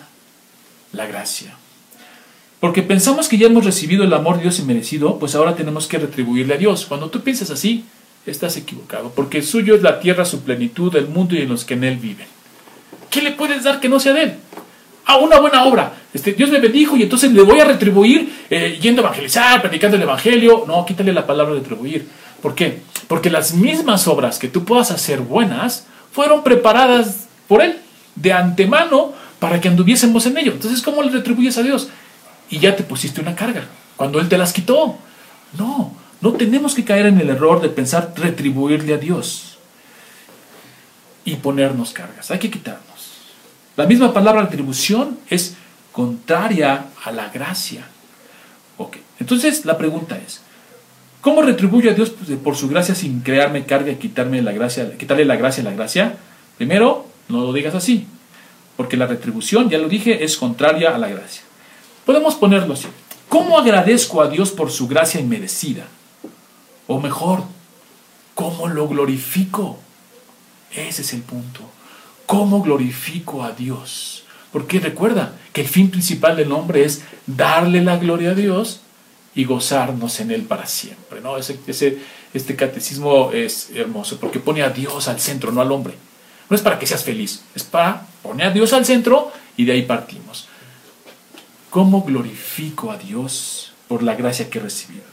la 0.93 1.07
gracia. 1.07 1.55
Porque 2.61 2.83
pensamos 2.83 3.29
que 3.29 3.39
ya 3.39 3.47
hemos 3.47 3.65
recibido 3.65 4.05
el 4.05 4.13
amor 4.13 4.37
de 4.37 4.43
Dios 4.43 4.59
inmerecido, 4.59 5.19
pues 5.19 5.35
ahora 5.35 5.55
tenemos 5.55 5.87
que 5.87 5.99
retribuirle 5.99 6.55
a 6.55 6.59
Dios. 6.59 6.87
Cuando 6.87 7.09
tú 7.09 7.21
piensas 7.21 7.51
así, 7.51 7.85
estás 8.27 8.57
equivocado, 8.57 9.13
porque 9.15 9.43
suyo 9.43 9.75
es 9.75 9.83
la 9.83 10.01
tierra, 10.01 10.25
su 10.25 10.41
plenitud, 10.43 10.95
el 10.97 11.09
mundo 11.09 11.37
y 11.37 11.47
los 11.47 11.65
que 11.65 11.75
en 11.75 11.85
él 11.85 11.97
viven. 11.97 12.27
¿Qué 13.11 13.23
le 13.23 13.33
puedes 13.33 13.63
dar 13.63 13.81
que 13.81 13.89
no 13.89 14.01
sea 14.01 14.13
de 14.13 14.23
él? 14.25 14.35
A 15.07 15.17
una 15.19 15.39
buena 15.39 15.65
obra. 15.65 15.93
Este, 16.13 16.33
Dios 16.33 16.51
me 16.51 16.59
bendijo 16.59 16.97
y 16.97 17.05
entonces 17.05 17.33
le 17.33 17.43
voy 17.43 17.61
a 17.61 17.65
retribuir 17.65 18.31
eh, 18.51 18.79
yendo 18.81 19.03
a 19.03 19.07
evangelizar, 19.07 19.63
predicando 19.63 19.97
el 19.97 20.03
evangelio. 20.03 20.65
No, 20.67 20.85
quítale 20.85 21.13
la 21.13 21.27
palabra 21.27 21.55
retribuir. 21.55 22.07
¿Por 22.43 22.55
qué? 22.55 22.81
Porque 23.07 23.31
las 23.31 23.55
mismas 23.55 24.07
obras 24.09 24.39
que 24.39 24.49
tú 24.49 24.65
puedas 24.65 24.91
hacer 24.91 25.21
buenas 25.21 25.87
fueron 26.13 26.43
preparadas 26.43 27.29
por 27.47 27.63
él 27.63 27.77
de 28.21 28.33
antemano 28.33 29.13
para 29.39 29.61
que 29.61 29.69
anduviésemos 29.69 30.27
en 30.27 30.39
ello. 30.39 30.53
Entonces, 30.53 30.83
¿cómo 30.83 31.03
le 31.03 31.11
retribuyes 31.11 31.59
a 31.59 31.63
Dios? 31.63 31.89
Y 32.51 32.59
ya 32.59 32.75
te 32.77 32.83
pusiste 32.83 33.21
una 33.21 33.35
carga, 33.35 33.65
cuando 33.97 34.21
Él 34.21 34.29
te 34.29 34.39
las 34.39 34.53
quitó. 34.53 34.99
No, 35.57 35.93
no 36.21 36.33
tenemos 36.33 36.75
que 36.75 36.85
caer 36.85 37.07
en 37.07 37.21
el 37.21 37.31
error 37.31 37.61
de 37.61 37.69
pensar 37.69 38.13
retribuirle 38.17 38.95
a 38.95 38.99
Dios 38.99 39.59
y 41.25 41.37
ponernos 41.37 41.93
cargas. 41.93 42.31
Hay 42.31 42.39
que 42.39 42.51
quitarnos. 42.51 42.87
La 43.77 43.87
misma 43.87 44.13
palabra 44.13 44.43
retribución 44.43 45.19
es 45.29 45.57
contraria 45.93 46.87
a 47.05 47.13
la 47.13 47.29
gracia. 47.29 47.87
Ok, 48.77 48.97
entonces 49.21 49.65
la 49.65 49.79
pregunta 49.79 50.19
es, 50.19 50.41
¿Cómo 51.21 51.43
retribuyo 51.43 51.91
a 51.91 51.95
Dios 51.95 52.15
por 52.45 52.57
su 52.57 52.69
gracia 52.69 52.95
sin 52.95 53.21
crearme 53.21 53.65
carga 53.65 53.91
y 53.91 53.97
quitarme 53.97 54.41
la 54.41 54.53
gracia, 54.53 54.97
quitarle 54.97 55.25
la 55.25 55.37
gracia 55.37 55.63
a 55.63 55.65
la 55.65 55.73
gracia? 55.73 56.15
Primero, 56.57 57.07
no 57.29 57.43
lo 57.43 57.53
digas 57.53 57.75
así, 57.75 58.07
porque 58.77 58.97
la 58.97 59.07
retribución, 59.07 59.69
ya 59.69 59.79
lo 59.79 59.89
dije, 59.89 60.25
es 60.25 60.37
contraria 60.37 60.95
a 60.95 60.99
la 60.99 61.09
gracia. 61.09 61.43
Podemos 62.07 62.37
ponerlo 62.37 62.75
así. 62.75 62.87
¿Cómo 63.29 63.59
agradezco 63.59 64.23
a 64.23 64.29
Dios 64.29 64.51
por 64.51 64.71
su 64.71 64.89
gracia 64.89 65.21
inmerecida? 65.21 65.87
O 66.87 67.01
mejor, 67.01 67.45
¿cómo 68.35 68.69
lo 68.69 68.89
glorifico? 68.89 69.79
Ese 70.73 71.03
es 71.03 71.13
el 71.13 71.21
punto. 71.21 71.61
¿Cómo 72.25 72.63
glorifico 72.63 73.43
a 73.43 73.53
Dios? 73.53 74.25
Porque 74.53 74.81
recuerda 74.81 75.35
que 75.53 75.61
el 75.61 75.69
fin 75.69 75.91
principal 75.91 76.37
del 76.37 76.53
hombre 76.53 76.85
es 76.85 77.03
darle 77.27 77.83
la 77.83 77.99
gloria 77.99 78.31
a 78.31 78.35
Dios 78.35 78.81
y 79.35 79.45
gozarnos 79.45 80.21
en 80.21 80.31
Él 80.31 80.43
para 80.43 80.67
siempre. 80.67 81.21
¿no? 81.21 81.37
Ese, 81.37 81.99
este 82.33 82.57
catecismo 82.57 83.33
es 83.33 83.71
hermoso 83.75 84.19
porque 84.19 84.41
pone 84.41 84.63
a 84.63 84.71
Dios 84.71 85.09
al 85.09 85.21
centro, 85.21 85.53
no 85.53 85.61
al 85.61 85.73
hombre. 85.73 85.95
No 86.49 86.57
es 86.57 86.63
para 86.63 86.79
que 86.79 86.87
seas 86.87 87.05
feliz, 87.05 87.43
es 87.55 87.63
para 87.63 88.07
poner 88.23 88.49
a 88.49 88.51
Dios 88.51 88.73
al 88.73 88.87
centro 88.87 89.33
y 89.57 89.65
de 89.65 89.73
ahí 89.73 89.83
partimos. 89.83 90.49
¿Cómo 91.71 92.03
glorifico 92.03 92.91
a 92.91 92.97
Dios 92.97 93.73
por 93.89 94.03
la 94.03 94.15
gracia 94.15 94.49
que 94.49 94.59
he 94.59 94.63
recibido? 94.63 95.05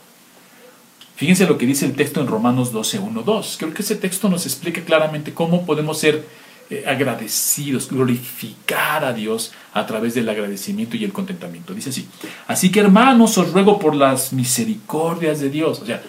Fíjense 1.16 1.46
lo 1.46 1.58
que 1.58 1.66
dice 1.66 1.86
el 1.86 1.96
texto 1.96 2.22
en 2.22 2.28
Romanos 2.28 2.72
12, 2.72 3.00
1, 3.00 3.22
2. 3.22 3.56
Creo 3.60 3.74
que 3.74 3.82
ese 3.82 3.96
texto 3.96 4.30
nos 4.30 4.46
explica 4.46 4.82
claramente 4.82 5.34
cómo 5.34 5.66
podemos 5.66 5.98
ser 6.00 6.26
eh, 6.70 6.84
agradecidos, 6.88 7.90
glorificar 7.90 9.06
a 9.06 9.14
Dios 9.14 9.54
a 9.74 9.86
través 9.86 10.16
del 10.16 10.28
agradecimiento 10.28 10.98
y 10.98 11.04
el 11.04 11.14
contentamiento. 11.14 11.74
Dice 11.74 11.90
así, 11.90 12.08
así 12.48 12.72
que 12.72 12.80
hermanos, 12.80 13.38
os 13.38 13.52
ruego 13.52 13.80
por 13.80 13.96
las 13.96 14.34
misericordias 14.34 15.40
de 15.40 15.50
Dios. 15.50 15.80
O 15.82 15.86
sea, 15.86 16.02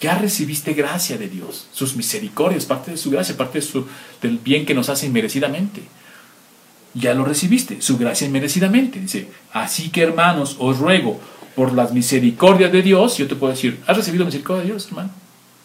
ya 0.00 0.16
recibiste 0.16 0.72
gracia 0.72 1.18
de 1.18 1.28
Dios, 1.28 1.66
sus 1.72 1.94
misericordias, 1.94 2.64
parte 2.64 2.90
de 2.90 2.96
su 2.96 3.10
gracia, 3.10 3.36
parte 3.36 3.60
del 4.22 4.38
bien 4.38 4.64
que 4.64 4.74
nos 4.74 4.88
hace 4.88 5.06
inmerecidamente. 5.06 5.82
Ya 6.94 7.14
lo 7.14 7.24
recibiste, 7.24 7.82
su 7.82 7.98
gracia 7.98 8.26
inmerecidamente. 8.26 8.98
Dice, 8.98 9.28
así 9.52 9.90
que 9.90 10.02
hermanos, 10.02 10.56
os 10.58 10.78
ruego 10.78 11.20
por 11.54 11.74
las 11.74 11.92
misericordias 11.92 12.72
de 12.72 12.82
Dios. 12.82 13.18
Yo 13.18 13.28
te 13.28 13.36
puedo 13.36 13.52
decir, 13.52 13.78
¿has 13.86 13.96
recibido 13.96 14.24
misericordia 14.24 14.62
de 14.62 14.70
Dios, 14.70 14.86
hermano? 14.88 15.10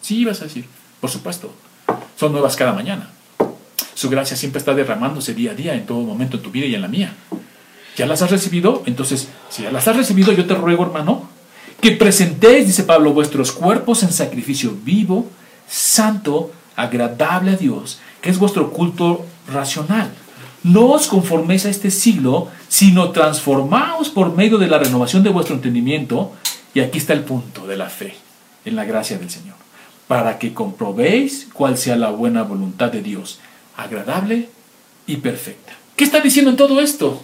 Sí, 0.02 0.24
vas 0.24 0.40
a 0.42 0.44
decir, 0.44 0.66
por 1.00 1.10
supuesto. 1.10 1.52
Son 2.16 2.32
nuevas 2.32 2.56
cada 2.56 2.72
mañana. 2.72 3.10
Su 3.94 4.10
gracia 4.10 4.36
siempre 4.36 4.58
está 4.58 4.74
derramándose 4.74 5.32
día 5.34 5.52
a 5.52 5.54
día, 5.54 5.74
en 5.74 5.86
todo 5.86 6.02
momento, 6.02 6.36
en 6.36 6.42
tu 6.42 6.50
vida 6.50 6.66
y 6.66 6.74
en 6.74 6.82
la 6.82 6.88
mía. 6.88 7.14
¿Ya 7.96 8.06
las 8.06 8.20
has 8.20 8.30
recibido? 8.30 8.82
Entonces, 8.84 9.28
si 9.48 9.62
ya 9.62 9.72
las 9.72 9.88
has 9.88 9.96
recibido, 9.96 10.32
yo 10.32 10.46
te 10.46 10.54
ruego, 10.54 10.84
hermano, 10.84 11.30
que 11.80 11.92
presentéis, 11.92 12.66
dice 12.66 12.84
Pablo, 12.84 13.12
vuestros 13.12 13.52
cuerpos 13.52 14.02
en 14.02 14.12
sacrificio 14.12 14.76
vivo, 14.82 15.28
santo, 15.68 16.52
agradable 16.74 17.52
a 17.52 17.56
Dios, 17.56 18.00
que 18.20 18.30
es 18.30 18.38
vuestro 18.38 18.70
culto 18.70 19.24
racional. 19.52 20.10
No 20.62 20.90
os 20.90 21.06
conforméis 21.06 21.64
a 21.66 21.70
este 21.70 21.90
siglo, 21.90 22.48
sino 22.68 23.10
transformaos 23.10 24.08
por 24.08 24.34
medio 24.34 24.58
de 24.58 24.66
la 24.66 24.78
renovación 24.78 25.22
de 25.22 25.30
vuestro 25.30 25.54
entendimiento. 25.54 26.32
Y 26.74 26.80
aquí 26.80 26.98
está 26.98 27.12
el 27.12 27.22
punto 27.22 27.66
de 27.66 27.76
la 27.76 27.88
fe, 27.88 28.16
en 28.64 28.74
la 28.74 28.84
gracia 28.84 29.18
del 29.18 29.30
Señor, 29.30 29.54
para 30.08 30.38
que 30.38 30.54
comprobéis 30.54 31.48
cuál 31.52 31.78
sea 31.78 31.96
la 31.96 32.10
buena 32.10 32.42
voluntad 32.42 32.90
de 32.90 33.02
Dios, 33.02 33.38
agradable 33.76 34.48
y 35.06 35.16
perfecta. 35.18 35.72
¿Qué 35.94 36.04
está 36.04 36.20
diciendo 36.20 36.50
en 36.50 36.56
todo 36.56 36.80
esto? 36.80 37.22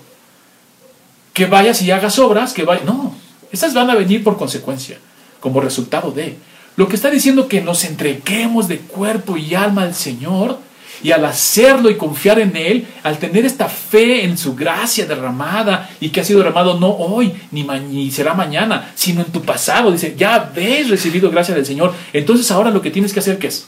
Que 1.33 1.47
vayas 1.47 1.83
y 1.83 1.91
hagas 1.91 2.19
obras, 2.19 2.53
que 2.53 2.65
vayas... 2.65 2.85
No, 2.85 3.15
esas 3.53 3.75
van 3.75 3.91
a 3.91 3.95
venir 3.95 4.25
por 4.25 4.37
consecuencia, 4.37 4.99
como 5.41 5.61
resultado 5.61 6.11
de... 6.11 6.37
Lo 6.75 6.89
que 6.89 6.97
está 6.97 7.11
diciendo 7.11 7.49
que 7.49 7.61
nos 7.61 7.85
entreguemos 7.85 8.67
de 8.67 8.79
cuerpo 8.79 9.37
y 9.37 9.55
alma 9.55 9.83
al 9.83 9.95
Señor 9.95 10.59
y 11.03 11.13
al 11.13 11.25
hacerlo 11.27 11.91
y 11.91 11.97
confiar 11.97 12.39
en 12.39 12.57
Él, 12.57 12.87
al 13.03 13.19
tener 13.19 13.45
esta 13.45 13.69
fe 13.69 14.25
en 14.25 14.39
su 14.39 14.55
gracia 14.55 15.05
derramada 15.05 15.91
y 16.01 16.09
que 16.09 16.23
ha 16.23 16.25
sido 16.25 16.39
derramado 16.39 16.81
no 16.81 16.89
hoy 16.89 17.35
ni, 17.51 17.63
ni 17.63 18.11
será 18.11 18.33
mañana, 18.33 18.91
sino 18.95 19.21
en 19.21 19.31
tu 19.31 19.43
pasado. 19.43 19.93
Dice, 19.93 20.15
ya 20.17 20.37
habéis 20.37 20.89
recibido 20.89 21.31
gracia 21.31 21.55
del 21.55 21.67
Señor. 21.67 21.93
Entonces 22.15 22.51
ahora 22.51 22.71
lo 22.71 22.81
que 22.81 22.91
tienes 22.91 23.13
que 23.13 23.21
hacer, 23.21 23.39
¿qué 23.39 23.49
es? 23.49 23.67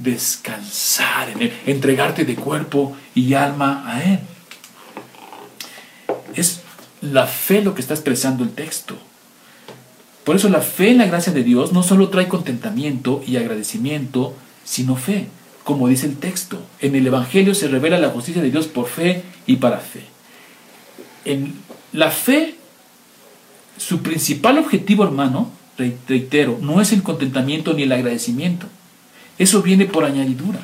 descansar 0.00 1.28
en 1.30 1.42
Él, 1.42 1.52
entregarte 1.66 2.24
de 2.24 2.34
cuerpo 2.34 2.96
y 3.14 3.34
alma 3.34 3.84
a 3.86 4.02
Él. 4.02 4.18
La 7.02 7.26
fe 7.26 7.62
lo 7.62 7.74
que 7.74 7.80
está 7.80 7.94
expresando 7.94 8.44
el 8.44 8.50
texto. 8.50 8.96
Por 10.24 10.36
eso 10.36 10.48
la 10.48 10.60
fe 10.60 10.90
en 10.90 10.98
la 10.98 11.06
gracia 11.06 11.32
de 11.32 11.42
Dios 11.42 11.72
no 11.72 11.82
solo 11.82 12.08
trae 12.08 12.28
contentamiento 12.28 13.22
y 13.26 13.36
agradecimiento, 13.36 14.34
sino 14.64 14.96
fe. 14.96 15.28
Como 15.64 15.88
dice 15.88 16.06
el 16.06 16.16
texto, 16.16 16.60
en 16.80 16.94
el 16.94 17.06
Evangelio 17.06 17.54
se 17.54 17.68
revela 17.68 17.98
la 17.98 18.10
justicia 18.10 18.42
de 18.42 18.50
Dios 18.50 18.66
por 18.66 18.86
fe 18.86 19.22
y 19.46 19.56
para 19.56 19.78
fe. 19.78 20.04
En 21.24 21.54
la 21.92 22.10
fe, 22.10 22.54
su 23.76 24.02
principal 24.02 24.58
objetivo, 24.58 25.04
hermano, 25.04 25.50
reitero, 26.06 26.58
no 26.60 26.80
es 26.80 26.92
el 26.92 27.02
contentamiento 27.02 27.72
ni 27.72 27.84
el 27.84 27.92
agradecimiento. 27.92 28.66
Eso 29.38 29.62
viene 29.62 29.86
por 29.86 30.04
añadidura. 30.04 30.60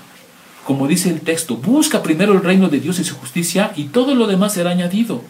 Como 0.66 0.88
dice 0.88 1.10
el 1.10 1.20
texto, 1.20 1.56
busca 1.56 2.02
primero 2.02 2.32
el 2.32 2.42
reino 2.42 2.68
de 2.68 2.80
Dios 2.80 2.98
y 2.98 3.04
su 3.04 3.14
justicia 3.16 3.72
y 3.76 3.84
todo 3.84 4.14
lo 4.14 4.26
demás 4.26 4.52
será 4.54 4.70
añadido. 4.70 5.22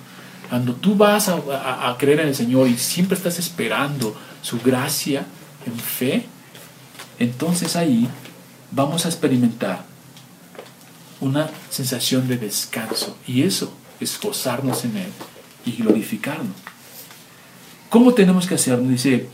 Cuando 0.48 0.74
tú 0.74 0.94
vas 0.94 1.28
a, 1.28 1.96
creer 1.98 2.20
en 2.20 2.28
el 2.28 2.34
Señor 2.34 2.68
y 2.68 2.78
siempre 2.78 3.16
estás 3.16 3.38
esperando 3.38 4.16
su 4.42 4.60
gracia 4.60 5.24
en 5.66 5.78
fe, 5.78 6.26
entonces 7.18 7.76
ahí 7.76 8.08
vamos 8.70 9.06
a 9.06 9.08
experimentar 9.08 9.84
una 11.20 11.50
sensación 11.70 12.28
de 12.28 12.36
descanso. 12.36 13.16
Y 13.26 13.42
eso 13.42 13.72
es 14.00 14.20
gozarnos 14.20 14.84
en 14.84 14.96
Él 14.96 15.10
y 15.64 15.72
glorificarnos. 15.72 16.54
¿Cómo 17.88 18.14
tenemos 18.14 18.46
que 18.46 18.54
hacerlo? 18.54 18.88
Dice, 18.88 19.28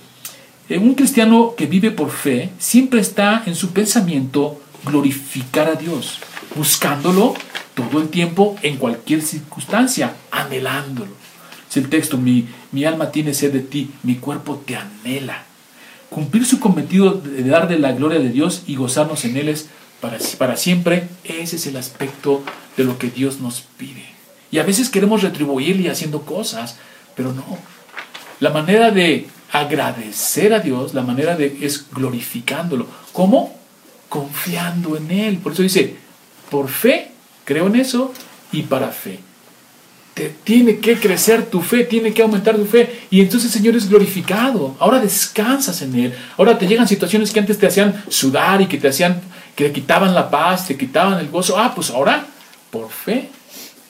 eh, 0.69 0.79
un 0.79 0.95
cristiano 0.95 1.55
que 1.57 1.67
vive 1.67 1.91
por 1.91 2.11
fe 2.11 2.51
siempre 2.59 3.01
está 3.01 3.43
en 3.47 3.55
su 3.55 3.73
pensamiento 3.73 4.61
glorificar 4.85 5.69
a 5.69 5.75
Dios, 5.75 6.19
buscándolo 6.55 7.35
todo 7.75 8.01
el 8.01 8.09
tiempo 8.09 8.57
en 8.63 8.77
cualquier 8.77 9.23
circunstancia, 9.23 10.15
anhelándolo. 10.31 11.13
Es 11.69 11.77
el 11.77 11.89
texto, 11.89 12.19
mi, 12.19 12.47
mi 12.71 12.85
alma 12.85 13.11
tiene 13.11 13.35
sed 13.35 13.53
de 13.53 13.61
ti, 13.61 13.91
mi 14.03 14.17
cuerpo 14.17 14.63
te 14.67 14.77
anhela. 14.77 15.45
Cumplir 16.11 16.45
su 16.45 16.61
cometido 16.61 17.13
de 17.13 17.45
dar 17.45 17.69
de 17.69 17.79
la 17.79 17.93
gloria 17.93 18.19
de 18.19 18.29
Dios 18.29 18.65
y 18.67 18.77
gozarnos 18.77 19.25
en 19.25 19.37
Él 19.39 19.49
es 19.49 19.69
para, 20.01 20.19
para 20.37 20.57
siempre, 20.57 21.09
ese 21.25 21.57
es 21.57 21.67
el 21.67 21.77
aspecto 21.77 22.43
de 22.77 22.85
lo 22.85 22.99
que 22.99 23.09
Dios 23.09 23.41
nos 23.41 23.63
pide. 23.79 24.05
Y 24.51 24.59
a 24.59 24.65
veces 24.65 24.91
queremos 24.91 25.23
retribuirle 25.23 25.91
haciendo 25.91 26.23
cosas, 26.23 26.77
pero 27.17 27.33
no. 27.33 27.59
La 28.41 28.51
manera 28.51 28.91
de 28.91 29.29
agradecer 29.53 30.53
a 30.53 30.61
Dios, 30.61 30.93
la 30.95 31.03
manera 31.03 31.37
de 31.37 31.59
es 31.63 31.87
glorificándolo. 31.91 32.87
¿Cómo? 33.13 33.57
Confiando 34.09 34.97
en 34.97 35.11
Él. 35.11 35.39
Por 35.39 35.53
eso 35.53 35.63
dice, 35.63 35.97
por 36.51 36.69
fe, 36.69 37.13
creo 37.45 37.67
en 37.67 37.77
eso 37.77 38.13
y 38.53 38.63
para 38.63 38.89
fe. 38.89 39.21
Te, 40.15 40.29
tiene 40.45 40.79
que 40.79 40.99
crecer 40.99 41.47
tu 41.47 41.63
fe, 41.63 41.85
tiene 41.85 42.13
que 42.13 42.23
aumentar 42.23 42.57
tu 42.57 42.67
fe. 42.67 43.07
Y 43.11 43.21
entonces 43.21 43.51
el 43.51 43.61
Señor 43.61 43.77
es 43.77 43.89
glorificado. 43.89 44.77
Ahora 44.79 45.01
descansas 45.01 45.81
en 45.83 45.95
Él. 45.99 46.15
Ahora 46.37 46.59
te 46.59 46.67
llegan 46.67 46.87
situaciones 46.87 47.31
que 47.31 47.41
antes 47.41 47.59
te 47.59 47.67
hacían 47.67 48.05
sudar 48.09 48.61
y 48.61 48.67
que 48.67 48.79
te 48.79 48.89
hacían, 48.89 49.21
que 49.57 49.65
te 49.65 49.73
quitaban 49.73 50.15
la 50.15 50.31
paz, 50.31 50.67
te 50.67 50.77
quitaban 50.77 51.19
el 51.19 51.29
gozo. 51.29 51.59
Ah, 51.59 51.73
pues 51.75 51.91
ahora, 51.91 52.27
por 52.71 52.91
fe, 52.91 53.31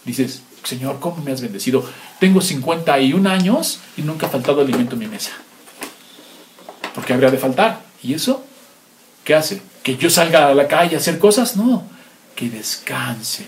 dices, 0.04 0.42
Señor, 0.62 1.00
¿cómo 1.00 1.22
me 1.24 1.32
has 1.32 1.40
bendecido? 1.40 1.84
Tengo 2.20 2.40
51 2.40 3.28
años 3.28 3.80
y 3.96 4.02
nunca 4.02 4.26
ha 4.26 4.30
faltado 4.30 4.60
alimento 4.60 4.94
en 4.94 5.00
mi 5.00 5.06
mesa 5.08 5.32
porque 6.94 7.12
habría 7.12 7.30
de 7.30 7.38
faltar. 7.38 7.80
¿Y 8.02 8.14
eso 8.14 8.44
qué 9.24 9.34
hace? 9.34 9.62
¿Que 9.82 9.96
yo 9.96 10.10
salga 10.10 10.48
a 10.48 10.54
la 10.54 10.68
calle 10.68 10.96
a 10.96 10.98
hacer 10.98 11.18
cosas? 11.18 11.56
No, 11.56 11.84
que 12.34 12.50
descanse 12.50 13.46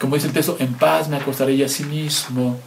Como 0.00 0.14
dice 0.14 0.28
el 0.28 0.32
texto, 0.32 0.56
en 0.58 0.74
paz 0.74 1.08
me 1.08 1.16
acostaré 1.16 1.54
y 1.54 1.84
mismo 1.84 2.58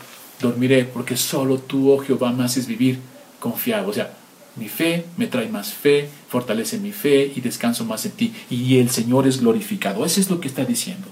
dormiré, 0.41 0.85
porque 0.85 1.17
solo 1.17 1.59
tú, 1.59 1.91
oh 1.91 1.99
Jehová, 1.99 2.31
me 2.31 2.43
haces 2.43 2.67
vivir 2.67 2.99
confiado. 3.39 3.89
O 3.89 3.93
sea, 3.93 4.13
mi 4.55 4.67
fe 4.67 5.05
me 5.17 5.27
trae 5.27 5.47
más 5.49 5.73
fe, 5.73 6.09
fortalece 6.29 6.79
mi 6.79 6.91
fe 6.91 7.31
y 7.35 7.41
descanso 7.41 7.85
más 7.85 8.05
en 8.05 8.11
ti. 8.11 8.33
Y 8.49 8.77
el 8.77 8.89
Señor 8.89 9.27
es 9.27 9.41
glorificado. 9.41 10.05
Eso 10.05 10.19
es 10.19 10.29
lo 10.29 10.39
que 10.39 10.47
está 10.47 10.65
diciendo. 10.65 11.07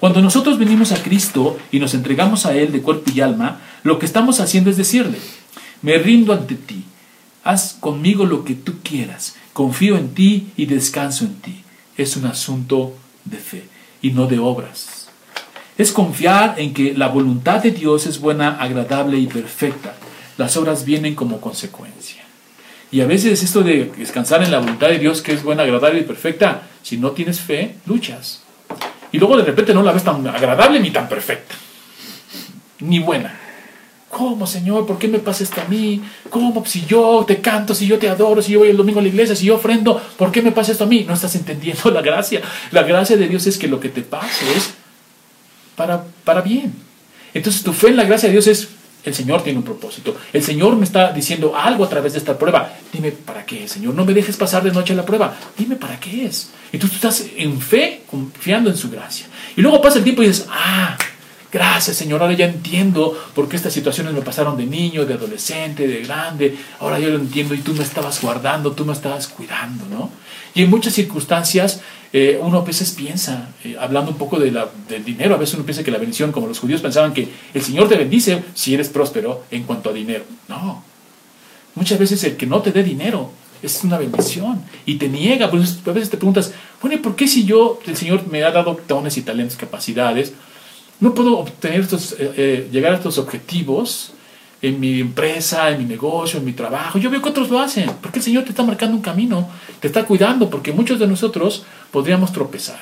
Cuando 0.00 0.20
nosotros 0.20 0.58
venimos 0.58 0.92
a 0.92 1.02
Cristo 1.02 1.56
y 1.70 1.78
nos 1.78 1.94
entregamos 1.94 2.46
a 2.46 2.54
Él 2.54 2.72
de 2.72 2.82
cuerpo 2.82 3.10
y 3.14 3.20
alma, 3.20 3.60
lo 3.84 3.98
que 3.98 4.06
estamos 4.06 4.40
haciendo 4.40 4.70
es 4.70 4.76
decirle, 4.76 5.18
me 5.82 5.98
rindo 5.98 6.32
ante 6.32 6.56
ti, 6.56 6.84
haz 7.44 7.76
conmigo 7.78 8.26
lo 8.26 8.44
que 8.44 8.54
tú 8.54 8.74
quieras, 8.82 9.36
confío 9.52 9.96
en 9.96 10.14
ti 10.14 10.48
y 10.56 10.66
descanso 10.66 11.24
en 11.24 11.34
ti. 11.36 11.62
Es 11.98 12.16
un 12.16 12.24
asunto 12.24 12.94
de 13.26 13.36
fe 13.36 13.64
y 14.00 14.12
no 14.12 14.26
de 14.26 14.38
obras. 14.38 15.08
Es 15.76 15.92
confiar 15.92 16.54
en 16.58 16.72
que 16.72 16.94
la 16.94 17.08
voluntad 17.08 17.62
de 17.62 17.72
Dios 17.72 18.06
es 18.06 18.18
buena, 18.18 18.56
agradable 18.60 19.18
y 19.18 19.26
perfecta. 19.26 19.94
Las 20.38 20.56
obras 20.56 20.84
vienen 20.84 21.14
como 21.14 21.40
consecuencia. 21.40 22.24
Y 22.90 23.00
a 23.02 23.06
veces 23.06 23.42
esto 23.42 23.62
de 23.62 23.92
descansar 23.96 24.42
en 24.42 24.50
la 24.50 24.60
voluntad 24.60 24.88
de 24.88 24.98
Dios, 24.98 25.20
que 25.20 25.32
es 25.32 25.42
buena, 25.42 25.64
agradable 25.64 26.00
y 26.00 26.04
perfecta, 26.04 26.62
si 26.82 26.96
no 26.96 27.10
tienes 27.10 27.40
fe, 27.40 27.76
luchas. 27.84 28.42
Y 29.12 29.18
luego 29.18 29.36
de 29.36 29.44
repente 29.44 29.74
no 29.74 29.82
la 29.82 29.92
ves 29.92 30.04
tan 30.04 30.26
agradable 30.26 30.80
ni 30.80 30.90
tan 30.90 31.08
perfecta, 31.08 31.54
ni 32.80 32.98
buena. 32.98 33.37
¿Cómo, 34.10 34.46
Señor? 34.46 34.86
¿Por 34.86 34.98
qué 34.98 35.06
me 35.06 35.18
pasa 35.18 35.44
esto 35.44 35.60
a 35.60 35.64
mí? 35.64 36.02
¿Cómo? 36.30 36.64
Si 36.64 36.86
yo 36.86 37.24
te 37.26 37.40
canto, 37.40 37.74
si 37.74 37.86
yo 37.86 37.98
te 37.98 38.08
adoro, 38.08 38.40
si 38.40 38.52
yo 38.52 38.60
voy 38.60 38.70
el 38.70 38.76
domingo 38.76 39.00
a 39.00 39.02
la 39.02 39.08
iglesia, 39.08 39.36
si 39.36 39.46
yo 39.46 39.56
ofrendo, 39.56 40.00
¿por 40.16 40.32
qué 40.32 40.40
me 40.40 40.52
pasa 40.52 40.72
esto 40.72 40.84
a 40.84 40.86
mí? 40.86 41.04
No 41.06 41.14
estás 41.14 41.34
entendiendo 41.34 41.90
la 41.90 42.00
gracia. 42.00 42.40
La 42.70 42.82
gracia 42.82 43.16
de 43.16 43.28
Dios 43.28 43.46
es 43.46 43.58
que 43.58 43.68
lo 43.68 43.80
que 43.80 43.90
te 43.90 44.02
pase 44.02 44.44
es 44.56 44.70
para, 45.76 46.04
para 46.24 46.40
bien. 46.40 46.74
Entonces 47.34 47.62
tu 47.62 47.72
fe 47.72 47.88
en 47.88 47.96
la 47.96 48.04
gracia 48.04 48.28
de 48.28 48.32
Dios 48.32 48.46
es 48.46 48.68
el 49.04 49.14
Señor 49.14 49.42
tiene 49.42 49.58
un 49.58 49.64
propósito. 49.64 50.16
El 50.32 50.42
Señor 50.42 50.76
me 50.76 50.84
está 50.84 51.12
diciendo 51.12 51.54
algo 51.56 51.84
a 51.84 51.88
través 51.88 52.12
de 52.12 52.18
esta 52.18 52.36
prueba. 52.36 52.72
Dime 52.92 53.12
para 53.12 53.46
qué, 53.46 53.68
Señor. 53.68 53.94
No 53.94 54.04
me 54.04 54.12
dejes 54.12 54.36
pasar 54.36 54.62
de 54.64 54.72
noche 54.72 54.94
la 54.94 55.04
prueba. 55.04 55.36
Dime 55.56 55.76
para 55.76 55.98
qué 56.00 56.26
es. 56.26 56.50
Entonces 56.72 57.00
tú 57.00 57.08
estás 57.08 57.26
en 57.36 57.60
fe, 57.60 58.02
confiando 58.10 58.70
en 58.70 58.76
su 58.76 58.90
gracia. 58.90 59.26
Y 59.56 59.62
luego 59.62 59.80
pasa 59.80 59.98
el 59.98 60.04
tiempo 60.04 60.22
y 60.22 60.26
dices, 60.26 60.46
ah, 60.50 60.96
gracias 61.52 61.96
Señor, 61.96 62.22
ahora 62.22 62.34
ya 62.34 62.46
entiendo 62.46 63.18
por 63.34 63.48
qué 63.48 63.56
estas 63.56 63.72
situaciones 63.72 64.12
me 64.12 64.22
pasaron 64.22 64.56
de 64.56 64.66
niño, 64.66 65.04
de 65.06 65.14
adolescente, 65.14 65.86
de 65.86 66.02
grande. 66.02 66.56
Ahora 66.80 66.98
yo 66.98 67.08
lo 67.10 67.16
entiendo 67.16 67.54
y 67.54 67.58
tú 67.58 67.74
me 67.74 67.84
estabas 67.84 68.20
guardando, 68.20 68.72
tú 68.72 68.84
me 68.84 68.92
estabas 68.92 69.28
cuidando, 69.28 69.84
¿no? 69.86 70.10
Y 70.54 70.62
en 70.62 70.70
muchas 70.70 70.94
circunstancias 70.94 71.80
eh, 72.12 72.38
uno 72.42 72.58
a 72.58 72.64
veces 72.64 72.92
piensa, 72.92 73.50
eh, 73.64 73.76
hablando 73.78 74.10
un 74.10 74.16
poco 74.16 74.38
del 74.38 75.04
dinero, 75.04 75.34
a 75.34 75.38
veces 75.38 75.56
uno 75.56 75.64
piensa 75.64 75.84
que 75.84 75.90
la 75.90 75.98
bendición, 75.98 76.32
como 76.32 76.46
los 76.46 76.58
judíos 76.58 76.80
pensaban 76.80 77.12
que 77.12 77.28
el 77.52 77.62
Señor 77.62 77.88
te 77.88 77.96
bendice 77.96 78.42
si 78.54 78.72
eres 78.72 78.88
próspero 78.88 79.44
en 79.50 79.64
cuanto 79.64 79.90
a 79.90 79.92
dinero. 79.92 80.24
No. 80.48 80.82
Muchas 81.74 81.98
veces 81.98 82.24
el 82.24 82.36
que 82.36 82.46
no 82.46 82.60
te 82.62 82.72
dé 82.72 82.82
dinero 82.82 83.30
es 83.62 83.84
una 83.84 83.98
bendición 83.98 84.62
y 84.86 84.96
te 84.96 85.08
niega. 85.08 85.50
Pues 85.50 85.80
a 85.86 85.92
veces 85.92 86.10
te 86.10 86.16
preguntas, 86.16 86.52
bueno, 86.80 86.96
¿y 86.96 87.00
por 87.00 87.14
qué 87.14 87.28
si 87.28 87.44
yo, 87.44 87.78
el 87.86 87.96
Señor 87.96 88.26
me 88.28 88.42
ha 88.42 88.50
dado 88.50 88.80
dones 88.88 89.16
y 89.18 89.22
talentos, 89.22 89.56
capacidades, 89.56 90.32
no 91.00 91.14
puedo 91.14 91.38
obtener 91.38 91.80
estos, 91.80 92.16
eh, 92.18 92.68
llegar 92.70 92.92
a 92.92 92.96
estos 92.96 93.18
objetivos? 93.18 94.12
en 94.60 94.80
mi 94.80 95.00
empresa, 95.00 95.70
en 95.70 95.78
mi 95.78 95.84
negocio, 95.84 96.38
en 96.38 96.44
mi 96.44 96.52
trabajo. 96.52 96.98
Yo 96.98 97.10
veo 97.10 97.22
que 97.22 97.28
otros 97.28 97.48
lo 97.48 97.60
hacen, 97.60 97.90
porque 98.02 98.18
el 98.18 98.24
Señor 98.24 98.44
te 98.44 98.50
está 98.50 98.62
marcando 98.62 98.96
un 98.96 99.02
camino, 99.02 99.48
te 99.80 99.86
está 99.86 100.04
cuidando, 100.04 100.50
porque 100.50 100.72
muchos 100.72 100.98
de 100.98 101.06
nosotros 101.06 101.64
podríamos 101.92 102.32
tropezar. 102.32 102.80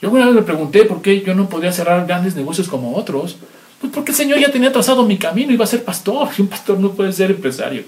Yo 0.00 0.08
alguna 0.08 0.26
vez 0.26 0.34
me 0.34 0.42
pregunté 0.42 0.84
por 0.84 1.02
qué 1.02 1.22
yo 1.22 1.34
no 1.34 1.48
podía 1.48 1.72
cerrar 1.72 2.06
grandes 2.06 2.34
negocios 2.36 2.68
como 2.68 2.96
otros. 2.96 3.36
Pues 3.80 3.92
porque 3.92 4.12
el 4.12 4.16
Señor 4.16 4.38
ya 4.38 4.50
tenía 4.50 4.72
trazado 4.72 5.04
mi 5.04 5.18
camino, 5.18 5.52
iba 5.52 5.64
a 5.64 5.68
ser 5.68 5.84
pastor, 5.84 6.28
y 6.38 6.42
un 6.42 6.48
pastor 6.48 6.78
no 6.78 6.92
puede 6.92 7.12
ser 7.12 7.30
empresario. 7.30 7.84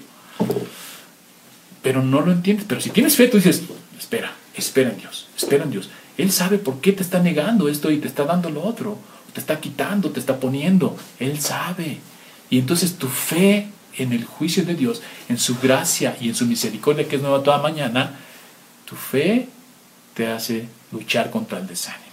Pero 1.81 2.03
no 2.03 2.21
lo 2.21 2.31
entiendes. 2.31 2.65
Pero 2.67 2.81
si 2.81 2.89
tienes 2.89 3.15
fe, 3.15 3.27
tú 3.27 3.37
dices, 3.37 3.63
espera, 3.97 4.33
espera 4.55 4.89
en 4.91 4.97
Dios, 4.97 5.27
espera 5.35 5.63
en 5.63 5.71
Dios. 5.71 5.89
Él 6.21 6.31
sabe 6.31 6.59
por 6.59 6.81
qué 6.81 6.91
te 6.91 7.01
está 7.01 7.19
negando 7.19 7.67
esto 7.67 7.89
y 7.89 7.97
te 7.97 8.07
está 8.07 8.25
dando 8.25 8.51
lo 8.51 8.63
otro. 8.63 8.95
Te 9.33 9.39
está 9.39 9.59
quitando, 9.59 10.11
te 10.11 10.19
está 10.19 10.39
poniendo. 10.39 10.95
Él 11.19 11.39
sabe. 11.39 11.97
Y 12.51 12.59
entonces 12.59 12.97
tu 12.97 13.07
fe 13.07 13.69
en 13.97 14.13
el 14.13 14.25
juicio 14.25 14.63
de 14.63 14.75
Dios, 14.75 15.01
en 15.29 15.39
su 15.39 15.57
gracia 15.57 16.15
y 16.21 16.29
en 16.29 16.35
su 16.35 16.45
misericordia 16.45 17.07
que 17.07 17.15
es 17.15 17.23
nueva 17.23 17.41
toda 17.41 17.59
mañana, 17.59 18.19
tu 18.85 18.95
fe 18.95 19.47
te 20.13 20.27
hace 20.27 20.67
luchar 20.91 21.31
contra 21.31 21.57
el 21.57 21.65
desánimo. 21.65 22.05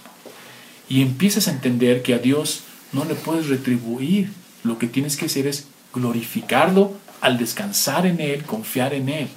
Y 0.89 1.03
empiezas 1.03 1.47
a 1.47 1.51
entender 1.51 2.01
que 2.01 2.15
a 2.15 2.17
Dios 2.17 2.61
no 2.93 3.05
le 3.05 3.13
puedes 3.13 3.47
retribuir. 3.47 4.31
Lo 4.63 4.79
que 4.79 4.87
tienes 4.87 5.17
que 5.17 5.25
hacer 5.27 5.45
es 5.45 5.67
glorificarlo 5.93 6.93
al 7.21 7.37
descansar 7.37 8.07
en 8.07 8.19
Él, 8.19 8.43
confiar 8.43 8.95
en 8.95 9.09
Él. 9.09 9.27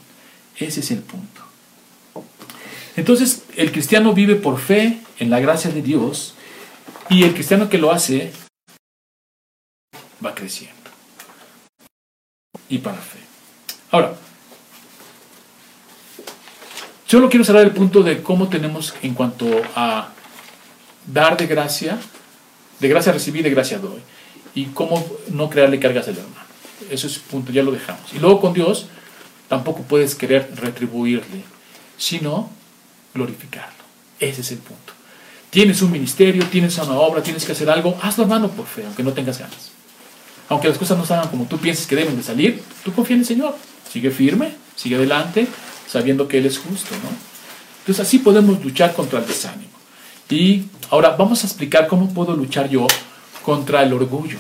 Ese 0.57 0.81
es 0.81 0.91
el 0.91 1.01
punto. 1.01 1.32
Entonces, 2.97 3.45
el 3.57 3.73
cristiano 3.73 4.13
vive 4.13 4.37
por 4.37 4.59
fe 4.59 5.01
en 5.19 5.31
la 5.31 5.41
gracia 5.41 5.71
de 5.71 5.83
Dios 5.83 6.35
y 7.09 7.25
el 7.25 7.33
cristiano 7.33 7.69
que 7.69 7.79
lo 7.79 7.91
hace 7.91 8.33
va 10.25 10.35
creciendo 10.35 10.83
y 12.69 12.79
para 12.79 12.99
fe. 12.99 13.19
Ahora, 13.91 14.15
solo 17.07 17.29
quiero 17.29 17.45
cerrar 17.45 17.65
el 17.65 17.73
punto 17.73 18.03
de 18.03 18.23
cómo 18.23 18.49
tenemos 18.49 18.95
en 19.03 19.15
cuanto 19.15 19.47
a 19.75 20.09
dar 21.07 21.37
de 21.37 21.47
gracia, 21.47 21.99
de 22.79 22.89
gracia 22.89 23.13
recibir, 23.13 23.43
de 23.43 23.51
gracia 23.51 23.79
doy, 23.79 24.01
y 24.55 24.67
cómo 24.67 25.05
no 25.29 25.51
crearle 25.51 25.81
cargas 25.81 26.09
al 26.09 26.19
hermano. 26.19 26.47
Eso 26.91 27.07
es 27.07 27.19
punto, 27.19 27.53
ya 27.53 27.63
lo 27.63 27.73
dejamos. 27.73 28.13
Y 28.13 28.19
luego 28.19 28.41
con 28.41 28.53
Dios 28.53 28.87
tampoco 29.49 29.83
puedes 29.83 30.15
querer 30.15 30.51
retribuirle, 30.57 31.43
sino 31.97 32.51
glorificarlo. 33.15 33.83
Ese 34.19 34.41
es 34.41 34.53
el 34.53 34.59
punto. 34.59 34.93
Tienes 35.51 35.83
un 35.83 35.93
ministerio, 35.93 36.47
tienes 36.47 36.79
una 36.79 36.95
obra, 36.95 37.23
tienes 37.23 37.45
que 37.45 37.53
hacer 37.53 37.69
algo, 37.69 37.99
hazlo 38.03 38.25
hermano 38.25 38.49
por 38.49 38.67
fe, 38.67 38.85
aunque 38.87 39.03
no 39.03 39.13
tengas 39.13 39.39
ganas. 39.39 39.71
Aunque 40.49 40.69
las 40.69 40.79
cosas 40.79 40.97
no 40.97 41.05
salgan 41.05 41.29
como 41.29 41.45
tú 41.45 41.59
piensas 41.59 41.87
que 41.87 41.97
deben 41.97 42.17
de 42.17 42.23
salir, 42.23 42.63
tú 42.85 42.93
confía 42.93 43.15
en 43.15 43.21
el 43.21 43.27
Señor. 43.27 43.57
Sigue 43.91 44.11
firme, 44.11 44.55
sigue 44.77 44.97
adelante, 44.97 45.47
sabiendo 45.89 46.27
que 46.27 46.39
Él 46.39 46.47
es 46.47 46.59
justo, 46.59 46.95
¿no? 47.03 47.11
Entonces 47.81 48.07
así 48.07 48.19
podemos 48.19 48.65
luchar 48.65 48.95
contra 48.95 49.19
el 49.19 49.27
desánimo. 49.27 49.73
Y 50.31 50.65
ahora 50.89 51.11
vamos 51.11 51.43
a 51.43 51.47
explicar 51.47 51.87
cómo 51.87 52.09
puedo 52.15 52.35
luchar 52.35 52.71
yo 52.71 52.87
contra 53.45 53.83
el 53.83 53.93
orgullo. 53.93 54.39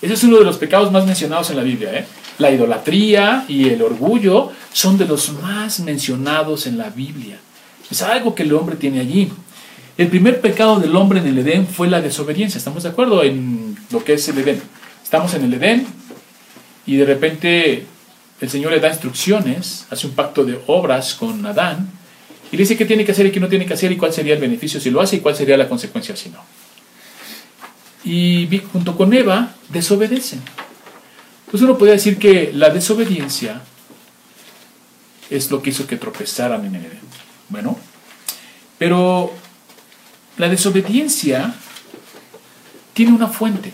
Ese 0.00 0.14
es 0.14 0.22
uno 0.24 0.38
de 0.38 0.44
los 0.44 0.58
pecados 0.58 0.92
más 0.92 1.06
mencionados 1.06 1.50
en 1.50 1.56
la 1.56 1.62
Biblia. 1.62 1.98
¿eh? 1.98 2.06
La 2.38 2.50
idolatría 2.50 3.44
y 3.48 3.68
el 3.70 3.82
orgullo 3.82 4.52
son 4.72 4.98
de 4.98 5.06
los 5.06 5.32
más 5.32 5.80
mencionados 5.80 6.66
en 6.66 6.78
la 6.78 6.90
Biblia. 6.90 7.40
Es 7.90 8.02
algo 8.02 8.34
que 8.34 8.42
el 8.42 8.52
hombre 8.52 8.76
tiene 8.76 9.00
allí. 9.00 9.30
El 9.96 10.08
primer 10.08 10.40
pecado 10.40 10.80
del 10.80 10.96
hombre 10.96 11.20
en 11.20 11.26
el 11.28 11.38
Edén 11.38 11.66
fue 11.66 11.88
la 11.88 12.00
desobediencia. 12.00 12.58
¿Estamos 12.58 12.82
de 12.82 12.88
acuerdo 12.88 13.22
en 13.22 13.76
lo 13.90 14.02
que 14.02 14.14
es 14.14 14.28
el 14.28 14.38
Edén? 14.38 14.60
Estamos 15.02 15.34
en 15.34 15.44
el 15.44 15.54
Edén 15.54 15.86
y 16.86 16.96
de 16.96 17.04
repente 17.04 17.86
el 18.40 18.50
Señor 18.50 18.72
le 18.72 18.80
da 18.80 18.88
instrucciones, 18.88 19.86
hace 19.90 20.06
un 20.06 20.14
pacto 20.14 20.44
de 20.44 20.58
obras 20.66 21.14
con 21.14 21.44
Adán 21.46 21.88
y 22.50 22.56
le 22.56 22.62
dice 22.62 22.76
qué 22.76 22.84
tiene 22.84 23.04
que 23.04 23.12
hacer 23.12 23.26
y 23.26 23.30
qué 23.30 23.40
no 23.40 23.48
tiene 23.48 23.66
que 23.66 23.74
hacer 23.74 23.92
y 23.92 23.96
cuál 23.96 24.12
sería 24.12 24.34
el 24.34 24.40
beneficio 24.40 24.80
si 24.80 24.90
lo 24.90 25.00
hace 25.00 25.16
y 25.16 25.20
cuál 25.20 25.36
sería 25.36 25.56
la 25.56 25.68
consecuencia 25.68 26.16
si 26.16 26.30
no. 26.30 26.40
Y 28.04 28.60
junto 28.72 28.96
con 28.96 29.14
Eva 29.14 29.54
desobedecen. 29.70 30.42
Pues 31.50 31.62
uno 31.62 31.78
podría 31.78 31.94
decir 31.94 32.18
que 32.18 32.50
la 32.52 32.70
desobediencia 32.70 33.62
es 35.30 35.50
lo 35.50 35.62
que 35.62 35.70
hizo 35.70 35.86
que 35.86 35.96
tropezaran 35.96 36.64
en 36.66 36.74
el 36.74 36.84
Edén. 36.84 37.23
Bueno, 37.48 37.78
pero 38.78 39.32
la 40.36 40.48
desobediencia 40.48 41.54
tiene 42.92 43.12
una 43.12 43.28
fuente 43.28 43.72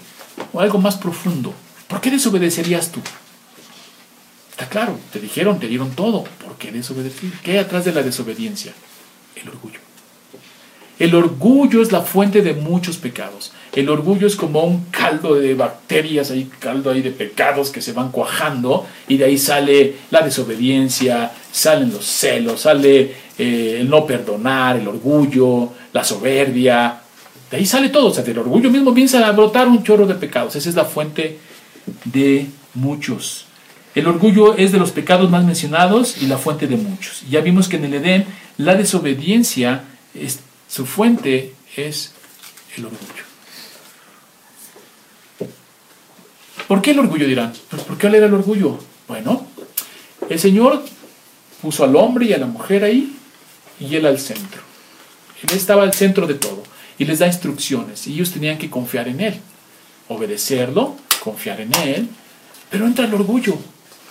o 0.52 0.60
algo 0.60 0.78
más 0.78 0.96
profundo. 0.96 1.54
¿Por 1.88 2.00
qué 2.00 2.10
desobedecerías 2.10 2.92
tú? 2.92 3.00
Está 4.50 4.68
claro, 4.68 4.98
te 5.12 5.20
dijeron, 5.20 5.58
te 5.58 5.68
dieron 5.68 5.90
todo. 5.92 6.24
¿Por 6.24 6.56
qué 6.56 6.70
desobedecer? 6.70 7.30
¿Qué 7.42 7.52
hay 7.52 7.58
atrás 7.58 7.84
de 7.84 7.92
la 7.92 8.02
desobediencia? 8.02 8.72
El 9.34 9.48
orgullo. 9.48 9.80
El 10.98 11.14
orgullo 11.14 11.80
es 11.80 11.92
la 11.92 12.02
fuente 12.02 12.42
de 12.42 12.52
muchos 12.52 12.98
pecados. 12.98 13.52
El 13.72 13.88
orgullo 13.88 14.26
es 14.26 14.36
como 14.36 14.64
un 14.64 14.84
caldo 14.90 15.34
de 15.34 15.54
bacterias, 15.54 16.30
hay 16.30 16.50
caldo 16.58 16.90
ahí 16.90 17.00
de 17.00 17.10
pecados 17.10 17.70
que 17.70 17.80
se 17.80 17.94
van 17.94 18.10
cuajando 18.10 18.86
y 19.08 19.16
de 19.16 19.24
ahí 19.24 19.38
sale 19.38 19.96
la 20.10 20.20
desobediencia, 20.20 21.32
salen 21.50 21.90
los 21.90 22.04
celos, 22.04 22.60
sale 22.60 23.14
eh, 23.42 23.78
el 23.80 23.88
no 23.88 24.04
perdonar, 24.04 24.76
el 24.76 24.86
orgullo, 24.86 25.70
la 25.94 26.04
soberbia, 26.04 27.00
de 27.50 27.56
ahí 27.56 27.64
sale 27.64 27.88
todo, 27.88 28.08
o 28.08 28.14
sea, 28.14 28.22
del 28.22 28.38
orgullo 28.38 28.70
mismo 28.70 28.92
piensa 28.92 29.26
a 29.26 29.32
brotar 29.32 29.66
un 29.66 29.82
chorro 29.82 30.06
de 30.06 30.14
pecados. 30.14 30.56
Esa 30.56 30.68
es 30.68 30.74
la 30.74 30.84
fuente 30.84 31.38
de 32.04 32.48
muchos. 32.74 33.46
El 33.94 34.06
orgullo 34.06 34.58
es 34.58 34.72
de 34.72 34.78
los 34.78 34.90
pecados 34.90 35.30
más 35.30 35.42
mencionados 35.44 36.20
y 36.22 36.26
la 36.26 36.36
fuente 36.36 36.66
de 36.66 36.76
muchos. 36.76 37.24
Ya 37.30 37.40
vimos 37.40 37.66
que 37.68 37.76
en 37.76 37.86
el 37.86 37.94
Edén 37.94 38.26
la 38.58 38.74
desobediencia, 38.74 39.84
es, 40.14 40.40
su 40.68 40.84
fuente 40.84 41.54
es 41.76 42.12
el 42.76 42.84
orgullo. 42.84 43.24
¿Por 46.68 46.82
qué 46.82 46.90
el 46.90 46.98
orgullo 46.98 47.26
dirán? 47.26 47.54
Pues 47.70 47.82
¿por 47.84 47.96
qué 47.96 48.08
era 48.08 48.26
el 48.26 48.34
orgullo? 48.34 48.78
Bueno, 49.08 49.46
el 50.28 50.38
Señor 50.38 50.84
puso 51.62 51.84
al 51.84 51.96
hombre 51.96 52.26
y 52.26 52.32
a 52.34 52.38
la 52.38 52.46
mujer 52.46 52.84
ahí 52.84 53.16
y 53.80 53.96
él 53.96 54.06
al 54.06 54.18
centro. 54.18 54.60
Él 55.42 55.56
estaba 55.56 55.82
al 55.82 55.94
centro 55.94 56.26
de 56.26 56.34
todo 56.34 56.62
y 56.98 57.04
les 57.06 57.18
da 57.18 57.26
instrucciones 57.26 58.06
y 58.06 58.12
ellos 58.12 58.30
tenían 58.30 58.58
que 58.58 58.68
confiar 58.68 59.08
en 59.08 59.20
Él, 59.20 59.40
obedecerlo, 60.08 60.96
confiar 61.20 61.60
en 61.62 61.74
Él, 61.76 62.08
pero 62.68 62.86
entra 62.86 63.06
el 63.06 63.14
orgullo. 63.14 63.56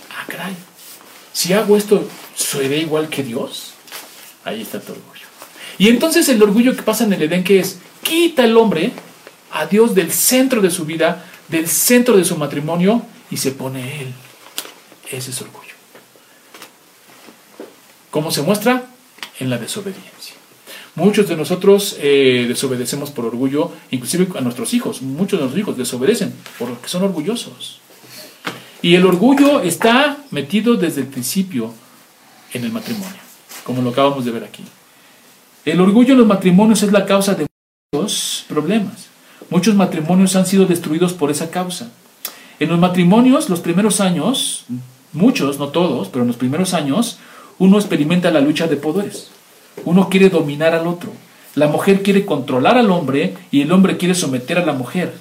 Ah, 0.09 0.25
caray, 0.27 0.55
si 1.31 1.53
hago 1.53 1.77
esto, 1.77 2.09
¿seré 2.35 2.79
igual 2.79 3.09
que 3.09 3.23
Dios? 3.23 3.73
Ahí 4.43 4.61
está 4.61 4.79
tu 4.79 4.93
orgullo. 4.93 5.27
Y 5.77 5.87
entonces 5.87 6.27
el 6.29 6.41
orgullo 6.41 6.75
que 6.75 6.81
pasa 6.81 7.03
en 7.03 7.13
el 7.13 7.21
Edén, 7.21 7.43
que 7.43 7.59
es, 7.59 7.77
quita 8.01 8.43
el 8.43 8.57
hombre 8.57 8.91
a 9.51 9.67
Dios 9.67 9.93
del 9.93 10.11
centro 10.11 10.59
de 10.61 10.71
su 10.71 10.85
vida, 10.85 11.25
del 11.47 11.69
centro 11.69 12.17
de 12.17 12.25
su 12.25 12.37
matrimonio, 12.37 13.03
y 13.29 13.37
se 13.37 13.51
pone 13.51 14.01
Él. 14.01 14.13
Ese 15.11 15.29
es 15.29 15.41
orgullo. 15.41 15.75
¿Cómo 18.09 18.31
se 18.31 18.41
muestra? 18.41 18.88
En 19.39 19.49
la 19.49 19.57
desobediencia. 19.57 20.35
Muchos 20.95 21.27
de 21.29 21.37
nosotros 21.37 21.95
eh, 21.99 22.45
desobedecemos 22.47 23.11
por 23.11 23.25
orgullo, 23.25 23.71
inclusive 23.91 24.27
a 24.37 24.41
nuestros 24.41 24.73
hijos. 24.73 25.01
Muchos 25.01 25.39
de 25.39 25.45
nuestros 25.45 25.61
hijos 25.61 25.77
desobedecen 25.77 26.33
porque 26.57 26.89
son 26.89 27.03
orgullosos. 27.03 27.79
Y 28.81 28.95
el 28.95 29.05
orgullo 29.05 29.61
está 29.61 30.17
metido 30.31 30.75
desde 30.75 31.01
el 31.01 31.07
principio 31.07 31.73
en 32.53 32.63
el 32.63 32.71
matrimonio, 32.71 33.19
como 33.63 33.81
lo 33.81 33.89
acabamos 33.89 34.25
de 34.25 34.31
ver 34.31 34.43
aquí. 34.43 34.63
El 35.65 35.81
orgullo 35.81 36.13
en 36.13 36.19
los 36.19 36.27
matrimonios 36.27 36.83
es 36.83 36.91
la 36.91 37.05
causa 37.05 37.35
de 37.35 37.45
muchos 37.91 38.45
problemas. 38.47 39.07
Muchos 39.49 39.75
matrimonios 39.75 40.35
han 40.35 40.45
sido 40.45 40.65
destruidos 40.65 41.13
por 41.13 41.31
esa 41.31 41.49
causa. 41.49 41.91
En 42.59 42.69
los 42.69 42.79
matrimonios, 42.79 43.49
los 43.49 43.59
primeros 43.59 44.01
años, 44.01 44.65
muchos, 45.13 45.59
no 45.59 45.69
todos, 45.69 46.09
pero 46.09 46.23
en 46.23 46.27
los 46.27 46.37
primeros 46.37 46.73
años, 46.73 47.19
uno 47.59 47.77
experimenta 47.77 48.31
la 48.31 48.41
lucha 48.41 48.67
de 48.67 48.77
poderes. 48.77 49.29
Uno 49.85 50.09
quiere 50.09 50.29
dominar 50.29 50.73
al 50.73 50.87
otro. 50.87 51.11
La 51.55 51.67
mujer 51.67 52.01
quiere 52.01 52.25
controlar 52.25 52.77
al 52.77 52.89
hombre 52.89 53.35
y 53.51 53.61
el 53.61 53.71
hombre 53.71 53.97
quiere 53.97 54.15
someter 54.15 54.57
a 54.57 54.65
la 54.65 54.73
mujer. 54.73 55.13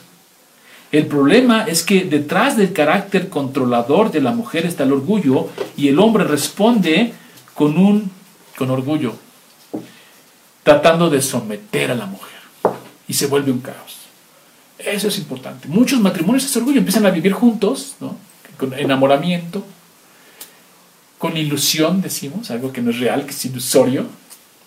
El 0.90 1.06
problema 1.06 1.64
es 1.64 1.82
que 1.82 2.04
detrás 2.04 2.56
del 2.56 2.72
carácter 2.72 3.28
controlador 3.28 4.10
de 4.10 4.22
la 4.22 4.32
mujer 4.32 4.64
está 4.64 4.84
el 4.84 4.92
orgullo 4.92 5.48
y 5.76 5.88
el 5.88 5.98
hombre 5.98 6.24
responde 6.24 7.12
con 7.54 7.76
un 7.76 8.10
con 8.56 8.70
orgullo, 8.70 9.14
tratando 10.62 11.10
de 11.10 11.22
someter 11.22 11.90
a 11.90 11.94
la 11.94 12.06
mujer 12.06 12.38
y 13.06 13.14
se 13.14 13.26
vuelve 13.26 13.52
un 13.52 13.60
caos. 13.60 13.98
Eso 14.78 15.08
es 15.08 15.18
importante. 15.18 15.68
Muchos 15.68 16.00
matrimonios 16.00 16.44
es 16.44 16.56
orgullo, 16.56 16.78
empiezan 16.78 17.06
a 17.06 17.10
vivir 17.10 17.32
juntos, 17.32 17.96
¿no? 18.00 18.16
con 18.56 18.74
enamoramiento, 18.74 19.64
con 21.18 21.36
ilusión, 21.36 22.00
decimos, 22.00 22.50
algo 22.50 22.72
que 22.72 22.80
no 22.80 22.90
es 22.90 23.00
real, 23.00 23.24
que 23.24 23.32
es 23.32 23.44
ilusorio. 23.44 24.06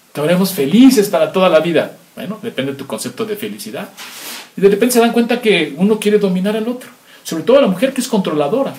Estaremos 0.08 0.52
felices 0.52 1.10
para 1.10 1.32
toda 1.32 1.50
la 1.50 1.62
vida. 1.62 1.98
Bueno, 2.16 2.40
depende 2.42 2.74
de 2.74 2.78
tu 2.78 2.86
concepto 2.86 3.26
de 3.26 3.38
felicidad. 3.38 3.90
Y 4.58 4.62
de 4.62 4.70
repente 4.70 4.94
se 4.94 5.00
dan 5.00 5.14
cuenta 5.14 5.40
que 5.40 5.74
uno 5.78 5.98
quiere 5.98 6.20
dominar 6.20 6.58
al 6.58 6.68
otro. 6.68 6.90
Sobre 7.24 7.44
todo 7.44 7.62
la 7.62 7.68
mujer 7.68 7.94
que 7.94 8.02
es 8.02 8.08
controladora. 8.10 8.74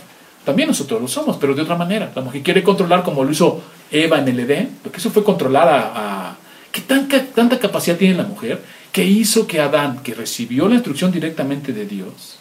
También 0.44 0.68
nosotros 0.68 1.00
lo 1.00 1.08
somos, 1.08 1.38
pero 1.38 1.54
de 1.54 1.62
otra 1.62 1.76
manera. 1.76 2.12
La 2.14 2.20
mujer 2.20 2.42
quiere 2.42 2.62
controlar 2.62 3.02
como 3.02 3.24
lo 3.24 3.30
hizo 3.30 3.62
Eva 3.90 4.18
en 4.18 4.28
el 4.28 4.40
Edén. 4.40 4.78
Lo 4.84 4.92
que 4.92 5.00
fue 5.00 5.24
controlar 5.24 5.68
a... 5.68 6.36
¿Qué 6.70 6.80
tanta 6.80 7.58
capacidad 7.58 7.96
tiene 7.96 8.14
la 8.14 8.24
mujer 8.24 8.62
que 8.92 9.04
hizo 9.04 9.46
que 9.46 9.60
Adán, 9.60 10.02
que 10.02 10.14
recibió 10.14 10.68
la 10.68 10.74
instrucción 10.74 11.12
directamente 11.12 11.72
de 11.72 11.86
Dios, 11.86 12.38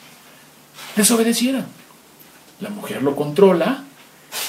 desobedeciera? 0.96 1.66
La 2.62 2.70
mujer 2.70 3.04
lo 3.04 3.16
controla 3.16 3.84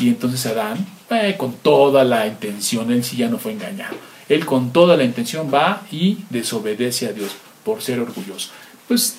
y 0.00 0.08
entonces 0.08 0.44
Adán, 0.46 0.86
eh, 1.10 1.34
con 1.36 1.54
toda 1.54 2.04
la 2.04 2.26
intención, 2.26 2.90
él 2.92 3.04
sí 3.04 3.16
ya 3.16 3.28
no 3.28 3.38
fue 3.38 3.52
engañado. 3.52 3.96
Él 4.28 4.46
con 4.46 4.72
toda 4.72 4.96
la 4.96 5.04
intención 5.04 5.50
va 5.52 5.82
y 5.90 6.18
desobedece 6.30 7.06
a 7.06 7.12
Dios 7.12 7.32
por 7.64 7.82
ser 7.82 8.00
orgulloso 8.00 8.50
pues 8.92 9.16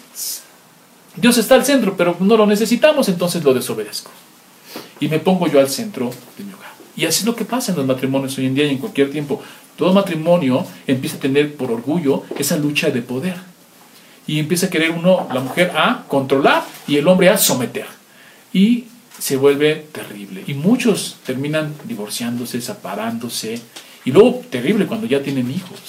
Dios 1.15 1.37
está 1.37 1.55
al 1.55 1.65
centro, 1.65 1.97
pero 1.97 2.15
no 2.19 2.37
lo 2.37 2.45
necesitamos, 2.45 3.09
entonces 3.09 3.43
lo 3.43 3.53
desobedezco. 3.53 4.11
Y 4.99 5.07
me 5.07 5.19
pongo 5.19 5.47
yo 5.47 5.59
al 5.59 5.69
centro 5.69 6.11
de 6.37 6.43
mi 6.43 6.53
hogar. 6.53 6.71
Y 6.95 7.05
así 7.05 7.21
es 7.21 7.25
lo 7.25 7.35
que 7.35 7.45
pasa 7.45 7.71
en 7.71 7.77
los 7.77 7.87
matrimonios 7.87 8.37
hoy 8.37 8.45
en 8.45 8.53
día 8.53 8.65
y 8.65 8.69
en 8.69 8.77
cualquier 8.77 9.11
tiempo. 9.11 9.41
Todo 9.75 9.93
matrimonio 9.93 10.65
empieza 10.85 11.17
a 11.17 11.19
tener 11.19 11.55
por 11.55 11.71
orgullo 11.71 12.23
esa 12.37 12.57
lucha 12.57 12.89
de 12.91 13.01
poder. 13.01 13.35
Y 14.27 14.39
empieza 14.39 14.67
a 14.67 14.69
querer 14.69 14.91
uno, 14.91 15.27
la 15.33 15.39
mujer, 15.39 15.71
a 15.75 16.03
controlar 16.07 16.63
y 16.87 16.97
el 16.97 17.07
hombre 17.07 17.29
a 17.29 17.37
someter. 17.37 17.87
Y 18.53 18.85
se 19.19 19.37
vuelve 19.37 19.87
terrible. 19.91 20.43
Y 20.47 20.53
muchos 20.53 21.17
terminan 21.25 21.73
divorciándose, 21.85 22.61
separándose. 22.61 23.61
Y 24.05 24.11
luego 24.11 24.41
terrible 24.49 24.85
cuando 24.85 25.07
ya 25.07 25.21
tienen 25.21 25.49
hijos. 25.51 25.79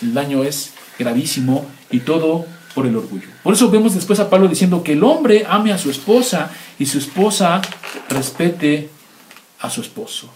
El 0.00 0.14
daño 0.14 0.42
es 0.44 0.72
gravísimo 0.98 1.66
y 1.90 2.00
todo 2.00 2.46
por 2.74 2.86
el 2.86 2.96
orgullo. 2.96 3.28
Por 3.42 3.54
eso 3.54 3.70
vemos 3.70 3.94
después 3.94 4.18
a 4.20 4.30
Pablo 4.30 4.48
diciendo 4.48 4.82
que 4.82 4.92
el 4.92 5.04
hombre 5.04 5.44
ame 5.48 5.72
a 5.72 5.78
su 5.78 5.90
esposa 5.90 6.50
y 6.78 6.86
su 6.86 6.98
esposa 6.98 7.60
respete 8.08 8.88
a 9.60 9.70
su 9.70 9.80
esposo. 9.80 10.30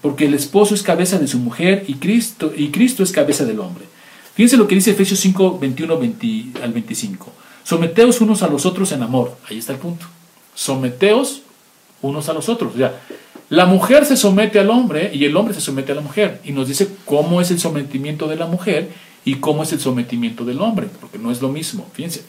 Porque 0.00 0.26
el 0.26 0.34
esposo 0.34 0.74
es 0.74 0.82
cabeza 0.82 1.18
de 1.18 1.28
su 1.28 1.38
mujer 1.38 1.84
y 1.86 1.94
Cristo, 1.94 2.52
y 2.56 2.70
Cristo 2.70 3.02
es 3.02 3.12
cabeza 3.12 3.44
del 3.44 3.60
hombre. 3.60 3.84
Fíjense 4.34 4.56
lo 4.56 4.66
que 4.66 4.74
dice 4.74 4.92
Efesios 4.92 5.20
5, 5.20 5.58
21 5.58 6.00
al 6.62 6.72
25. 6.72 7.32
Someteos 7.64 8.20
unos 8.20 8.42
a 8.42 8.48
los 8.48 8.64
otros 8.64 8.92
en 8.92 9.02
amor. 9.02 9.36
Ahí 9.48 9.58
está 9.58 9.72
el 9.72 9.78
punto. 9.78 10.06
Someteos 10.54 11.42
unos 12.02 12.28
a 12.28 12.32
los 12.32 12.48
otros. 12.48 12.74
O 12.74 12.78
sea, 12.78 13.00
la 13.48 13.66
mujer 13.66 14.06
se 14.06 14.16
somete 14.16 14.58
al 14.60 14.70
hombre 14.70 15.10
y 15.12 15.24
el 15.24 15.36
hombre 15.36 15.54
se 15.54 15.60
somete 15.60 15.92
a 15.92 15.96
la 15.96 16.00
mujer. 16.00 16.40
Y 16.44 16.52
nos 16.52 16.68
dice 16.68 16.88
cómo 17.04 17.40
es 17.40 17.50
el 17.50 17.58
sometimiento 17.58 18.28
de 18.28 18.36
la 18.36 18.46
mujer 18.46 18.88
y 19.24 19.36
cómo 19.36 19.62
es 19.62 19.72
el 19.72 19.80
sometimiento 19.80 20.44
del 20.44 20.60
hombre, 20.60 20.88
porque 21.00 21.18
no 21.18 21.30
es 21.30 21.42
lo 21.42 21.48
mismo. 21.48 21.86
Fíjense. 21.92 22.22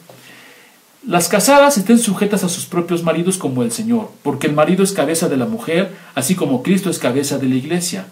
Las 1.06 1.28
casadas 1.28 1.78
estén 1.78 1.98
sujetas 1.98 2.44
a 2.44 2.48
sus 2.48 2.64
propios 2.64 3.02
maridos 3.02 3.36
como 3.36 3.64
el 3.64 3.72
Señor, 3.72 4.10
porque 4.22 4.46
el 4.46 4.52
marido 4.52 4.84
es 4.84 4.92
cabeza 4.92 5.28
de 5.28 5.36
la 5.36 5.46
mujer, 5.46 5.90
así 6.14 6.36
como 6.36 6.62
Cristo 6.62 6.90
es 6.90 7.00
cabeza 7.00 7.38
de 7.38 7.48
la 7.48 7.56
iglesia, 7.56 8.06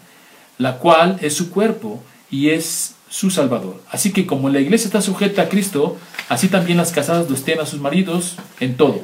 la 0.57 0.77
cual 0.77 1.17
es 1.21 1.33
su 1.33 1.51
cuerpo 1.51 2.03
y 2.29 2.49
es 2.49 2.95
su 3.09 3.29
Salvador. 3.29 3.81
Así 3.89 4.11
que 4.11 4.25
como 4.25 4.49
la 4.49 4.59
iglesia 4.59 4.87
está 4.87 5.01
sujeta 5.01 5.43
a 5.43 5.49
Cristo, 5.49 5.97
así 6.27 6.49
también 6.49 6.77
las 6.77 6.91
casadas 6.91 7.29
lo 7.29 7.35
estén 7.35 7.61
a 7.61 7.65
sus 7.65 7.79
maridos 7.79 8.35
en 8.59 8.75
todo. 8.75 9.01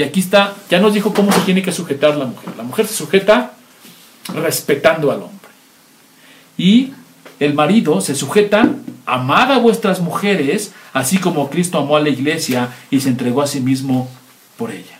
Y 0.00 0.02
aquí 0.02 0.20
está, 0.20 0.56
ya 0.70 0.80
nos 0.80 0.94
dijo 0.94 1.12
cómo 1.12 1.30
se 1.30 1.40
tiene 1.40 1.62
que 1.62 1.72
sujetar 1.72 2.16
la 2.16 2.24
mujer. 2.24 2.56
La 2.56 2.62
mujer 2.62 2.86
se 2.86 2.94
sujeta 2.94 3.52
respetando 4.34 5.12
al 5.12 5.24
hombre. 5.24 5.50
Y 6.56 6.94
el 7.38 7.52
marido 7.52 8.00
se 8.00 8.14
sujeta, 8.14 8.66
amad 9.04 9.52
a 9.52 9.58
vuestras 9.58 10.00
mujeres, 10.00 10.72
así 10.94 11.18
como 11.18 11.50
Cristo 11.50 11.76
amó 11.76 11.98
a 11.98 12.00
la 12.00 12.08
iglesia 12.08 12.70
y 12.90 13.00
se 13.00 13.10
entregó 13.10 13.42
a 13.42 13.46
sí 13.46 13.60
mismo 13.60 14.08
por 14.56 14.70
ella. 14.70 14.98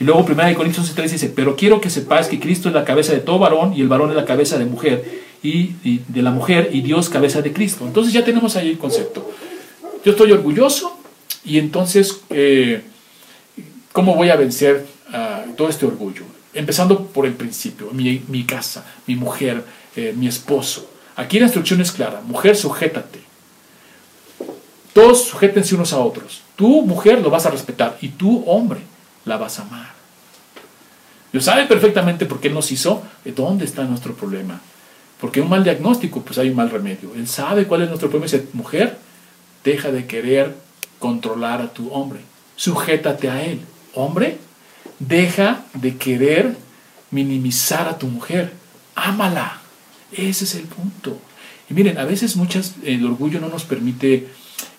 Y 0.00 0.02
luego 0.02 0.26
1 0.28 0.56
Corintios 0.56 0.92
11.3 0.92 1.08
dice, 1.08 1.28
pero 1.28 1.54
quiero 1.54 1.80
que 1.80 1.88
sepáis 1.88 2.26
que 2.26 2.40
Cristo 2.40 2.68
es 2.68 2.74
la 2.74 2.84
cabeza 2.84 3.12
de 3.12 3.20
todo 3.20 3.38
varón 3.38 3.74
y 3.76 3.80
el 3.80 3.86
varón 3.86 4.10
es 4.10 4.16
la 4.16 4.24
cabeza 4.24 4.58
de 4.58 4.64
mujer 4.64 5.22
y, 5.40 6.00
de 6.08 6.22
la 6.22 6.32
mujer 6.32 6.70
y 6.72 6.80
Dios 6.80 7.10
cabeza 7.10 7.42
de 7.42 7.52
Cristo. 7.52 7.86
Entonces 7.86 8.12
ya 8.12 8.24
tenemos 8.24 8.56
ahí 8.56 8.70
el 8.70 8.78
concepto. 8.78 9.30
Yo 10.04 10.10
estoy 10.10 10.32
orgulloso 10.32 10.98
y 11.44 11.60
entonces, 11.60 12.22
eh, 12.30 12.82
¿cómo 13.96 14.14
voy 14.14 14.28
a 14.28 14.36
vencer 14.36 14.84
todo 15.56 15.70
este 15.70 15.86
orgullo? 15.86 16.24
Empezando 16.52 17.06
por 17.06 17.24
el 17.24 17.32
principio, 17.32 17.88
mi, 17.92 18.44
casa, 18.44 18.84
mi 19.06 19.16
mujer, 19.16 19.64
eh, 19.96 20.12
mi 20.14 20.28
esposo. 20.28 20.90
Aquí 21.16 21.38
la 21.38 21.46
instrucción 21.46 21.80
es 21.80 21.92
clara. 21.92 22.20
Mujer, 22.20 22.56
sujétate. 22.56 23.20
Todos 24.92 25.24
sujétense 25.24 25.74
unos 25.74 25.94
a 25.94 26.00
otros. 26.00 26.42
Tú, 26.56 26.82
mujer, 26.82 27.22
lo 27.22 27.30
vas 27.30 27.46
a 27.46 27.50
respetar. 27.50 27.96
Y 28.02 28.08
tú, 28.08 28.44
hombre, 28.46 28.80
la 29.24 29.38
vas 29.38 29.58
a 29.58 29.62
amar. 29.62 29.92
Dios 31.32 31.44
sabe 31.44 31.64
perfectamente 31.64 32.26
por 32.26 32.38
qué 32.38 32.50
nos 32.50 32.70
hizo. 32.70 33.02
¿Dónde 33.24 33.64
está 33.64 33.84
nuestro 33.84 34.14
problema? 34.14 34.60
Porque 35.18 35.40
un 35.40 35.48
mal 35.48 35.64
diagnóstico, 35.64 36.20
pues 36.20 36.36
hay 36.36 36.50
un 36.50 36.56
mal 36.56 36.68
remedio. 36.68 37.14
Él 37.14 37.26
sabe 37.26 37.66
cuál 37.66 37.80
es 37.80 37.88
nuestro 37.88 38.10
problema. 38.10 38.30
Dice, 38.30 38.46
mujer, 38.52 38.98
deja 39.64 39.90
de 39.90 40.06
querer 40.06 40.54
controlar 40.98 41.62
a 41.62 41.72
tu 41.72 41.90
hombre. 41.90 42.20
Sujétate 42.56 43.30
a 43.30 43.42
Él. 43.42 43.60
Hombre, 43.96 44.36
deja 44.98 45.64
de 45.72 45.96
querer 45.96 46.54
minimizar 47.10 47.88
a 47.88 47.98
tu 47.98 48.06
mujer. 48.06 48.52
Ámala. 48.94 49.60
Ese 50.12 50.44
es 50.44 50.54
el 50.54 50.64
punto. 50.64 51.18
Y 51.70 51.74
miren, 51.74 51.96
a 51.96 52.04
veces 52.04 52.36
muchas, 52.36 52.74
el 52.84 53.06
orgullo 53.06 53.40
no 53.40 53.48
nos 53.48 53.64
permite, 53.64 54.28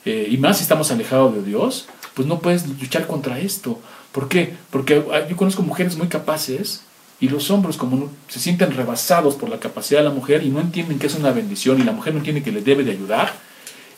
eh, 0.06 0.28
y 0.30 0.38
más 0.38 0.58
si 0.58 0.64
estamos 0.64 0.92
alejados 0.92 1.34
de 1.34 1.42
Dios, 1.42 1.88
pues 2.14 2.28
no 2.28 2.40
puedes 2.40 2.68
luchar 2.68 3.08
contra 3.08 3.40
esto. 3.40 3.82
¿Por 4.12 4.30
qué? 4.30 4.54
Porque 4.70 5.04
yo 5.28 5.36
conozco 5.36 5.64
mujeres 5.64 5.98
muy 5.98 6.10
capaces 6.10 6.84
y 7.20 7.28
los 7.30 7.50
hombres 7.50 7.76
como 7.76 8.12
se 8.28 8.40
sienten 8.40 8.72
rebasados 8.72 9.36
por 9.36 9.50
la 9.50 9.60
capacidad 9.60 10.02
de 10.02 10.10
la 10.10 10.14
mujer 10.14 10.44
y 10.44 10.50
no 10.50 10.62
entienden 10.62 11.00
que 11.00 11.08
es 11.08 11.16
una 11.16 11.32
bendición 11.32 11.82
y 11.82 11.84
la 11.84 11.92
mujer 11.92 12.14
no 12.14 12.20
entiende 12.20 12.44
que 12.44 12.52
le 12.52 12.62
debe 12.62 12.84
de 12.84 12.92
ayudar, 12.92 13.34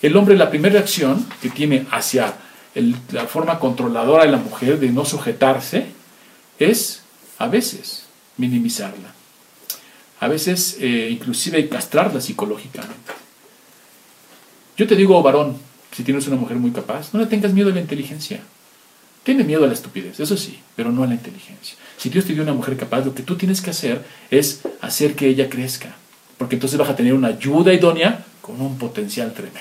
el 0.01 0.15
hombre 0.15 0.37
la 0.37 0.49
primera 0.49 0.75
reacción 0.75 1.27
que 1.41 1.49
tiene 1.49 1.85
hacia 1.91 2.35
la 3.11 3.25
forma 3.25 3.59
controladora 3.59 4.25
de 4.25 4.31
la 4.31 4.37
mujer 4.37 4.79
de 4.79 4.89
no 4.89 5.05
sujetarse 5.05 5.87
es 6.59 7.01
a 7.37 7.47
veces 7.47 8.05
minimizarla 8.37 9.19
a 10.19 10.27
veces 10.27 10.77
eh, 10.79 11.09
inclusive 11.11 11.67
castrarla 11.69 12.19
psicológicamente. 12.19 13.13
Yo 14.77 14.87
te 14.87 14.95
digo, 14.95 15.21
varón, 15.21 15.57
si 15.91 16.03
tienes 16.03 16.27
una 16.27 16.35
mujer 16.35 16.57
muy 16.57 16.71
capaz, 16.71 17.13
no 17.13 17.19
le 17.19 17.25
tengas 17.25 17.53
miedo 17.53 17.69
a 17.69 17.73
la 17.73 17.81
inteligencia. 17.81 18.41
Tiene 19.23 19.43
miedo 19.43 19.63
a 19.63 19.67
la 19.67 19.73
estupidez, 19.73 20.19
eso 20.19 20.37
sí, 20.37 20.59
pero 20.75 20.91
no 20.91 21.03
a 21.03 21.07
la 21.07 21.13
inteligencia. 21.13 21.77
Si 21.97 22.09
Dios 22.09 22.25
te 22.25 22.33
dio 22.33 22.43
una 22.43 22.53
mujer 22.53 22.77
capaz, 22.77 23.05
lo 23.05 23.13
que 23.13 23.23
tú 23.23 23.35
tienes 23.35 23.61
que 23.61 23.69
hacer 23.69 24.03
es 24.31 24.61
hacer 24.81 25.15
que 25.15 25.27
ella 25.27 25.49
crezca, 25.49 25.95
porque 26.37 26.55
entonces 26.55 26.79
vas 26.79 26.89
a 26.89 26.95
tener 26.95 27.13
una 27.13 27.29
ayuda 27.29 27.73
idónea 27.73 28.25
con 28.41 28.59
un 28.61 28.77
potencial 28.77 29.33
tremendo. 29.33 29.59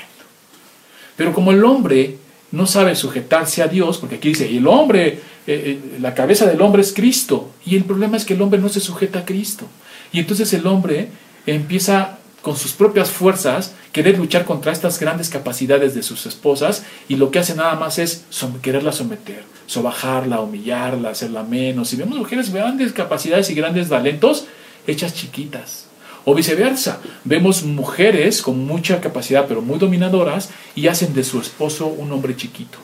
Pero 1.16 1.34
como 1.34 1.50
el 1.50 1.64
hombre 1.64 2.18
no 2.50 2.66
sabe 2.66 2.96
sujetarse 2.96 3.62
a 3.62 3.68
Dios, 3.68 3.98
porque 3.98 4.16
aquí 4.16 4.28
dice, 4.28 4.48
el 4.48 4.66
hombre, 4.66 5.06
eh, 5.08 5.20
eh, 5.46 5.80
la 6.00 6.14
cabeza 6.14 6.46
del 6.46 6.60
hombre 6.62 6.82
es 6.82 6.92
Cristo, 6.92 7.50
y 7.64 7.76
el 7.76 7.84
problema 7.84 8.16
es 8.16 8.24
que 8.24 8.34
el 8.34 8.42
hombre 8.42 8.60
no 8.60 8.68
se 8.68 8.80
sujeta 8.80 9.20
a 9.20 9.24
Cristo. 9.24 9.66
Y 10.12 10.20
entonces 10.20 10.52
el 10.54 10.66
hombre 10.66 11.08
empieza 11.46 12.18
con 12.42 12.56
sus 12.56 12.72
propias 12.72 13.10
fuerzas 13.10 13.74
querer 13.92 14.16
luchar 14.16 14.44
contra 14.44 14.72
estas 14.72 14.98
grandes 15.00 15.28
capacidades 15.28 15.94
de 15.94 16.02
sus 16.02 16.24
esposas 16.24 16.84
y 17.08 17.16
lo 17.16 17.30
que 17.30 17.40
hace 17.40 17.54
nada 17.54 17.74
más 17.74 17.98
es 17.98 18.24
quererla 18.62 18.92
someter, 18.92 19.42
sobajarla, 19.66 20.40
humillarla, 20.40 21.10
hacerla 21.10 21.42
menos. 21.42 21.92
Y 21.92 21.96
vemos 21.96 22.16
mujeres 22.16 22.52
de 22.52 22.58
grandes 22.58 22.92
capacidades 22.92 23.50
y 23.50 23.54
grandes 23.54 23.88
talentos 23.88 24.46
hechas 24.86 25.14
chiquitas. 25.14 25.87
O 26.28 26.34
viceversa, 26.34 27.00
vemos 27.24 27.62
mujeres 27.62 28.42
con 28.42 28.66
mucha 28.66 29.00
capacidad 29.00 29.46
pero 29.48 29.62
muy 29.62 29.78
dominadoras 29.78 30.50
y 30.74 30.86
hacen 30.88 31.14
de 31.14 31.24
su 31.24 31.40
esposo 31.40 31.86
un 31.86 32.12
hombre 32.12 32.36
chiquito. 32.36 32.76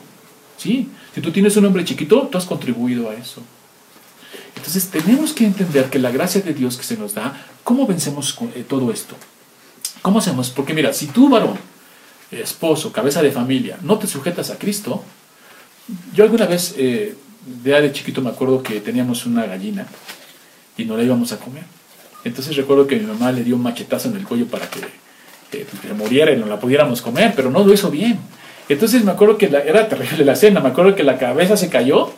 ¿Sí? 0.57 0.89
Si 1.13 1.21
tú 1.21 1.31
tienes 1.31 1.55
un 1.55 1.65
hombre 1.65 1.85
chiquito, 1.85 2.27
tú 2.31 2.39
has 2.39 2.45
contribuido 2.45 3.07
a 3.07 3.13
eso. 3.13 3.43
Entonces 4.55 4.87
tenemos 4.87 5.31
que 5.31 5.45
entender 5.45 5.91
que 5.91 5.99
la 5.99 6.09
gracia 6.09 6.41
de 6.41 6.55
Dios 6.55 6.75
que 6.75 6.83
se 6.83 6.97
nos 6.97 7.13
da, 7.13 7.39
¿cómo 7.63 7.85
vencemos 7.85 8.35
eh, 8.55 8.65
todo 8.67 8.91
esto? 8.91 9.15
¿Cómo 10.01 10.17
hacemos? 10.17 10.49
Porque 10.49 10.73
mira, 10.73 10.91
si 10.91 11.05
tú 11.05 11.29
varón, 11.29 11.59
esposo, 12.31 12.91
cabeza 12.91 13.21
de 13.21 13.31
familia, 13.31 13.77
no 13.83 13.99
te 13.99 14.07
sujetas 14.07 14.49
a 14.49 14.57
Cristo, 14.57 15.03
yo 16.15 16.23
alguna 16.23 16.47
vez, 16.47 16.73
eh, 16.79 17.15
de 17.45 17.91
chiquito 17.91 18.23
me 18.23 18.31
acuerdo 18.31 18.63
que 18.63 18.81
teníamos 18.81 19.27
una 19.27 19.45
gallina 19.45 19.85
y 20.77 20.85
no 20.85 20.97
la 20.97 21.03
íbamos 21.03 21.31
a 21.31 21.37
comer. 21.37 21.84
Entonces 22.25 22.55
recuerdo 22.57 22.87
que 22.87 22.97
mi 22.97 23.05
mamá 23.05 23.31
le 23.31 23.43
dio 23.43 23.55
un 23.55 23.61
machetazo 23.61 24.09
en 24.09 24.17
el 24.17 24.23
cuello 24.23 24.47
para 24.47 24.67
que, 24.69 24.81
que 25.51 25.93
muriera 25.93 26.31
y 26.31 26.37
no 26.37 26.47
la 26.47 26.59
pudiéramos 26.59 27.01
comer, 27.01 27.33
pero 27.35 27.49
no 27.49 27.63
lo 27.63 27.71
hizo 27.71 27.89
bien. 27.89 28.19
Entonces 28.67 29.03
me 29.03 29.11
acuerdo 29.11 29.37
que 29.37 29.45
era 29.45 29.87
terrible 29.87 30.25
la 30.25 30.33
escena, 30.33 30.59
me 30.59 30.69
acuerdo 30.69 30.95
que 30.95 31.03
la 31.03 31.19
cabeza 31.19 31.55
se 31.55 31.69
cayó 31.69 32.11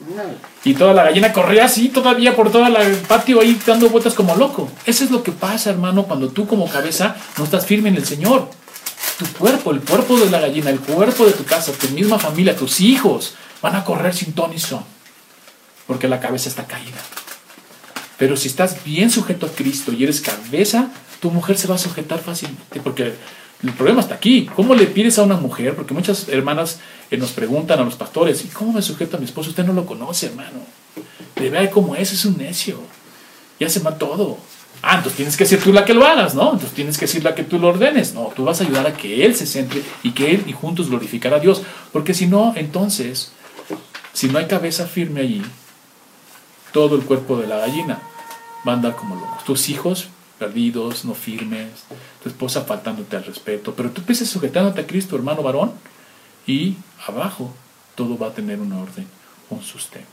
y 0.63 0.75
toda 0.75 0.93
la 0.93 1.03
gallina 1.03 1.33
corría 1.33 1.65
así 1.65 1.89
todavía 1.89 2.37
por 2.37 2.51
todo 2.53 2.65
el 2.65 2.95
patio 2.99 3.41
ahí 3.41 3.59
dando 3.65 3.89
vueltas 3.89 4.13
como 4.13 4.33
loco. 4.35 4.69
Eso 4.85 5.03
es 5.03 5.11
lo 5.11 5.23
que 5.23 5.33
pasa, 5.33 5.71
hermano, 5.71 6.03
cuando 6.03 6.29
tú 6.29 6.47
como 6.47 6.69
cabeza 6.69 7.17
no 7.37 7.43
estás 7.43 7.65
firme 7.65 7.89
en 7.89 7.95
el 7.95 8.05
Señor. 8.05 8.49
Tu 9.19 9.25
cuerpo, 9.37 9.71
el 9.71 9.81
cuerpo 9.81 10.17
de 10.17 10.29
la 10.29 10.39
gallina, 10.39 10.69
el 10.69 10.79
cuerpo 10.79 11.25
de 11.25 11.33
tu 11.33 11.43
casa, 11.43 11.73
tu 11.73 11.89
misma 11.89 12.17
familia, 12.17 12.55
tus 12.55 12.79
hijos 12.79 13.33
van 13.61 13.75
a 13.75 13.83
correr 13.83 14.13
sin 14.13 14.31
ton 14.33 14.53
y 14.53 14.59
son, 14.59 14.83
porque 15.85 16.07
la 16.07 16.19
cabeza 16.21 16.47
está 16.47 16.65
caída. 16.65 16.99
Pero 18.18 18.36
si 18.36 18.47
estás 18.47 18.84
bien 18.84 19.11
sujeto 19.11 19.45
a 19.45 19.49
Cristo 19.49 19.91
y 19.91 20.03
eres 20.03 20.22
cabeza, 20.22 20.91
tu 21.20 21.32
mujer 21.32 21.57
se 21.57 21.68
va 21.68 21.76
a 21.76 21.80
sujetar 21.80 22.20
fácilmente, 22.20 22.80
porque 22.84 23.13
el 23.63 23.72
problema 23.74 24.01
está 24.01 24.15
aquí. 24.15 24.49
¿Cómo 24.55 24.76
le 24.76 24.86
pides 24.86 25.18
a 25.18 25.24
una 25.24 25.36
mujer? 25.36 25.76
Porque 25.76 25.93
muchas 25.93 26.30
hermanas 26.30 26.80
eh, 27.09 27.18
nos 27.18 27.32
preguntan 27.32 27.80
a 27.80 27.84
los 27.84 27.95
pastores, 27.95 28.43
¿y 28.45 28.47
cómo 28.49 28.74
me 28.74 28.82
sujeto 28.82 29.18
a 29.18 29.20
mi 29.20 29.26
esposo? 29.26 29.49
Usted 29.49 29.65
no 29.65 29.74
lo 29.74 29.86
conoce, 29.86 30.28
hermano. 30.28 30.59
Le 31.36 31.49
vea 31.49 31.70
cómo 31.70 31.95
es, 31.95 32.11
es 32.11 32.26
un 32.26 32.38
necio. 32.38 32.80
Y 33.59 33.65
hace 33.65 33.80
mal 33.80 33.97
todo. 33.97 34.38
Ah, 34.84 34.97
entonces 34.97 35.18
tienes 35.18 35.38
que 35.38 35.45
ser 35.45 35.59
tú 35.61 35.74
la 35.74 35.86
que 35.86 35.95
lo 35.95 36.05
hagas, 36.05 36.36
¿no? 36.36 36.53
Entonces 36.53 36.74
tienes 36.74 36.97
que 36.99 37.07
ser 37.07 37.24
la 37.24 37.34
que 37.34 37.43
tú 37.43 37.57
lo 37.57 37.70
ordenes. 37.70 38.13
No, 38.13 38.32
tú 38.36 38.45
vas 38.45 38.61
a 38.61 38.63
ayudar 38.63 38.86
a 38.86 38.93
que 38.93 39.26
Él 39.26 39.36
se 39.36 39.47
centre 39.47 39.82
y 40.03 40.11
que 40.11 40.32
Él 40.32 40.43
y 40.45 40.53
juntos 40.53 40.89
glorificar 40.89 41.34
a 41.34 41.39
Dios. 41.39 41.63
Porque 41.91 42.13
si 42.13 42.28
no, 42.28 42.53
entonces, 42.55 43.32
si 44.13 44.28
no 44.28 44.38
hay 44.38 44.45
cabeza 44.45 44.86
firme 44.86 45.22
allí, 45.22 45.41
todo 46.72 46.95
el 46.95 47.03
cuerpo 47.03 47.38
de 47.38 47.47
la 47.47 47.57
gallina 47.57 47.99
va 48.68 48.74
a 48.74 48.76
andar 48.76 48.95
como 48.95 49.15
locos. 49.15 49.43
Tus 49.43 49.70
hijos 49.70 50.09
perdidos, 50.38 51.05
no 51.05 51.13
firmes, 51.13 51.70
tu 52.22 52.30
esposa 52.30 52.61
faltándote 52.61 53.15
al 53.15 53.26
respeto, 53.26 53.74
pero 53.74 53.89
tú 53.89 54.01
empieces 54.01 54.30
sujetándote 54.30 54.82
a 54.82 54.88
Cristo, 54.88 55.15
hermano 55.15 55.41
varón, 55.41 55.72
y 56.45 56.76
abajo 57.07 57.51
todo 57.95 58.18
va 58.18 58.28
a 58.28 58.34
tener 58.34 58.59
un 58.59 58.72
orden, 58.74 59.07
un 59.49 59.63
sustento. 59.63 60.07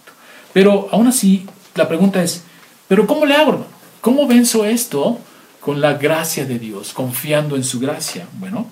Pero 0.53 0.89
aún 0.91 1.07
así, 1.07 1.47
la 1.75 1.89
pregunta 1.89 2.23
es, 2.23 2.43
¿pero 2.89 3.07
cómo 3.07 3.27
le 3.27 3.35
hago, 3.35 3.51
hermano? 3.53 3.75
¿Cómo 4.01 4.27
venzo 4.27 4.65
esto 4.65 5.19
con 5.61 5.81
la 5.81 5.95
gracia 5.95 6.45
de 6.45 6.59
Dios, 6.59 6.93
confiando 6.93 7.57
en 7.57 7.65
su 7.65 7.81
gracia? 7.81 8.27
Bueno, 8.39 8.67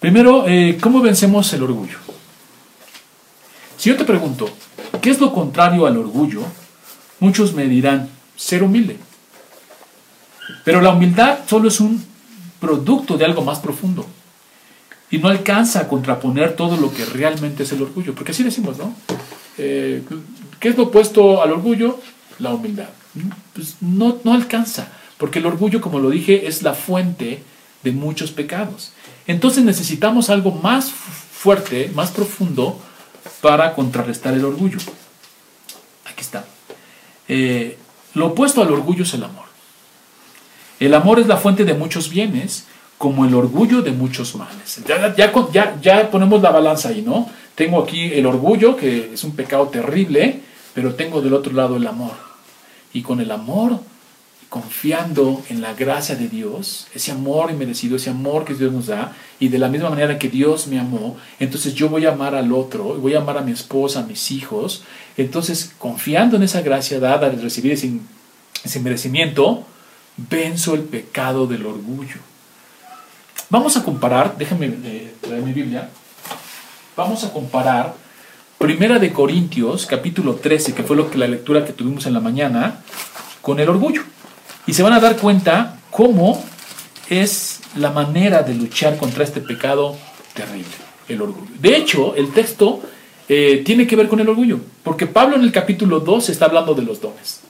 primero, 0.00 0.46
eh, 0.48 0.78
¿cómo 0.80 1.00
vencemos 1.00 1.52
el 1.52 1.62
orgullo? 1.62 1.98
Si 3.76 3.90
yo 3.90 3.96
te 3.96 4.04
pregunto, 4.04 4.48
¿qué 5.04 5.10
es 5.10 5.20
lo 5.20 5.34
contrario 5.34 5.84
al 5.84 5.98
orgullo? 5.98 6.40
Muchos 7.20 7.52
me 7.52 7.66
dirán, 7.66 8.08
ser 8.36 8.62
humilde. 8.62 8.96
Pero 10.64 10.80
la 10.80 10.94
humildad 10.94 11.40
solo 11.46 11.68
es 11.68 11.78
un 11.78 12.02
producto 12.58 13.18
de 13.18 13.26
algo 13.26 13.42
más 13.42 13.58
profundo. 13.58 14.06
Y 15.10 15.18
no 15.18 15.28
alcanza 15.28 15.80
a 15.80 15.88
contraponer 15.88 16.56
todo 16.56 16.78
lo 16.78 16.90
que 16.90 17.04
realmente 17.04 17.64
es 17.64 17.72
el 17.72 17.82
orgullo. 17.82 18.14
Porque 18.14 18.32
así 18.32 18.42
decimos, 18.42 18.78
¿no? 18.78 18.94
Eh, 19.58 20.02
¿Qué 20.58 20.70
es 20.70 20.76
lo 20.78 20.84
opuesto 20.84 21.42
al 21.42 21.52
orgullo? 21.52 22.00
La 22.38 22.54
humildad. 22.54 22.88
Pues 23.52 23.76
no, 23.82 24.16
no 24.24 24.32
alcanza. 24.32 24.88
Porque 25.18 25.38
el 25.38 25.44
orgullo, 25.44 25.82
como 25.82 25.98
lo 25.98 26.08
dije, 26.08 26.46
es 26.46 26.62
la 26.62 26.72
fuente 26.72 27.42
de 27.82 27.92
muchos 27.92 28.30
pecados. 28.30 28.92
Entonces 29.26 29.64
necesitamos 29.64 30.30
algo 30.30 30.50
más 30.50 30.90
fuerte, 30.90 31.92
más 31.94 32.10
profundo, 32.10 32.80
para 33.40 33.74
contrarrestar 33.74 34.34
el 34.34 34.44
orgullo. 34.44 34.78
Aquí 36.04 36.20
está. 36.20 36.44
Eh, 37.28 37.78
lo 38.14 38.26
opuesto 38.28 38.62
al 38.62 38.72
orgullo 38.72 39.04
es 39.04 39.14
el 39.14 39.24
amor. 39.24 39.44
El 40.80 40.94
amor 40.94 41.18
es 41.18 41.26
la 41.26 41.36
fuente 41.36 41.64
de 41.64 41.74
muchos 41.74 42.10
bienes, 42.10 42.66
como 42.98 43.24
el 43.24 43.34
orgullo 43.34 43.82
de 43.82 43.92
muchos 43.92 44.34
males. 44.34 44.80
Ya, 44.86 45.14
ya, 45.14 45.80
ya, 45.80 46.10
ponemos 46.10 46.42
la 46.42 46.50
balanza 46.50 46.88
ahí, 46.88 47.02
¿no? 47.02 47.30
Tengo 47.54 47.82
aquí 47.82 48.12
el 48.12 48.26
orgullo, 48.26 48.76
que 48.76 49.12
es 49.14 49.24
un 49.24 49.34
pecado 49.36 49.68
terrible, 49.68 50.40
pero 50.74 50.94
tengo 50.94 51.20
del 51.20 51.34
otro 51.34 51.52
lado 51.52 51.76
el 51.76 51.86
amor. 51.86 52.12
Y 52.92 53.02
con 53.02 53.20
el 53.20 53.30
amor, 53.30 53.80
confiando 54.54 55.42
en 55.50 55.60
la 55.60 55.74
gracia 55.74 56.14
de 56.14 56.28
Dios, 56.28 56.86
ese 56.94 57.10
amor 57.10 57.50
inmerecido, 57.50 57.96
ese 57.96 58.10
amor 58.10 58.44
que 58.44 58.54
Dios 58.54 58.72
nos 58.72 58.86
da, 58.86 59.12
y 59.40 59.48
de 59.48 59.58
la 59.58 59.68
misma 59.68 59.90
manera 59.90 60.16
que 60.16 60.28
Dios 60.28 60.68
me 60.68 60.78
amó, 60.78 61.16
entonces 61.40 61.74
yo 61.74 61.88
voy 61.88 62.06
a 62.06 62.12
amar 62.12 62.36
al 62.36 62.52
otro, 62.52 62.94
voy 62.94 63.14
a 63.14 63.18
amar 63.18 63.36
a 63.36 63.40
mi 63.40 63.50
esposa, 63.50 63.98
a 63.98 64.02
mis 64.04 64.30
hijos. 64.30 64.84
Entonces, 65.16 65.72
confiando 65.76 66.36
en 66.36 66.44
esa 66.44 66.60
gracia 66.60 67.00
dada 67.00 67.30
de 67.30 67.42
recibir 67.42 67.72
ese, 67.72 68.78
merecimiento, 68.78 69.64
venzo 70.16 70.74
el 70.74 70.82
pecado 70.82 71.48
del 71.48 71.66
orgullo. 71.66 72.18
Vamos 73.50 73.76
a 73.76 73.82
comparar, 73.82 74.38
déjenme 74.38 74.66
eh, 74.84 75.14
traer 75.20 75.42
mi 75.42 75.52
Biblia, 75.52 75.90
vamos 76.96 77.24
a 77.24 77.32
comparar 77.32 77.92
Primera 78.56 79.00
de 79.00 79.12
Corintios, 79.12 79.84
capítulo 79.84 80.36
13, 80.36 80.74
que 80.74 80.84
fue 80.84 80.94
lo 80.94 81.10
que 81.10 81.18
la 81.18 81.26
lectura 81.26 81.64
que 81.64 81.72
tuvimos 81.72 82.06
en 82.06 82.12
la 82.12 82.20
mañana, 82.20 82.84
con 83.42 83.58
el 83.58 83.68
orgullo. 83.68 84.04
Y 84.66 84.74
se 84.74 84.82
van 84.82 84.92
a 84.92 85.00
dar 85.00 85.16
cuenta 85.16 85.78
cómo 85.90 86.42
es 87.08 87.60
la 87.76 87.90
manera 87.90 88.42
de 88.42 88.54
luchar 88.54 88.96
contra 88.96 89.24
este 89.24 89.40
pecado 89.40 89.96
terrible, 90.32 90.66
el 91.08 91.22
orgullo. 91.22 91.52
De 91.58 91.76
hecho, 91.76 92.14
el 92.16 92.32
texto 92.32 92.80
eh, 93.28 93.62
tiene 93.64 93.86
que 93.86 93.96
ver 93.96 94.08
con 94.08 94.20
el 94.20 94.28
orgullo, 94.28 94.60
porque 94.82 95.06
Pablo 95.06 95.36
en 95.36 95.42
el 95.42 95.52
capítulo 95.52 96.00
2 96.00 96.30
está 96.30 96.46
hablando 96.46 96.74
de 96.74 96.82
los 96.82 97.00
dones 97.00 97.44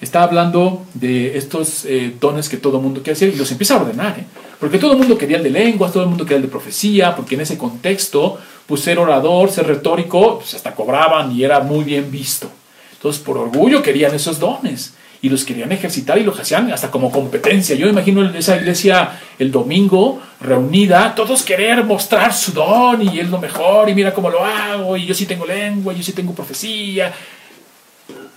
está 0.00 0.22
hablando 0.22 0.84
de 0.94 1.36
estos 1.36 1.84
eh, 1.84 2.14
dones 2.20 2.48
que 2.48 2.56
todo 2.56 2.76
el 2.76 2.82
mundo 2.82 3.02
quiere 3.02 3.16
hacer 3.16 3.30
y 3.30 3.36
los 3.36 3.50
empieza 3.50 3.74
a 3.74 3.82
ordenar, 3.82 4.18
¿eh? 4.18 4.24
porque 4.60 4.78
todo 4.78 4.92
el 4.92 4.98
mundo 4.98 5.18
quería 5.18 5.38
el 5.38 5.42
de 5.42 5.50
lenguas, 5.50 5.92
todo 5.92 6.04
el 6.04 6.08
mundo 6.08 6.24
quería 6.24 6.36
el 6.36 6.42
de 6.42 6.48
profecía, 6.48 7.14
porque 7.16 7.34
en 7.34 7.40
ese 7.40 7.58
contexto, 7.58 8.38
pues 8.66 8.82
ser 8.82 8.98
orador, 8.98 9.50
ser 9.50 9.66
retórico, 9.66 10.38
pues 10.38 10.54
hasta 10.54 10.74
cobraban 10.74 11.32
y 11.32 11.42
era 11.42 11.60
muy 11.60 11.84
bien 11.84 12.10
visto. 12.10 12.48
Entonces, 12.92 13.20
por 13.22 13.36
orgullo 13.36 13.82
querían 13.82 14.14
esos 14.14 14.38
dones 14.38 14.94
y 15.24 15.30
los 15.30 15.42
querían 15.46 15.72
ejercitar 15.72 16.18
y 16.18 16.22
los 16.22 16.38
hacían 16.38 16.70
hasta 16.70 16.90
como 16.90 17.10
competencia. 17.10 17.74
Yo 17.74 17.88
imagino 17.88 18.28
esa 18.34 18.56
iglesia 18.56 19.18
el 19.38 19.50
domingo 19.50 20.20
reunida, 20.38 21.14
todos 21.14 21.42
querer 21.42 21.82
mostrar 21.82 22.34
su 22.34 22.52
don 22.52 23.00
y 23.00 23.20
es 23.20 23.30
lo 23.30 23.38
mejor 23.38 23.88
y 23.88 23.94
mira 23.94 24.12
cómo 24.12 24.28
lo 24.28 24.44
hago 24.44 24.98
y 24.98 25.06
yo 25.06 25.14
sí 25.14 25.24
tengo 25.24 25.46
lengua, 25.46 25.94
yo 25.94 26.02
sí 26.02 26.12
tengo 26.12 26.34
profecía. 26.34 27.10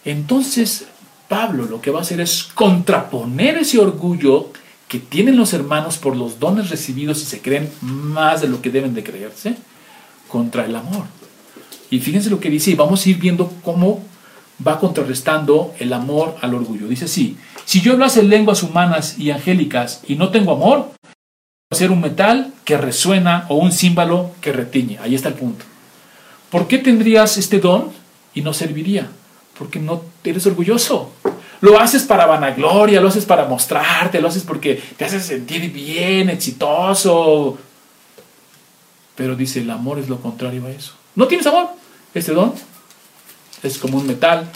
Entonces 0.05 0.87
Pablo 1.27 1.65
lo 1.65 1.81
que 1.81 1.91
va 1.91 1.99
a 1.99 2.03
hacer 2.03 2.21
es 2.21 2.43
contraponer 2.55 3.57
ese 3.57 3.79
orgullo 3.79 4.53
que 4.87 4.99
tienen 4.99 5.35
los 5.35 5.51
hermanos 5.51 5.97
por 5.97 6.15
los 6.15 6.39
dones 6.39 6.69
recibidos 6.69 7.21
y 7.21 7.25
se 7.25 7.41
creen 7.41 7.69
más 7.81 8.39
de 8.39 8.47
lo 8.47 8.61
que 8.61 8.69
deben 8.69 8.93
de 8.93 9.03
creerse 9.03 9.57
contra 10.29 10.63
el 10.63 10.73
amor. 10.73 11.03
Y 11.89 11.99
fíjense 11.99 12.29
lo 12.29 12.39
que 12.39 12.49
dice 12.49 12.71
y 12.71 12.75
vamos 12.75 13.05
a 13.05 13.09
ir 13.09 13.17
viendo 13.17 13.51
cómo 13.61 14.06
va 14.65 14.79
contrarrestando 14.79 15.73
el 15.79 15.93
amor 15.93 16.35
al 16.41 16.53
orgullo. 16.53 16.87
Dice 16.87 17.05
así, 17.05 17.37
si 17.65 17.81
yo 17.81 17.93
hablase 17.93 18.23
lenguas 18.23 18.63
humanas 18.63 19.17
y 19.17 19.31
angélicas 19.31 20.01
y 20.07 20.15
no 20.15 20.29
tengo 20.29 20.53
amor, 20.53 20.91
ser 21.71 21.91
un 21.91 22.01
metal 22.01 22.53
que 22.63 22.77
resuena 22.77 23.45
o 23.49 23.55
un 23.55 23.71
címbalo 23.71 24.31
que 24.41 24.53
retiñe. 24.53 24.99
Ahí 24.99 25.15
está 25.15 25.29
el 25.29 25.35
punto. 25.35 25.65
¿Por 26.49 26.67
qué 26.67 26.77
tendrías 26.77 27.37
este 27.37 27.59
don 27.59 27.91
y 28.33 28.41
no 28.41 28.53
serviría? 28.53 29.09
porque 29.57 29.79
no 29.79 30.03
eres 30.23 30.45
orgulloso. 30.45 31.11
Lo 31.61 31.79
haces 31.79 32.03
para 32.03 32.27
vanagloria, 32.27 33.01
lo 33.01 33.07
haces 33.07 33.25
para 33.25 33.45
mostrarte, 33.45 34.21
lo 34.21 34.27
haces 34.27 34.43
porque 34.43 34.81
te 34.95 35.05
haces 35.05 35.25
sentir 35.25 35.71
bien, 35.71 36.29
exitoso. 36.29 37.57
Pero 39.15 39.35
dice, 39.35 39.61
el 39.61 39.71
amor 39.71 39.97
es 39.97 40.07
lo 40.07 40.21
contrario 40.21 40.65
a 40.65 40.69
eso. 40.69 40.93
No 41.15 41.27
tienes 41.27 41.47
amor. 41.47 41.69
Este 42.13 42.33
don 42.33 42.53
es 43.63 43.77
como 43.77 43.97
un 43.97 44.07
metal 44.07 44.49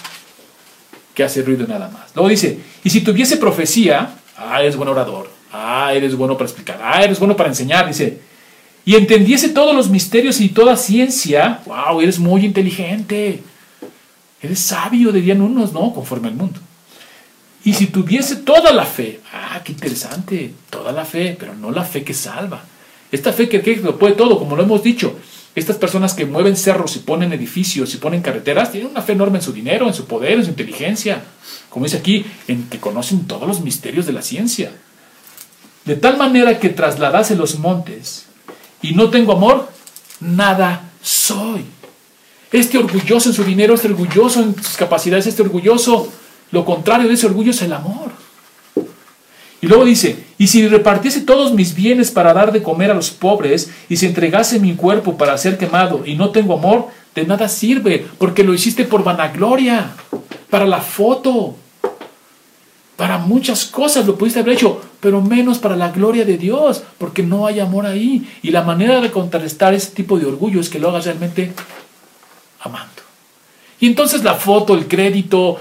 que 1.14 1.24
hace 1.24 1.42
ruido 1.42 1.68
nada 1.68 1.90
más. 1.90 2.12
Luego 2.16 2.30
dice, 2.30 2.60
y 2.84 2.90
si 2.90 3.02
tuviese 3.02 3.38
profecía 3.38 4.16
Ah, 4.42 4.62
eres 4.62 4.76
buen 4.76 4.90
orador. 4.90 5.30
Ah, 5.52 5.94
eres 5.94 6.16
bueno 6.16 6.34
para 6.34 6.46
explicar. 6.46 6.80
Ah, 6.82 7.04
eres 7.04 7.20
bueno 7.20 7.36
para 7.36 7.50
enseñar. 7.50 7.88
Dice, 7.88 8.20
y 8.86 8.96
entendiese 8.96 9.50
todos 9.50 9.76
los 9.76 9.90
misterios 9.90 10.42
y 10.42 10.50
toda 10.50 10.76
ciencia. 10.76 11.62
Wow, 11.66 12.02
eres 12.02 12.18
muy 12.18 12.46
inteligente. 12.46 13.44
Eres 14.42 14.60
sabio, 14.60 15.12
dirían 15.12 15.42
unos, 15.42 15.74
¿no? 15.74 15.94
Conforme 15.94 16.30
al 16.30 16.36
mundo. 16.36 16.60
Y 17.64 17.74
si 17.74 17.88
tuviese 17.88 18.38
toda 18.38 18.74
la 18.74 18.86
fe, 18.86 19.20
ah, 19.32 19.62
qué 19.64 19.72
interesante, 19.74 20.54
toda 20.72 20.92
la 20.92 21.06
fe, 21.06 21.36
pero 21.40 21.54
no 21.54 21.70
la 21.70 21.84
fe 21.84 22.04
que 22.04 22.16
salva. 22.16 22.64
Esta 23.12 23.32
fe 23.32 23.48
que, 23.48 23.62
que 23.62 23.76
lo 23.76 24.00
puede 24.00 24.16
todo, 24.16 24.40
como 24.40 24.56
lo 24.56 24.64
hemos 24.64 24.82
dicho. 24.82 25.16
Estas 25.54 25.76
personas 25.76 26.14
que 26.14 26.26
mueven 26.26 26.56
cerros 26.56 26.96
y 26.96 27.00
ponen 27.00 27.34
edificios 27.34 27.94
y 27.94 27.98
ponen 27.98 28.22
carreteras 28.22 28.72
tienen 28.72 28.92
una 28.92 29.02
fe 29.02 29.12
enorme 29.14 29.40
en 29.40 29.44
su 29.44 29.52
dinero, 29.52 29.88
en 29.88 29.94
su 29.94 30.06
poder, 30.06 30.34
en 30.34 30.46
su 30.46 30.50
inteligencia. 30.52 31.24
Como 31.70 31.86
dice 31.86 31.98
aquí, 31.98 32.26
en 32.48 32.70
que 32.70 32.80
conocen 32.80 33.28
todos 33.28 33.48
los 33.48 33.60
misterios 33.60 34.06
de 34.06 34.14
la 34.14 34.22
ciencia. 34.22 34.72
De 35.84 35.96
tal 35.96 36.18
manera 36.18 36.60
que 36.60 36.70
trasladase 36.70 37.36
los 37.36 37.60
montes 37.60 38.28
y 38.82 38.94
no 38.94 39.10
tengo 39.10 39.34
amor, 39.34 39.70
nada 40.22 40.90
soy. 41.02 41.66
Este 42.52 42.78
orgulloso 42.78 43.30
en 43.30 43.36
su 43.36 43.44
dinero, 43.44 43.74
este 43.74 43.88
orgulloso 43.88 44.42
en 44.42 44.56
sus 44.56 44.78
capacidades, 44.78 45.28
este 45.28 45.42
orgulloso, 45.42 46.12
lo 46.52 46.64
contrario 46.64 47.08
de 47.08 47.16
ese 47.16 47.26
orgullo 47.26 47.52
es 47.52 47.62
el 47.62 47.74
amor. 47.74 48.11
Y 49.62 49.68
luego 49.68 49.86
dice, 49.86 50.24
y 50.40 50.48
si 50.48 50.68
repartiese 50.68 51.22
todos 51.22 51.54
mis 51.54 51.76
bienes 51.76 52.10
para 52.10 52.34
dar 52.34 52.52
de 52.52 52.64
comer 52.64 52.90
a 52.90 52.96
los 52.96 53.12
pobres, 53.12 53.70
y 53.90 53.98
si 53.98 54.08
entregase 54.08 54.60
mi 54.60 54.74
cuerpo 54.74 55.18
para 55.18 55.38
ser 55.38 55.60
quemado, 55.60 56.02
y 56.04 56.16
no 56.16 56.32
tengo 56.32 56.56
amor, 56.56 56.88
de 57.14 57.26
nada 57.26 57.48
sirve, 57.48 58.08
porque 58.18 58.44
lo 58.44 58.56
hiciste 58.56 58.86
por 58.86 59.04
vanagloria, 59.04 59.92
para 60.50 60.66
la 60.66 60.82
foto, 60.82 61.56
para 62.96 63.20
muchas 63.20 63.66
cosas 63.66 64.08
lo 64.08 64.18
pudiste 64.18 64.40
haber 64.40 64.56
hecho, 64.56 64.82
pero 65.00 65.22
menos 65.22 65.60
para 65.60 65.76
la 65.76 65.92
gloria 65.92 66.26
de 66.26 66.40
Dios, 66.40 66.82
porque 66.98 67.22
no 67.22 67.46
hay 67.46 67.60
amor 67.60 67.86
ahí. 67.86 68.28
Y 68.42 68.50
la 68.50 68.64
manera 68.64 69.00
de 69.00 69.12
contrarrestar 69.12 69.76
ese 69.76 69.92
tipo 69.92 70.18
de 70.18 70.26
orgullo 70.26 70.60
es 70.60 70.70
que 70.70 70.80
lo 70.80 70.90
hagas 70.90 71.06
realmente 71.06 71.54
amando. 72.62 72.90
Y 73.80 73.88
entonces 73.88 74.24
la 74.24 74.36
foto, 74.36 74.74
el 74.74 74.88
crédito, 74.88 75.60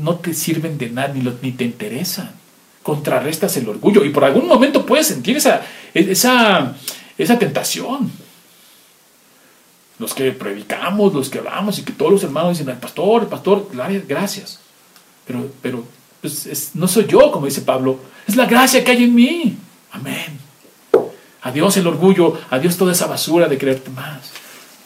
no 0.00 0.16
te 0.16 0.34
sirven 0.34 0.78
de 0.78 0.90
nada, 0.90 1.14
ni, 1.14 1.22
ni 1.42 1.52
te 1.52 1.64
interesan 1.64 2.35
contrarrestas 2.86 3.56
el 3.56 3.68
orgullo 3.68 4.04
y 4.04 4.10
por 4.10 4.24
algún 4.24 4.46
momento 4.46 4.86
puedes 4.86 5.08
sentir 5.08 5.36
esa, 5.36 5.60
esa, 5.92 6.76
esa 7.18 7.36
tentación. 7.36 8.12
Los 9.98 10.14
que 10.14 10.30
predicamos, 10.30 11.12
los 11.12 11.28
que 11.28 11.38
hablamos 11.38 11.80
y 11.80 11.82
que 11.82 11.92
todos 11.92 12.12
los 12.12 12.22
hermanos 12.22 12.56
dicen, 12.56 12.68
el 12.68 12.78
pastor, 12.78 13.22
el 13.22 13.28
pastor, 13.28 13.68
gracias. 14.06 14.60
Pero, 15.26 15.48
pero 15.60 15.82
pues, 16.20 16.70
no 16.74 16.86
soy 16.86 17.06
yo, 17.08 17.32
como 17.32 17.46
dice 17.46 17.62
Pablo, 17.62 17.98
es 18.24 18.36
la 18.36 18.46
gracia 18.46 18.84
que 18.84 18.92
hay 18.92 19.02
en 19.02 19.14
mí. 19.16 19.56
Amén. 19.90 20.38
Adiós 21.42 21.76
el 21.78 21.88
orgullo, 21.88 22.38
adiós 22.50 22.76
toda 22.76 22.92
esa 22.92 23.08
basura 23.08 23.48
de 23.48 23.58
creerte 23.58 23.90
más. 23.90 24.30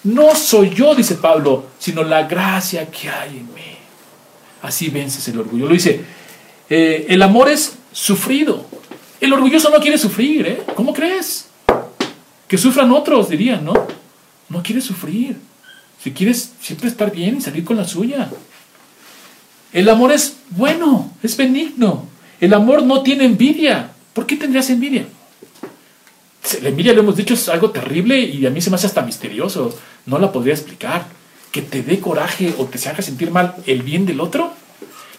No 0.05 0.34
soy 0.34 0.70
yo, 0.70 0.94
dice 0.94 1.16
Pablo, 1.16 1.66
sino 1.78 2.03
la 2.03 2.22
gracia 2.22 2.90
que 2.90 3.11
hay 3.11 3.36
en 3.40 3.53
mí. 3.53 3.76
Así 4.62 4.88
vences 4.88 5.28
el 5.28 5.38
orgullo. 5.38 5.66
Lo 5.66 5.74
dice, 5.74 6.03
eh, 6.70 7.05
el 7.11 7.20
amor 7.20 7.51
es 7.51 7.76
sufrido. 7.93 8.66
El 9.20 9.32
orgulloso 9.32 9.70
no 9.70 9.80
quiere 9.80 9.99
sufrir, 9.99 10.47
¿eh? 10.47 10.62
¿Cómo 10.74 10.93
crees? 10.95 11.49
Que 12.49 12.59
sufran 12.59 12.91
otros, 12.91 13.28
dirían, 13.28 13.64
¿no? 13.64 13.74
No 14.49 14.62
quiere 14.62 14.80
sufrir. 14.80 15.36
Si 16.03 16.12
quieres 16.12 16.53
siempre 16.61 16.88
estar 16.88 17.12
bien 17.12 17.36
y 17.36 17.41
salir 17.41 17.64
con 17.64 17.76
la 17.76 17.84
suya. 17.84 18.30
El 19.72 19.88
amor 19.88 20.12
es 20.12 20.36
bueno, 20.51 21.12
es 21.22 21.36
benigno. 21.36 22.07
El 22.41 22.55
amor 22.55 22.82
no 22.82 23.03
tiene 23.03 23.24
envidia. 23.24 23.93
¿Por 24.14 24.26
qué 24.26 24.36
tendrías 24.36 24.70
envidia? 24.70 25.07
La 26.62 26.70
envidia, 26.70 26.95
lo 26.95 27.01
hemos 27.01 27.16
dicho, 27.16 27.34
es 27.34 27.49
algo 27.49 27.70
terrible 27.70 28.18
y 28.18 28.47
a 28.47 28.51
mí 28.51 28.61
se 28.61 28.70
me 28.70 28.76
hace 28.76 28.86
hasta 28.86 29.03
misterioso. 29.03 29.78
No 30.07 30.18
la 30.18 30.32
podría 30.32 30.55
explicar. 30.55 31.07
Que 31.53 31.62
te 31.62 31.82
dé 31.82 32.01
coraje 32.01 32.55
o 32.59 32.64
te 32.64 32.78
se 32.78 32.88
haga 32.88 33.03
sentir 33.03 33.30
mal 33.30 33.57
el 33.66 33.82
bien 33.82 34.07
del 34.07 34.20
otro 34.20 34.53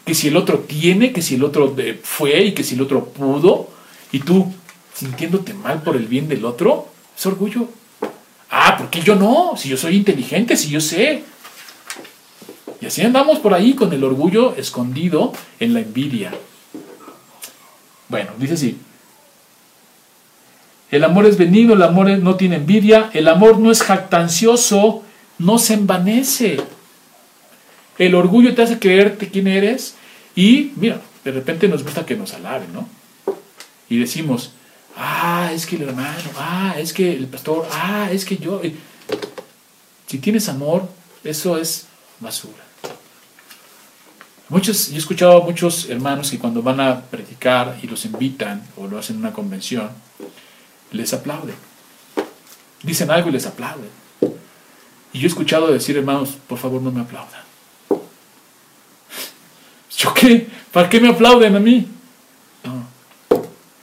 que 0.06 0.16
si 0.16 0.28
el 0.28 0.38
otro 0.38 0.60
tiene, 0.60 1.12
que 1.12 1.22
si 1.22 1.36
el 1.36 1.43
otro 1.43 1.76
fue 2.04 2.43
y 2.45 2.54
que 2.54 2.64
si 2.64 2.76
el 2.76 2.82
otro 2.82 3.06
pudo, 3.06 3.70
y 4.12 4.20
tú 4.20 4.52
sintiéndote 4.93 5.54
mal 5.54 5.82
por 5.84 5.95
el 5.95 6.08
bien 6.08 6.28
del 6.28 6.45
otro, 6.45 6.88
es 7.18 7.26
orgullo. 7.26 7.68
Ah, 8.49 8.76
¿por 8.78 8.89
qué 8.89 9.02
yo 9.02 9.16
no? 9.16 9.54
Si 9.56 9.70
yo 9.70 9.78
soy 9.78 9.95
inteligente, 9.95 10.58
si 10.58 10.70
yo 10.70 10.82
sé. 10.82 11.24
Y 12.82 12.86
así 12.86 13.02
andamos 13.02 13.39
por 13.39 13.54
ahí 13.54 13.74
con 13.76 13.93
el 13.93 14.04
orgullo 14.04 14.56
escondido 14.56 15.32
en 15.60 15.74
la 15.74 15.80
envidia. 15.82 16.34
Bueno, 18.10 18.32
dice 18.38 18.56
así. 18.56 18.78
El 20.89 21.06
amor 21.06 21.26
es 21.26 21.38
benigno, 21.38 21.74
el 21.74 21.84
amor 21.84 22.10
no 22.20 22.36
tiene 22.36 22.58
envidia, 22.58 23.10
el 23.14 23.30
amor 23.30 23.60
no 23.60 23.72
es 23.72 23.82
jactancioso, 23.82 25.04
no 25.38 25.58
se 25.58 25.76
envanece. 25.76 26.58
El 27.98 28.16
orgullo 28.16 28.56
te 28.56 28.62
hace 28.62 28.80
creerte 28.80 29.30
quién 29.30 29.48
eres 29.48 29.96
y, 30.36 30.72
mira, 30.76 31.02
de 31.24 31.32
repente 31.32 31.68
nos 31.68 31.84
gusta 31.84 32.06
que 32.06 32.16
nos 32.16 32.34
alaben, 32.34 32.74
¿no? 32.74 32.88
Y 33.89 34.00
decimos, 34.00 34.54
ah, 34.96 35.52
es 35.54 35.66
que 35.66 35.76
el 35.76 35.84
hermano, 35.84 36.30
ah, 36.38 36.76
es 36.78 36.94
que 36.94 37.12
el 37.12 37.28
pastor, 37.28 37.68
ah, 37.72 38.10
es 38.12 38.26
que 38.26 38.38
yo. 38.38 38.62
Si 40.08 40.18
tienes 40.18 40.50
amor, 40.50 40.89
eso 41.24 41.58
es 41.58 41.88
basura. 42.20 42.64
Muchos, 44.50 44.89
yo 44.89 44.96
he 44.96 44.98
escuchado 44.98 45.42
a 45.42 45.46
muchos 45.46 45.89
hermanos 45.89 46.30
que 46.30 46.38
cuando 46.38 46.62
van 46.62 46.82
a 46.82 47.02
predicar 47.04 47.78
y 47.82 47.88
los 47.88 48.04
invitan 48.04 48.62
o 48.76 48.88
lo 48.88 48.98
hacen 48.98 49.16
en 49.16 49.22
una 49.22 49.32
convención, 49.32 49.89
les 50.92 51.14
aplauden. 51.14 51.56
Dicen 52.84 53.10
algo 53.12 53.30
y 53.30 53.32
les 53.32 53.46
aplauden. 53.46 53.89
Y 55.14 55.20
yo 55.20 55.26
he 55.26 55.30
escuchado 55.30 55.72
decir, 55.72 55.98
hermanos, 55.98 56.38
por 56.48 56.58
favor 56.58 56.82
no 56.82 56.92
me 56.92 57.02
aplaudan. 57.02 57.41
¿Yo 59.98 60.14
qué? 60.14 60.48
¿Para 60.72 60.89
qué 60.89 61.00
me 61.00 61.10
aplauden 61.10 61.56
a 61.56 61.60
mí? 61.60 61.88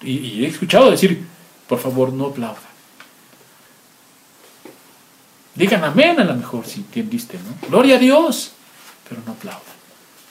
Y, 0.03 0.45
he 0.45 0.49
escuchado 0.49 0.91
decir, 0.91 1.27
por 1.69 1.79
favor, 1.79 2.13
no 2.13 2.27
aplaudan. 2.27 2.63
Digan 5.55 5.85
amén 5.85 6.21
a 6.21 6.25
lo 6.25 6.35
mejor 6.35 6.67
si 6.67 6.81
entendiste, 6.81 7.37
¿no? 7.39 7.69
Gloria 7.69 7.97
a 7.97 7.99
Dios, 7.99 8.53
pero 9.09 9.21
no 9.27 9.33
aplaudan. 9.33 9.63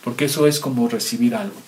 Porque 0.03 0.25
eso 0.25 0.47
es 0.47 0.59
como 0.59 0.87
recibir 0.87 1.35
algo. 1.35 1.61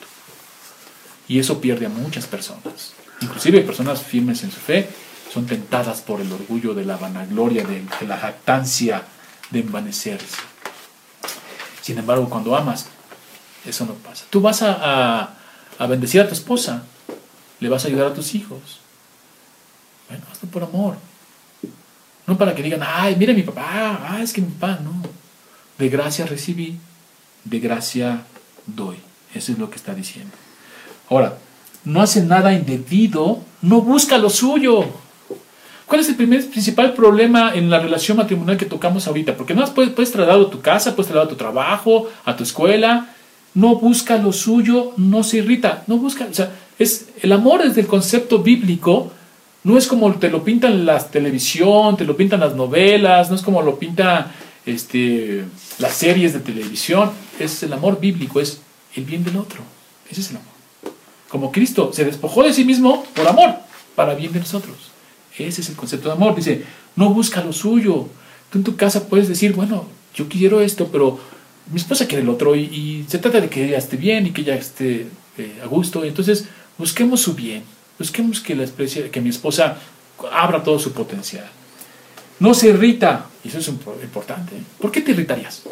Y 1.27 1.39
eso 1.39 1.59
pierde 1.59 1.85
a 1.85 1.89
muchas 1.89 2.25
personas. 2.25 2.93
Inclusive 3.21 3.61
personas 3.61 4.01
firmes 4.01 4.43
en 4.43 4.51
su 4.51 4.59
fe 4.59 4.89
son 5.31 5.45
tentadas 5.45 6.01
por 6.01 6.21
el 6.21 6.31
orgullo 6.31 6.73
de 6.73 6.85
la 6.85 6.95
vanagloria, 6.95 7.65
de, 7.65 7.83
de 7.99 8.07
la 8.07 8.17
jactancia, 8.17 9.03
de 9.51 9.59
envanecerse. 9.59 10.37
Sin 11.81 11.97
embargo, 11.97 12.29
cuando 12.29 12.55
amas, 12.55 12.87
eso 13.69 13.85
no 13.85 13.93
pasa. 13.93 14.25
Tú 14.29 14.41
vas 14.41 14.61
a, 14.61 15.29
bendecir 15.87 16.21
a 16.21 16.27
tu 16.27 16.33
esposa, 16.33 16.83
le 17.59 17.69
vas 17.69 17.85
a 17.85 17.87
ayudar 17.87 18.07
a 18.07 18.13
tus 18.13 18.35
hijos. 18.35 18.79
Bueno, 20.07 20.23
hazlo 20.31 20.49
por 20.49 20.63
amor. 20.63 20.95
No 22.27 22.37
para 22.37 22.53
que 22.53 22.63
digan, 22.63 22.81
ay, 22.85 23.15
mira 23.15 23.33
mi 23.33 23.43
papá, 23.43 23.99
ah, 24.07 24.19
es 24.21 24.33
que 24.33 24.41
mi 24.41 24.51
papá, 24.51 24.79
no. 24.83 25.01
De 25.77 25.89
gracia 25.89 26.25
recibí, 26.25 26.77
de 27.43 27.59
gracia 27.59 28.23
doy. 28.65 28.97
Eso 29.33 29.51
es 29.51 29.57
lo 29.57 29.69
que 29.69 29.77
está 29.77 29.93
diciendo. 29.93 30.31
Ahora, 31.09 31.37
no 31.85 32.01
hace 32.01 32.21
nada 32.21 32.53
indebido, 32.53 33.41
no 33.61 33.81
busca 33.81 34.17
lo 34.17 34.29
suyo. 34.29 34.85
¿Cuál 35.85 36.01
es 36.01 36.09
el 36.09 36.15
primer 36.15 36.47
principal 36.49 36.93
problema 36.93 37.55
en 37.55 37.69
la 37.69 37.79
relación 37.79 38.17
matrimonial 38.17 38.57
que 38.57 38.65
tocamos 38.65 39.07
ahorita? 39.07 39.35
Porque 39.35 39.55
no 39.55 39.65
puedes, 39.73 39.91
puedes 39.91 40.11
trasladar 40.11 40.39
a 40.39 40.49
tu 40.49 40.61
casa, 40.61 40.95
puedes 40.95 41.07
trasladar 41.07 41.27
a 41.27 41.29
tu 41.29 41.35
trabajo, 41.35 42.09
a 42.25 42.35
tu 42.35 42.43
escuela, 42.43 43.15
no 43.53 43.75
busca 43.75 44.17
lo 44.17 44.31
suyo, 44.31 44.93
no 44.97 45.23
se 45.23 45.37
irrita, 45.37 45.83
no 45.87 45.97
busca, 45.97 46.27
o 46.29 46.33
sea, 46.33 46.51
es, 46.77 47.07
el 47.21 47.31
amor 47.31 47.63
desde 47.63 47.81
el 47.81 47.87
concepto 47.87 48.39
bíblico, 48.39 49.11
no 49.63 49.77
es 49.77 49.87
como 49.87 50.13
te 50.15 50.29
lo 50.29 50.43
pintan 50.43 50.85
la 50.85 50.99
televisión, 50.99 51.97
te 51.97 52.05
lo 52.05 52.15
pintan 52.15 52.39
las 52.39 52.55
novelas, 52.55 53.29
no 53.29 53.35
es 53.35 53.41
como 53.41 53.61
lo 53.61 53.77
pintan 53.77 54.31
este, 54.65 55.43
las 55.79 55.93
series 55.93 56.33
de 56.33 56.39
televisión, 56.39 57.11
es 57.39 57.63
el 57.63 57.73
amor 57.73 57.99
bíblico, 57.99 58.39
es 58.39 58.61
el 58.95 59.05
bien 59.05 59.23
del 59.23 59.37
otro, 59.37 59.61
ese 60.09 60.21
es 60.21 60.29
el 60.29 60.37
amor. 60.37 60.49
Como 61.27 61.51
Cristo 61.51 61.91
se 61.93 62.05
despojó 62.05 62.43
de 62.43 62.53
sí 62.53 62.65
mismo 62.65 63.03
por 63.13 63.27
amor, 63.27 63.55
para 63.95 64.15
bien 64.15 64.31
de 64.31 64.39
nosotros. 64.39 64.75
Ese 65.37 65.61
es 65.61 65.69
el 65.69 65.75
concepto 65.75 66.09
de 66.09 66.15
amor. 66.15 66.35
Dice, 66.35 66.63
no 66.95 67.13
busca 67.13 67.43
lo 67.43 67.53
suyo. 67.53 68.07
Tú 68.49 68.57
en 68.57 68.63
tu 68.63 68.75
casa 68.75 69.07
puedes 69.07 69.27
decir, 69.27 69.53
bueno, 69.53 69.85
yo 70.15 70.27
quiero 70.27 70.61
esto, 70.61 70.87
pero 70.91 71.19
mi 71.69 71.77
esposa 71.77 72.07
quiere 72.07 72.23
el 72.23 72.29
otro 72.29 72.55
y, 72.55 73.05
se 73.07 73.19
trata 73.19 73.41
de 73.41 73.49
que 73.49 73.65
ella 73.65 73.77
esté 73.77 73.97
bien 73.97 74.25
y 74.27 74.31
que 74.31 74.41
ella 74.41 74.55
esté 74.55 75.07
eh, 75.37 75.59
a 75.63 75.67
gusto. 75.67 76.03
Entonces, 76.03 76.45
busquemos 76.77 77.21
su 77.21 77.35
bien, 77.35 77.63
busquemos 77.97 78.39
que, 78.39 78.55
la 78.55 78.63
especie, 78.63 79.09
que 79.09 79.21
mi 79.21 79.29
esposa 79.29 79.77
abra 80.31 80.63
todo 80.63 80.79
su 80.79 80.91
potencial. 80.91 81.47
No 82.39 82.53
se 82.53 82.69
irrita, 82.69 83.25
y 83.43 83.49
eso 83.49 83.59
es 83.59 83.67
importante. 83.67 84.53
¿Por 84.79 84.91
qué 84.91 85.01
te 85.01 85.11
irritarías? 85.11 85.63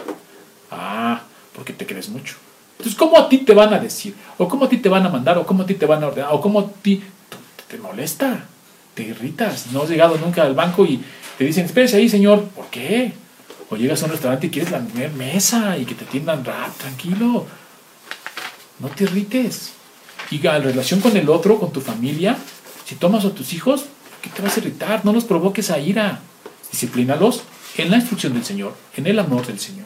Ah, 0.70 1.22
porque 1.54 1.74
te 1.74 1.86
crees 1.86 2.10
mucho. 2.10 2.36
Entonces, 2.78 2.96
¿cómo 2.96 3.18
a 3.18 3.28
ti 3.28 3.40
te 3.40 3.54
van 3.54 3.74
a 3.74 3.80
decir? 3.80 4.14
¿O 4.38 4.48
cómo 4.48 4.66
a 4.66 4.70
ti 4.70 4.78
te 4.78 4.90
van 4.90 5.06
a 5.06 5.10
mandar? 5.10 5.38
¿O 5.38 5.46
cómo 5.46 5.64
a 5.64 5.66
ti 5.66 5.74
te 5.74 5.86
van 5.86 6.04
a 6.04 6.08
ordenar? 6.08 6.30
¿O 6.32 6.42
cómo 6.42 6.60
a 6.60 6.68
ti 6.68 7.02
te 7.68 7.78
molesta? 7.78 8.46
¿Te 8.94 9.04
irritas? 9.04 9.72
¿No 9.72 9.82
has 9.82 9.90
llegado 9.90 10.18
nunca 10.18 10.44
al 10.44 10.54
banco 10.54 10.86
y 10.86 11.02
te 11.38 11.46
dicen, 11.46 11.66
espérese 11.66 11.98
ahí, 11.98 12.10
señor? 12.10 12.44
¿Por 12.50 12.68
qué? 12.68 13.14
O 13.70 13.76
llegas 13.76 14.02
a 14.02 14.06
un 14.06 14.12
restaurante 14.12 14.48
y 14.48 14.50
quieres 14.50 14.72
la 14.72 14.80
mesa 14.80 15.78
y 15.78 15.86
que 15.86 15.96
te 15.96 16.06
atiendan 16.06 16.46
rap, 16.46 16.76
tranquilo. 16.78 17.46
No 18.80 18.88
te 18.90 19.04
irrites. 19.04 19.74
Y 20.32 20.46
en 20.46 20.64
relación 20.64 21.02
con 21.02 21.16
el 21.18 21.30
otro, 21.30 21.60
con 21.60 21.72
tu 21.72 21.82
familia, 21.82 22.38
si 22.86 22.96
tomas 22.96 23.26
a 23.26 23.34
tus 23.34 23.54
hijos, 23.54 23.86
¿qué 24.22 24.30
te 24.30 24.42
vas 24.42 24.56
a 24.56 24.60
irritar? 24.60 25.04
No 25.04 25.14
los 25.14 25.26
provoques 25.26 25.72
a 25.72 25.80
ira. 25.80 26.20
Disciplínalos 26.72 27.44
en 27.78 27.92
la 27.92 27.98
instrucción 27.98 28.34
del 28.34 28.46
Señor, 28.46 28.76
en 28.96 29.08
el 29.08 29.20
amor 29.20 29.46
del 29.46 29.60
Señor. 29.60 29.86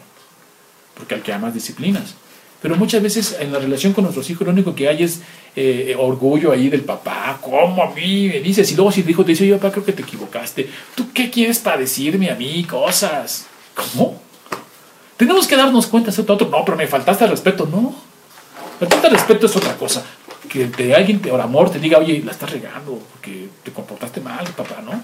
Porque 0.95 1.15
al 1.15 1.21
que 1.21 1.33
amas, 1.33 1.53
disciplinas. 1.53 2.15
Pero 2.61 2.75
muchas 2.75 3.01
veces 3.01 3.37
en 3.39 3.51
la 3.51 3.59
relación 3.59 3.93
con 3.93 4.03
nuestros 4.03 4.29
hijos 4.29 4.45
lo 4.45 4.53
único 4.53 4.75
que 4.75 4.87
hay 4.87 5.01
es 5.01 5.21
eh, 5.55 5.95
orgullo 5.97 6.51
ahí 6.51 6.69
del 6.69 6.81
papá. 6.81 7.39
¿Cómo 7.41 7.83
a 7.83 7.91
mí? 7.91 8.27
Me 8.27 8.39
dices. 8.39 8.71
Y 8.71 8.75
luego 8.75 8.91
si 8.91 9.01
el 9.01 9.09
hijo 9.09 9.25
te 9.25 9.31
dice, 9.31 9.47
yo 9.47 9.57
papá 9.57 9.71
creo 9.71 9.85
que 9.85 9.93
te 9.93 10.03
equivocaste. 10.03 10.69
¿Tú 10.95 11.11
qué 11.11 11.31
quieres 11.31 11.57
para 11.57 11.77
decirme 11.77 12.29
a 12.29 12.35
mí 12.35 12.63
cosas? 12.65 13.47
¿Cómo? 13.75 14.21
Tenemos 15.17 15.47
que 15.47 15.55
darnos 15.55 15.87
cuenta, 15.87 16.11
¿cierto? 16.11 16.33
Otro, 16.33 16.49
no, 16.49 16.65
pero 16.65 16.77
me 16.77 16.87
faltaste 16.87 17.27
respeto. 17.27 17.67
No. 17.67 17.93
Faltaste 18.79 19.09
respeto 19.09 19.45
es 19.45 19.55
otra 19.55 19.77
cosa. 19.77 20.03
Que 20.49 20.65
te, 20.65 20.95
alguien, 20.95 21.19
por 21.19 21.39
amor, 21.39 21.69
te 21.69 21.79
diga, 21.79 21.99
oye, 21.99 22.21
la 22.25 22.31
estás 22.31 22.51
regando 22.51 22.99
porque 23.11 23.49
te 23.63 23.71
comportaste 23.71 24.19
mal, 24.19 24.45
papá, 24.57 24.81
¿no? 24.83 25.03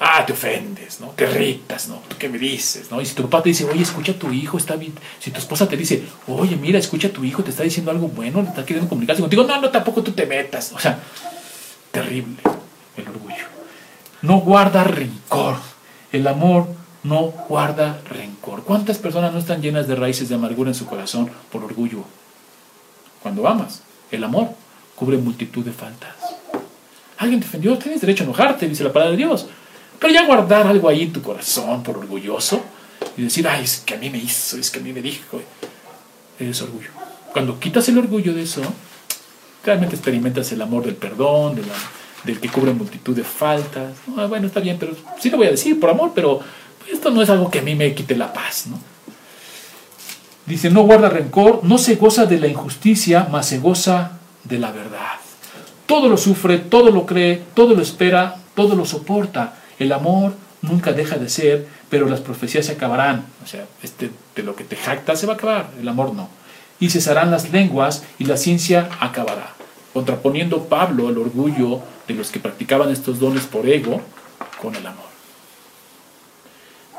Ah, 0.00 0.24
te 0.26 0.32
ofendes, 0.32 0.98
¿no? 0.98 1.08
Te 1.08 1.24
irritas, 1.24 1.86
¿no? 1.86 2.02
¿Tú 2.08 2.16
qué 2.18 2.28
me 2.28 2.38
dices, 2.38 2.90
no? 2.90 3.00
Y 3.00 3.06
si 3.06 3.14
tu 3.14 3.22
papá 3.24 3.42
te 3.42 3.50
dice, 3.50 3.64
oye, 3.66 3.82
escucha 3.82 4.12
a 4.12 4.14
tu 4.16 4.32
hijo, 4.32 4.56
está 4.56 4.74
bien. 4.74 4.94
Si 5.20 5.30
tu 5.30 5.38
esposa 5.38 5.68
te 5.68 5.76
dice, 5.76 6.02
oye, 6.26 6.56
mira, 6.56 6.78
escucha 6.78 7.08
a 7.08 7.12
tu 7.12 7.22
hijo, 7.22 7.44
te 7.44 7.50
está 7.50 7.62
diciendo 7.62 7.92
algo 7.92 8.08
bueno, 8.08 8.42
le 8.42 8.48
está 8.48 8.64
queriendo 8.64 8.88
comunicarse 8.88 9.20
contigo, 9.20 9.44
no, 9.44 9.60
no, 9.60 9.70
tampoco 9.70 10.02
tú 10.02 10.10
te 10.12 10.26
metas. 10.26 10.72
O 10.72 10.78
sea, 10.78 10.98
terrible 11.92 12.38
el 12.96 13.08
orgullo. 13.08 13.44
No 14.22 14.40
guarda 14.40 14.84
rencor. 14.84 15.56
El 16.10 16.26
amor 16.26 16.66
no 17.02 17.32
guarda 17.48 18.00
rencor. 18.08 18.62
¿Cuántas 18.62 18.98
personas 18.98 19.32
no 19.32 19.38
están 19.38 19.60
llenas 19.60 19.88
de 19.88 19.96
raíces 19.96 20.28
de 20.28 20.34
amargura 20.34 20.70
en 20.70 20.74
su 20.74 20.86
corazón 20.86 21.30
por 21.50 21.64
orgullo? 21.64 22.04
Cuando 23.22 23.46
amas, 23.46 23.82
el 24.10 24.22
amor 24.24 24.50
cubre 24.94 25.16
multitud 25.16 25.64
de 25.64 25.72
faltas. 25.72 26.14
Alguien 27.18 27.40
te 27.40 27.46
ofendió, 27.46 27.76
tienes 27.78 28.00
derecho 28.00 28.24
a 28.24 28.26
enojarte, 28.26 28.68
dice 28.68 28.84
la 28.84 28.92
palabra 28.92 29.12
de 29.12 29.18
Dios. 29.18 29.46
Pero 29.98 30.12
ya 30.12 30.26
guardar 30.26 30.66
algo 30.66 30.88
ahí 30.88 31.02
en 31.02 31.12
tu 31.12 31.22
corazón 31.22 31.82
por 31.82 31.96
orgulloso 31.96 32.60
y 33.16 33.22
decir, 33.22 33.46
ay, 33.46 33.64
es 33.64 33.78
que 33.78 33.94
a 33.94 33.98
mí 33.98 34.10
me 34.10 34.18
hizo, 34.18 34.56
es 34.56 34.70
que 34.70 34.80
a 34.80 34.82
mí 34.82 34.92
me 34.92 35.00
dijo, 35.00 35.40
es 36.38 36.62
orgullo. 36.62 36.90
Cuando 37.32 37.58
quitas 37.60 37.88
el 37.88 37.98
orgullo 37.98 38.34
de 38.34 38.42
eso, 38.42 38.62
realmente 39.64 39.94
experimentas 39.94 40.50
el 40.52 40.60
amor 40.60 40.84
del 40.84 40.96
perdón, 40.96 41.60
del 42.24 42.40
que 42.40 42.48
cubre 42.48 42.72
multitud 42.72 43.14
de 43.14 43.24
faltas. 43.24 43.94
bueno, 44.06 44.46
está 44.46 44.60
bien, 44.60 44.76
pero 44.78 44.94
sí 45.20 45.30
lo 45.30 45.36
voy 45.36 45.46
a 45.46 45.52
decir 45.52 45.78
por 45.78 45.90
amor, 45.90 46.12
pero 46.14 46.40
esto 46.90 47.10
no 47.10 47.22
es 47.22 47.30
algo 47.30 47.50
que 47.50 47.60
a 47.60 47.62
mí 47.62 47.74
me 47.74 47.94
quite 47.94 48.16
la 48.16 48.32
paz, 48.32 48.66
¿no? 48.68 48.78
Dice, 50.46 50.70
no 50.70 50.82
guarda 50.82 51.08
rencor, 51.08 51.60
no 51.62 51.78
se 51.78 51.96
goza 51.96 52.26
de 52.26 52.40
la 52.40 52.48
injusticia, 52.48 53.28
mas 53.30 53.46
se 53.46 53.58
goza 53.58 54.18
de 54.44 54.58
la 54.58 54.72
verdad. 54.72 55.20
Todo 55.86 56.08
lo 56.08 56.16
sufre, 56.16 56.58
todo 56.58 56.90
lo 56.90 57.06
cree, 57.06 57.42
todo 57.54 57.74
lo 57.74 57.82
espera, 57.82 58.36
todo 58.54 58.74
lo 58.74 58.84
soporta. 58.84 59.54
El 59.78 59.92
amor 59.92 60.34
nunca 60.60 60.92
deja 60.92 61.16
de 61.16 61.28
ser, 61.28 61.68
pero 61.88 62.08
las 62.08 62.20
profecías 62.20 62.66
se 62.66 62.72
acabarán. 62.72 63.26
O 63.44 63.46
sea, 63.46 63.66
este, 63.82 64.10
de 64.34 64.42
lo 64.42 64.56
que 64.56 64.64
te 64.64 64.76
jacta 64.76 65.14
se 65.14 65.26
va 65.26 65.34
a 65.34 65.36
acabar, 65.36 65.70
el 65.80 65.88
amor 65.88 66.12
no. 66.14 66.28
Y 66.80 66.90
cesarán 66.90 67.30
las 67.30 67.52
lenguas 67.52 68.02
y 68.18 68.24
la 68.24 68.36
ciencia 68.36 68.88
acabará. 68.98 69.54
Contraponiendo 69.92 70.64
Pablo 70.64 71.08
el 71.08 71.18
orgullo 71.18 71.80
de 72.08 72.14
los 72.14 72.30
que 72.30 72.40
practicaban 72.40 72.90
estos 72.90 73.20
dones 73.20 73.44
por 73.44 73.68
ego 73.68 74.00
con 74.60 74.74
el 74.74 74.86
amor. 74.86 75.11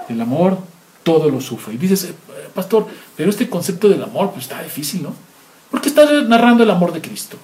El 0.09 0.21
amor 0.21 0.57
todo 1.03 1.29
lo 1.29 1.41
sufre. 1.41 1.73
Y 1.73 1.77
dices, 1.77 2.05
eh, 2.05 2.13
pastor, 2.53 2.87
pero 3.15 3.29
este 3.29 3.49
concepto 3.49 3.89
del 3.89 4.03
amor 4.03 4.31
pues 4.31 4.45
está 4.45 4.61
difícil, 4.63 5.03
¿no? 5.03 5.13
Porque 5.69 5.89
está 5.89 6.05
narrando 6.23 6.63
el 6.63 6.71
amor 6.71 6.93
de 6.93 7.01
Cristo. 7.01 7.37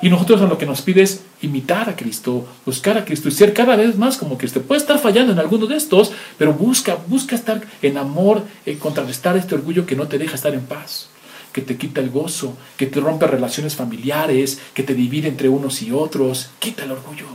Y 0.00 0.10
nosotros 0.10 0.40
lo 0.40 0.58
que 0.58 0.66
nos 0.66 0.82
pide 0.82 1.02
es 1.02 1.22
imitar 1.42 1.88
a 1.88 1.96
Cristo, 1.96 2.46
buscar 2.64 2.96
a 2.96 3.04
Cristo 3.04 3.28
y 3.28 3.32
ser 3.32 3.52
cada 3.52 3.74
vez 3.74 3.98
más 3.98 4.16
como 4.16 4.38
Cristo. 4.38 4.62
Puede 4.62 4.80
estar 4.80 4.98
fallando 4.98 5.32
en 5.32 5.38
alguno 5.40 5.66
de 5.66 5.76
estos, 5.76 6.12
pero 6.36 6.54
busca, 6.54 6.96
busca 7.08 7.34
estar 7.34 7.60
en 7.82 7.98
amor, 7.98 8.42
eh, 8.64 8.78
contrarrestar 8.78 9.36
este 9.36 9.56
orgullo 9.56 9.86
que 9.86 9.96
no 9.96 10.06
te 10.06 10.18
deja 10.18 10.36
estar 10.36 10.54
en 10.54 10.66
paz, 10.66 11.08
que 11.52 11.62
te 11.62 11.76
quita 11.76 12.00
el 12.00 12.10
gozo, 12.10 12.56
que 12.76 12.86
te 12.86 13.00
rompe 13.00 13.26
relaciones 13.26 13.74
familiares, 13.74 14.60
que 14.72 14.84
te 14.84 14.94
divide 14.94 15.28
entre 15.28 15.48
unos 15.48 15.82
y 15.82 15.90
otros. 15.90 16.50
Quita 16.60 16.84
el 16.84 16.92
orgullo. 16.92 17.26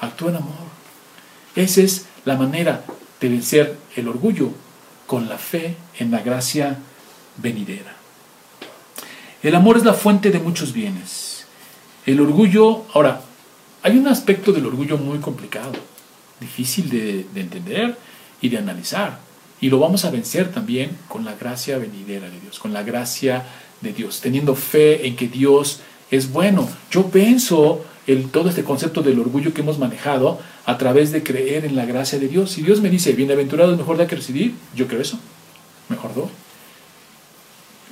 Actúa 0.00 0.30
en 0.30 0.36
amor. 0.36 0.68
Esa 1.56 1.80
es 1.80 2.04
la 2.26 2.36
manera 2.36 2.84
de 3.20 3.28
vencer 3.28 3.76
el 3.96 4.08
orgullo 4.08 4.50
con 5.06 5.28
la 5.28 5.38
fe 5.38 5.76
en 5.98 6.10
la 6.10 6.20
gracia 6.20 6.78
venidera. 7.36 7.96
El 9.42 9.54
amor 9.54 9.76
es 9.76 9.84
la 9.84 9.94
fuente 9.94 10.30
de 10.30 10.38
muchos 10.38 10.72
bienes. 10.72 11.46
El 12.06 12.20
orgullo, 12.20 12.84
ahora, 12.92 13.22
hay 13.82 13.96
un 13.96 14.08
aspecto 14.08 14.52
del 14.52 14.66
orgullo 14.66 14.98
muy 14.98 15.18
complicado, 15.18 15.72
difícil 16.40 16.90
de, 16.90 17.26
entender 17.34 17.96
y 18.40 18.48
de 18.48 18.58
analizar. 18.58 19.20
Y 19.60 19.70
lo 19.70 19.78
vamos 19.78 20.04
a 20.04 20.10
vencer 20.10 20.50
también 20.52 20.96
con 21.08 21.24
la 21.24 21.34
gracia 21.34 21.78
venidera 21.78 22.28
de 22.28 22.40
Dios, 22.40 22.58
con 22.58 22.72
la 22.72 22.82
gracia 22.82 23.44
de 23.80 23.92
Dios, 23.92 24.20
teniendo 24.20 24.54
fe 24.54 25.06
en 25.06 25.16
que 25.16 25.28
Dios 25.28 25.80
es 26.10 26.32
bueno. 26.32 26.68
Yo 26.90 27.10
pienso 27.10 27.84
el, 28.08 28.30
todo 28.30 28.48
este 28.48 28.64
concepto 28.64 29.02
del 29.02 29.20
orgullo 29.20 29.52
que 29.52 29.60
hemos 29.60 29.78
manejado 29.78 30.40
a 30.64 30.78
través 30.78 31.12
de 31.12 31.22
creer 31.22 31.66
en 31.66 31.76
la 31.76 31.84
gracia 31.84 32.18
de 32.18 32.26
Dios. 32.26 32.50
Si 32.50 32.62
Dios 32.62 32.80
me 32.80 32.88
dice, 32.88 33.12
bienaventurado 33.12 33.72
es 33.72 33.78
mejor 33.78 33.98
da 33.98 34.06
que 34.06 34.16
recibir, 34.16 34.54
yo 34.74 34.88
creo 34.88 35.02
eso. 35.02 35.18
Mejor 35.90 36.14
doy. 36.14 36.28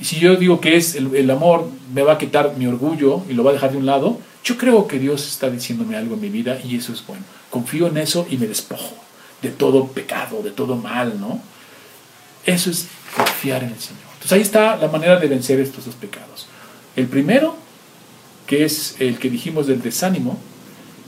Y 0.00 0.04
si 0.04 0.18
yo 0.18 0.36
digo 0.36 0.60
que 0.60 0.76
es 0.76 0.94
el, 0.94 1.30
amor 1.30 1.68
me 1.94 2.02
va 2.02 2.14
a 2.14 2.18
quitar 2.18 2.56
mi 2.56 2.66
orgullo 2.66 3.22
y 3.28 3.34
lo 3.34 3.44
va 3.44 3.50
a 3.50 3.54
dejar 3.54 3.72
de 3.72 3.78
un 3.78 3.86
lado, 3.86 4.18
yo 4.42 4.56
creo 4.56 4.86
que 4.86 4.98
Dios 4.98 5.26
está 5.28 5.50
diciéndome 5.50 5.96
algo 5.96 6.14
en 6.14 6.20
mi 6.22 6.30
vida 6.30 6.58
y 6.64 6.76
eso 6.76 6.92
es 6.92 7.06
bueno. 7.06 7.24
Confío 7.50 7.86
en 7.86 7.98
eso 7.98 8.26
y 8.30 8.38
me 8.38 8.46
despojo 8.46 8.94
de 9.42 9.50
todo 9.50 9.86
pecado, 9.88 10.42
de 10.42 10.50
todo 10.50 10.76
mal, 10.76 11.20
¿no? 11.20 11.40
Eso 12.46 12.70
es 12.70 12.88
confiar 13.14 13.64
en 13.64 13.70
el 13.70 13.80
Señor. 13.80 14.02
Entonces 14.14 14.32
ahí 14.32 14.40
está 14.40 14.76
la 14.76 14.88
manera 14.88 15.18
de 15.18 15.26
vencer 15.26 15.60
estos 15.60 15.84
dos 15.84 15.94
pecados. 15.94 16.46
El 16.94 17.06
primero, 17.06 17.56
que 18.46 18.64
es 18.64 18.96
el 19.00 19.18
que 19.18 19.30
dijimos 19.30 19.66
del 19.66 19.82
desánimo, 19.82 20.38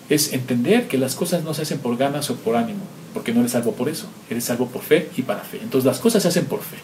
es 0.09 0.33
entender 0.33 0.89
que 0.89 0.99
las 0.99 1.15
cosas 1.15 1.45
no 1.45 1.55
se 1.55 1.63
hacen 1.63 1.79
por 1.79 1.97
ganas 1.97 2.31
o 2.31 2.37
por 2.37 2.57
ánimo, 2.57 2.81
porque 3.15 3.33
no 3.33 3.41
eres 3.41 3.53
salvo 3.53 3.73
por 3.73 3.89
eso, 3.89 4.07
eres 4.31 4.45
salvo 4.45 4.67
por 4.67 4.83
fe 4.83 5.11
y 5.17 5.23
para 5.23 5.41
fe. 5.41 5.59
Entonces 5.63 5.87
las 5.87 5.99
cosas 5.99 6.23
se 6.23 6.29
hacen 6.29 6.47
por 6.47 6.61
fe. 6.61 6.77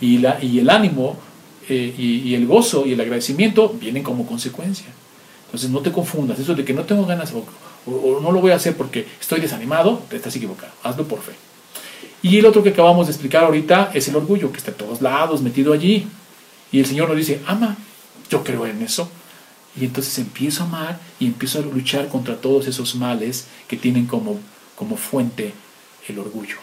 Y, 0.00 0.18
la, 0.18 0.42
y 0.42 0.58
el 0.58 0.68
ánimo 0.68 1.16
eh, 1.68 1.94
y, 1.98 2.34
el 2.34 2.46
gozo 2.46 2.86
y 2.86 2.92
el 2.92 3.00
agradecimiento 3.00 3.74
vienen 3.80 4.02
como 4.02 4.26
consecuencia. 4.26 4.86
Entonces 5.46 5.70
no 5.70 5.80
te 5.80 5.90
confundas, 5.90 6.38
eso 6.38 6.54
de 6.54 6.64
que 6.64 6.72
no 6.72 6.84
tengo 6.84 7.06
ganas 7.06 7.32
o, 7.32 7.44
no 8.20 8.32
lo 8.32 8.40
voy 8.40 8.50
a 8.50 8.56
hacer 8.56 8.76
porque 8.76 9.06
estoy 9.20 9.40
desanimado, 9.40 10.02
te 10.08 10.16
estás 10.16 10.34
equivocado, 10.36 10.72
hazlo 10.82 11.06
por 11.06 11.20
fe. 11.20 11.32
Y 12.22 12.38
el 12.38 12.46
otro 12.46 12.62
que 12.62 12.70
acabamos 12.70 13.06
de 13.06 13.12
explicar 13.12 13.44
ahorita 13.44 13.90
es 13.94 14.08
el 14.08 14.16
orgullo, 14.16 14.50
que 14.50 14.58
está 14.58 14.72
a 14.72 14.74
todos 14.74 15.00
lados, 15.00 15.42
metido 15.42 15.72
allí. 15.72 16.06
Y 16.72 16.80
el 16.80 16.86
Señor 16.86 17.08
nos 17.08 17.16
dice, 17.16 17.40
ama, 17.46 17.76
yo 18.28 18.42
creo 18.42 18.66
en 18.66 18.82
eso. 18.82 19.08
Y 19.78 19.84
entonces 19.84 20.18
empiezo 20.18 20.62
a 20.62 20.66
amar 20.66 21.00
y 21.20 21.26
empiezo 21.26 21.58
a 21.58 21.62
luchar 21.62 22.08
contra 22.08 22.36
todos 22.36 22.66
esos 22.66 22.94
males 22.94 23.46
que 23.68 23.76
tienen 23.76 24.06
como, 24.06 24.40
como 24.74 24.96
fuente 24.96 25.52
el 26.08 26.18
orgullo. 26.18 26.56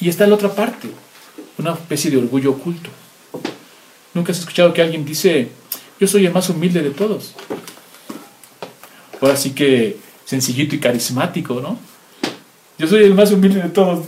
Y 0.00 0.08
está 0.08 0.26
la 0.26 0.34
otra 0.34 0.54
parte, 0.54 0.88
una 1.58 1.72
especie 1.72 2.10
de 2.10 2.18
orgullo 2.18 2.50
oculto. 2.50 2.90
¿Nunca 4.12 4.32
has 4.32 4.38
escuchado 4.38 4.72
que 4.72 4.82
alguien 4.82 5.04
dice, 5.04 5.50
yo 6.00 6.06
soy 6.06 6.26
el 6.26 6.32
más 6.32 6.48
humilde 6.50 6.82
de 6.82 6.90
todos? 6.90 7.34
Ahora 9.20 9.36
sí 9.36 9.50
que 9.50 9.98
sencillito 10.24 10.74
y 10.74 10.80
carismático, 10.80 11.60
¿no? 11.60 11.78
Yo 12.78 12.86
soy 12.86 13.04
el 13.04 13.14
más 13.14 13.30
humilde 13.30 13.62
de 13.62 13.68
todos. 13.68 14.04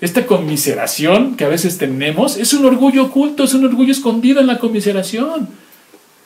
Esta 0.00 0.26
conmiseración 0.26 1.36
que 1.36 1.44
a 1.44 1.48
veces 1.48 1.78
tenemos 1.78 2.36
es 2.36 2.52
un 2.52 2.66
orgullo 2.66 3.04
oculto, 3.04 3.44
es 3.44 3.54
un 3.54 3.64
orgullo 3.64 3.92
escondido 3.92 4.40
en 4.40 4.46
la 4.46 4.58
conmiseración. 4.58 5.48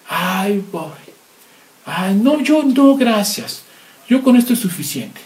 Ay, 0.08 0.64
pobre. 0.72 0.96
Ay, 1.84 2.14
no, 2.14 2.40
yo 2.40 2.62
no, 2.62 2.96
gracias. 2.96 3.62
Yo 4.08 4.22
con 4.22 4.36
esto 4.36 4.54
es 4.54 4.58
suficiente. 4.58 5.20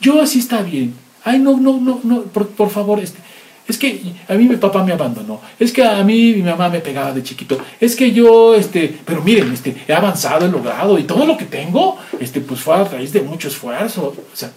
Yo 0.00 0.20
así 0.20 0.38
está 0.38 0.62
bien. 0.62 0.94
Ay, 1.24 1.38
no, 1.38 1.56
no, 1.58 1.80
no, 1.80 2.00
no, 2.04 2.22
por, 2.22 2.70
favor, 2.70 3.00
este, 3.00 3.18
es 3.66 3.78
que 3.78 4.00
a 4.28 4.34
mí 4.34 4.44
mi 4.44 4.56
papá 4.56 4.84
me 4.84 4.92
abandonó, 4.92 5.40
es 5.58 5.72
que 5.72 5.82
a 5.82 6.04
mí 6.04 6.34
mi 6.34 6.42
mamá 6.42 6.68
me 6.68 6.78
pegaba 6.78 7.12
de 7.12 7.24
chiquito, 7.24 7.58
es 7.80 7.96
que 7.96 8.12
yo, 8.12 8.54
este, 8.54 8.96
pero 9.04 9.22
miren, 9.22 9.52
este, 9.52 9.76
he 9.88 9.92
avanzado, 9.92 10.46
he 10.46 10.48
logrado 10.48 10.98
y 11.00 11.02
todo 11.02 11.26
lo 11.26 11.36
que 11.36 11.46
tengo, 11.46 11.98
este, 12.20 12.40
pues 12.40 12.60
fue 12.60 12.76
a 12.76 12.84
raíz 12.84 13.12
de 13.12 13.22
mucho 13.22 13.48
esfuerzo, 13.48 14.14
o 14.32 14.36
sea, 14.36 14.52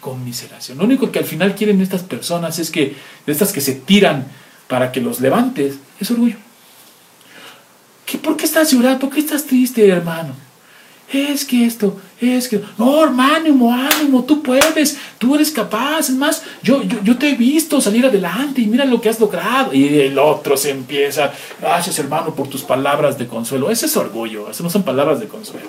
conmiseración. 0.00 0.78
Lo 0.78 0.84
único 0.84 1.12
que 1.12 1.20
al 1.20 1.26
final 1.26 1.54
quieren 1.54 1.80
estas 1.80 2.02
personas 2.02 2.58
es 2.58 2.72
que, 2.72 2.96
de 3.26 3.32
estas 3.32 3.52
que 3.52 3.60
se 3.60 3.74
tiran 3.74 4.26
para 4.66 4.90
que 4.90 5.00
los 5.00 5.20
levantes, 5.20 5.76
es 6.00 6.10
orgullo. 6.10 6.36
¿Qué, 8.10 8.18
¿Por 8.18 8.36
qué 8.36 8.44
estás 8.44 8.72
llorando? 8.72 8.98
¿Por 8.98 9.10
qué 9.10 9.20
estás 9.20 9.44
triste, 9.44 9.86
hermano? 9.88 10.34
Es 11.12 11.44
que 11.44 11.64
esto, 11.64 12.00
es 12.20 12.48
que... 12.48 12.60
No, 12.76 13.04
hermano, 13.04 13.72
ánimo, 13.72 14.24
tú 14.24 14.42
puedes, 14.42 14.96
tú 15.18 15.36
eres 15.36 15.52
capaz. 15.52 16.08
Es 16.08 16.10
más, 16.10 16.42
yo, 16.62 16.82
yo, 16.82 17.16
te 17.18 17.30
he 17.30 17.34
visto 17.36 17.80
salir 17.80 18.04
adelante 18.04 18.62
y 18.62 18.66
mira 18.66 18.84
lo 18.84 19.00
que 19.00 19.08
has 19.08 19.20
logrado. 19.20 19.72
Y 19.72 20.00
el 20.00 20.18
otro 20.18 20.56
se 20.56 20.70
empieza, 20.70 21.32
gracias 21.60 21.98
hermano 22.00 22.34
por 22.34 22.48
tus 22.48 22.62
palabras 22.62 23.16
de 23.16 23.28
consuelo. 23.28 23.70
Ese 23.70 23.86
es 23.86 23.96
orgullo, 23.96 24.50
eso 24.50 24.64
no 24.64 24.70
son 24.70 24.82
palabras 24.82 25.20
de 25.20 25.28
consuelo. 25.28 25.68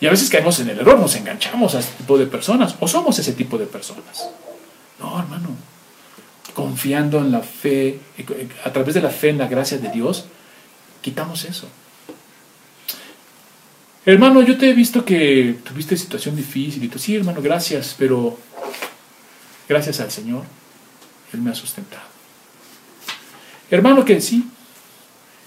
Y 0.00 0.06
a 0.06 0.10
veces 0.10 0.30
caemos 0.30 0.60
en 0.60 0.70
el 0.70 0.78
error, 0.78 0.98
nos 0.98 1.16
enganchamos 1.16 1.74
a 1.74 1.80
este 1.80 1.96
tipo 1.96 2.18
de 2.18 2.26
personas 2.26 2.76
o 2.78 2.86
somos 2.86 3.18
ese 3.18 3.32
tipo 3.32 3.58
de 3.58 3.66
personas. 3.66 4.28
No, 5.00 5.18
hermano, 5.18 5.50
confiando 6.54 7.18
en 7.18 7.32
la 7.32 7.40
fe, 7.40 7.98
a 8.64 8.72
través 8.72 8.94
de 8.94 9.02
la 9.02 9.10
fe 9.10 9.30
en 9.30 9.38
la 9.38 9.48
gracia 9.48 9.78
de 9.78 9.88
Dios, 9.90 10.26
quitamos 11.02 11.44
eso. 11.44 11.68
Hermano, 14.04 14.42
yo 14.42 14.56
te 14.56 14.70
he 14.70 14.72
visto 14.72 15.04
que 15.04 15.56
tuviste 15.64 15.96
situación 15.96 16.34
difícil 16.34 16.82
y 16.82 16.88
tú, 16.88 16.98
sí, 16.98 17.14
hermano, 17.14 17.42
gracias, 17.42 17.94
pero 17.98 18.38
gracias 19.68 20.00
al 20.00 20.10
Señor, 20.10 20.44
Él 21.32 21.42
me 21.42 21.50
ha 21.50 21.54
sustentado. 21.54 22.04
Hermano, 23.70 24.04
que 24.04 24.20
sí, 24.20 24.48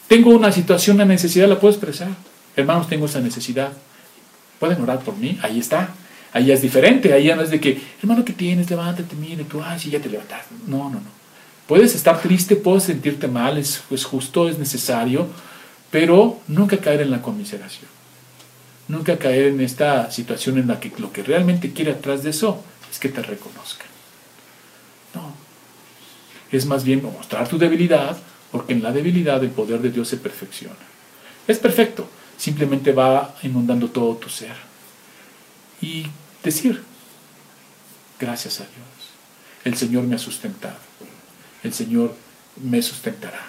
tengo 0.07 0.31
una 0.31 0.51
situación, 0.51 0.97
una 0.97 1.05
necesidad, 1.05 1.47
la 1.47 1.59
puedo 1.59 1.73
expresar. 1.73 2.09
Hermanos, 2.55 2.87
tengo 2.87 3.05
esa 3.05 3.19
necesidad. 3.19 3.71
¿Pueden 4.59 4.81
orar 4.81 4.99
por 4.99 5.15
mí? 5.15 5.39
Ahí 5.41 5.59
está. 5.59 5.89
Ahí 6.33 6.51
es 6.51 6.61
diferente. 6.61 7.13
Ahí 7.13 7.25
ya 7.25 7.35
no 7.35 7.41
es 7.41 7.49
de 7.49 7.59
que, 7.59 7.81
hermano, 8.01 8.23
¿qué 8.23 8.33
tienes? 8.33 8.69
Levántate, 8.69 9.15
mire, 9.15 9.43
tú, 9.45 9.63
ay, 9.63 9.79
sí, 9.79 9.89
ya 9.89 9.99
te 9.99 10.09
levantaste. 10.09 10.53
No, 10.67 10.89
no, 10.89 10.99
no. 10.99 11.20
Puedes 11.67 11.95
estar 11.95 12.21
triste, 12.21 12.55
puedes 12.55 12.83
sentirte 12.83 13.27
mal, 13.27 13.57
es, 13.57 13.81
justo, 14.03 14.49
es 14.49 14.57
necesario, 14.57 15.27
pero 15.89 16.39
nunca 16.47 16.77
caer 16.77 17.01
en 17.01 17.11
la 17.11 17.21
conmiseración 17.21 17.89
nunca 18.91 19.17
caer 19.17 19.47
en 19.47 19.61
esta 19.61 20.11
situación 20.11 20.57
en 20.57 20.67
la 20.67 20.79
que 20.79 20.91
lo 20.97 21.11
que 21.11 21.23
realmente 21.23 21.71
quiere 21.71 21.91
atrás 21.91 22.23
de 22.23 22.29
eso 22.29 22.61
es 22.91 22.99
que 22.99 23.09
te 23.09 23.21
reconozcan. 23.21 23.87
No. 25.15 25.33
Es 26.51 26.65
más 26.65 26.83
bien 26.83 27.01
mostrar 27.01 27.47
tu 27.47 27.57
debilidad, 27.57 28.17
porque 28.51 28.73
en 28.73 28.83
la 28.83 28.91
debilidad 28.91 29.41
el 29.43 29.51
poder 29.51 29.81
de 29.81 29.91
Dios 29.91 30.09
se 30.09 30.17
perfecciona. 30.17 30.75
Es 31.47 31.57
perfecto, 31.57 32.07
simplemente 32.37 32.91
va 32.91 33.35
inundando 33.43 33.89
todo 33.89 34.15
tu 34.17 34.29
ser. 34.29 34.55
Y 35.81 36.05
decir, 36.43 36.83
gracias 38.19 38.59
a 38.59 38.63
Dios, 38.63 38.75
el 39.63 39.75
Señor 39.75 40.03
me 40.03 40.15
ha 40.15 40.19
sustentado, 40.19 40.77
el 41.63 41.73
Señor 41.73 42.15
me 42.61 42.81
sustentará. 42.81 43.41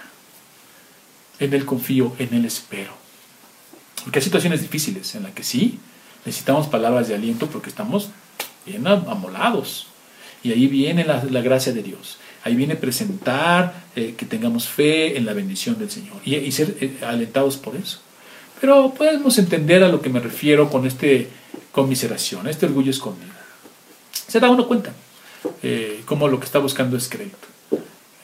En 1.38 1.54
Él 1.54 1.64
confío, 1.64 2.14
en 2.18 2.34
Él 2.34 2.44
espero. 2.44 2.92
Porque 4.02 4.18
hay 4.18 4.24
situaciones 4.24 4.60
difíciles 4.60 5.14
en 5.14 5.24
las 5.24 5.32
que 5.32 5.42
sí 5.42 5.78
necesitamos 6.24 6.68
palabras 6.68 7.08
de 7.08 7.14
aliento 7.14 7.48
porque 7.48 7.68
estamos 7.68 8.10
bien 8.64 8.86
amolados. 8.86 9.88
Y 10.42 10.52
ahí 10.52 10.66
viene 10.66 11.04
la, 11.04 11.20
gracia 11.40 11.72
de 11.72 11.82
Dios. 11.82 12.18
Ahí 12.44 12.56
viene 12.56 12.74
presentar 12.74 13.84
eh, 13.94 14.14
que 14.16 14.26
tengamos 14.26 14.68
fe 14.68 15.16
en 15.16 15.24
la 15.24 15.32
bendición 15.32 15.78
del 15.78 15.90
Señor 15.90 16.16
y, 16.24 16.50
ser 16.50 16.76
eh, 16.80 16.98
alentados 17.06 17.56
por 17.56 17.76
eso. 17.76 18.00
Pero 18.60 18.92
podemos 18.94 19.38
entender 19.38 19.82
a 19.84 19.88
lo 19.88 20.00
que 20.00 20.10
me 20.10 20.20
refiero 20.20 20.70
con 20.70 20.86
este 20.86 21.28
conmiseración, 21.70 22.48
este 22.48 22.66
orgullo 22.66 22.90
escondido. 22.90 23.32
Se 24.26 24.40
da 24.40 24.50
uno 24.50 24.66
cuenta 24.66 24.92
eh, 25.62 26.02
cómo 26.04 26.28
lo 26.28 26.38
que 26.38 26.46
está 26.46 26.58
buscando 26.58 26.96
es 26.96 27.08
crédito 27.08 27.51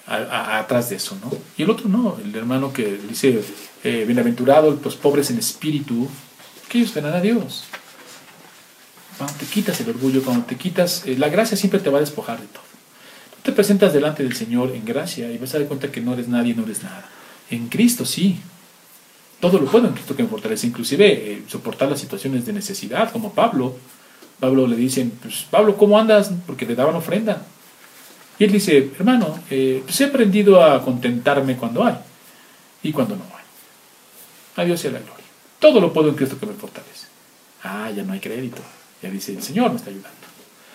atrás 0.09 0.91
de 0.91 0.97
eso, 0.97 1.17
¿no? 1.23 1.31
Y 1.57 1.63
el 1.63 1.71
otro 1.71 1.89
no, 1.89 2.17
el 2.23 2.35
hermano 2.35 2.73
que 2.73 2.99
dice, 3.09 3.43
eh, 3.85 4.05
bienaventurado 4.07 4.79
los 4.83 4.97
pobres 4.97 5.31
en 5.31 5.39
espíritu, 5.39 6.09
que 6.69 6.79
ellos 6.79 6.95
verán 6.95 7.15
a 7.15 7.21
Dios. 7.21 7.65
Cuando 9.19 9.37
te 9.37 9.47
quitas 9.47 9.81
el 9.81 9.91
orgullo, 9.91 10.23
cuando 10.23 10.47
te 10.47 10.57
quitas, 10.57 11.05
eh, 11.07 11.17
la 11.19 11.29
gracia 11.29 11.57
siempre 11.57 11.81
te 11.81 11.91
va 11.91 11.99
a 11.99 12.01
despojar 12.01 12.41
de 12.41 12.47
todo. 12.47 12.63
Tú 13.31 13.43
te 13.43 13.53
presentas 13.53 13.93
delante 13.93 14.23
del 14.23 14.35
Señor 14.35 14.73
en 14.75 14.85
gracia 14.85 15.31
y 15.31 15.39
vas 15.39 15.55
a 15.55 15.59
dar 15.59 15.69
cuenta 15.69 15.93
que 15.93 16.01
no 16.01 16.15
eres 16.15 16.29
nadie, 16.29 16.55
no 16.55 16.65
eres 16.65 16.83
nada. 16.83 17.09
En 17.51 17.69
Cristo 17.69 18.05
sí. 18.05 18.41
Todo 19.41 19.59
lo 19.59 19.67
puedo 19.67 19.87
en 19.87 19.93
Cristo 19.93 20.17
que 20.17 20.23
me 20.25 20.29
fortalece, 20.29 20.67
inclusive 20.67 21.07
eh, 21.33 21.43
soportar 21.47 21.89
las 21.89 22.01
situaciones 22.01 22.47
de 22.47 22.53
necesidad, 22.53 23.13
como 23.13 23.33
Pablo. 23.33 23.77
Pablo 24.41 24.67
le 24.67 24.77
dicen, 24.77 25.13
pues 25.23 25.47
Pablo, 25.51 25.77
¿cómo 25.77 25.99
andas? 25.99 26.31
Porque 26.47 26.67
te 26.67 26.75
daban 26.75 26.97
ofrenda. 26.97 27.43
Y 28.39 28.45
él 28.45 28.53
dice, 28.53 28.91
hermano, 28.97 29.41
eh, 29.51 29.83
pues 29.85 30.01
he 30.01 30.05
aprendido 30.05 30.63
a 30.63 30.83
contentarme 30.83 31.57
cuando 31.57 31.85
hay 31.85 31.97
y 32.83 32.93
cuando 32.93 33.17
no 33.17 33.25
hay. 33.25 34.63
A 34.63 34.65
Dios 34.65 34.81
sea 34.81 34.93
la 34.93 35.01
gloria. 35.01 35.25
Todo 35.59 35.81
lo 35.81 35.93
puedo 35.93 36.09
en 36.09 36.15
Cristo 36.15 36.39
que 36.39 36.47
me 36.47 36.53
fortalece. 36.53 37.09
Ah, 37.65 37.91
ya 37.95 38.05
no 38.05 38.13
hay 38.13 38.21
crédito. 38.21 38.63
Ya 39.03 39.11
dice, 39.11 39.33
el 39.33 39.43
Señor 39.43 39.71
me 39.71 39.77
está 39.77 39.91
ayudando. 39.91 40.17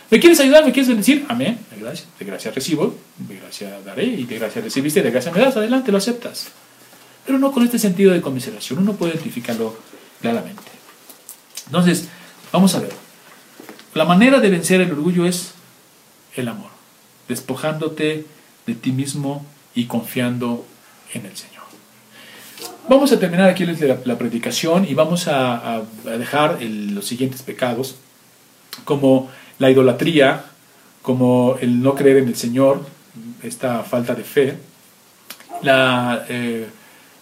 ¿Me 0.09 0.20
quieres 0.20 0.39
ayudar? 0.41 0.66
¿Me 0.66 0.74
quieres 0.74 0.89
bendecir? 0.89 1.26
Amén. 1.30 1.57
De 1.72 2.26
gracia. 2.26 2.51
De 2.51 2.55
recibo, 2.55 2.95
de 3.18 3.36
gracia 3.38 3.80
daré 3.86 4.05
y 4.05 4.26
de 4.26 4.38
gracia 4.38 4.61
recibiste, 4.61 5.01
de 5.01 5.11
gracia 5.11 5.32
me 5.32 5.39
das. 5.39 5.55
Adelante, 5.55 5.91
lo 5.91 5.97
aceptas. 5.97 6.49
Pero 7.26 7.39
no 7.39 7.53
con 7.53 7.64
este 7.64 7.80
sentido 7.80 8.11
de 8.11 8.22
conmiseración. 8.22 8.80
Uno 8.80 8.93
puede 8.93 9.14
identificarlo 9.14 9.78
claramente. 10.22 10.61
Entonces, 11.68 12.09
vamos 12.51 12.76
a 12.76 12.82
ver. 12.82 12.91
La 13.93 14.03
manera 14.03 14.41
de 14.41 14.49
vencer 14.49 14.82
el 14.82 14.91
orgullo 14.91 15.26
es 15.26 15.53
el 16.36 16.47
amor 16.49 16.73
despojándote 17.28 18.26
de 18.66 18.76
ti 18.76 18.92
mismo 18.92 19.46
y 19.76 19.86
confiando 19.86 20.66
en 21.14 21.26
el 21.26 21.36
Señor. 21.36 21.64
Vamos 22.88 23.12
a 23.12 23.20
terminar 23.20 23.50
aquí 23.50 23.66
la, 23.66 24.18
predicación 24.18 24.86
y 24.88 24.94
vamos 24.94 25.28
a, 25.28 25.84
dejar 26.04 26.62
los 26.62 27.06
siguientes 27.06 27.42
pecados, 27.42 27.96
como 28.84 29.30
la 29.58 29.70
idolatría, 29.72 30.46
como 31.02 31.58
el 31.62 31.82
no 31.82 31.95
creer 31.95 32.18
en 32.18 32.28
el 32.28 32.36
Señor, 32.36 32.86
esta 33.41 33.84
falta 33.84 34.16
de 34.16 34.24
fe, 34.24 34.58
la, 35.62 36.26
eh, 36.28 36.68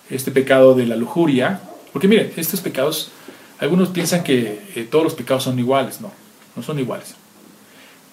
este 0.09 0.31
pecado 0.31 0.73
de 0.73 0.85
la 0.85 0.95
lujuria, 0.95 1.61
porque 1.93 2.07
miren, 2.07 2.31
estos 2.37 2.61
pecados, 2.61 3.11
algunos 3.59 3.89
piensan 3.89 4.23
que 4.23 4.61
eh, 4.75 4.87
todos 4.89 5.03
los 5.03 5.13
pecados 5.13 5.43
son 5.43 5.59
iguales, 5.59 6.01
no, 6.01 6.11
no 6.55 6.63
son 6.63 6.79
iguales. 6.79 7.15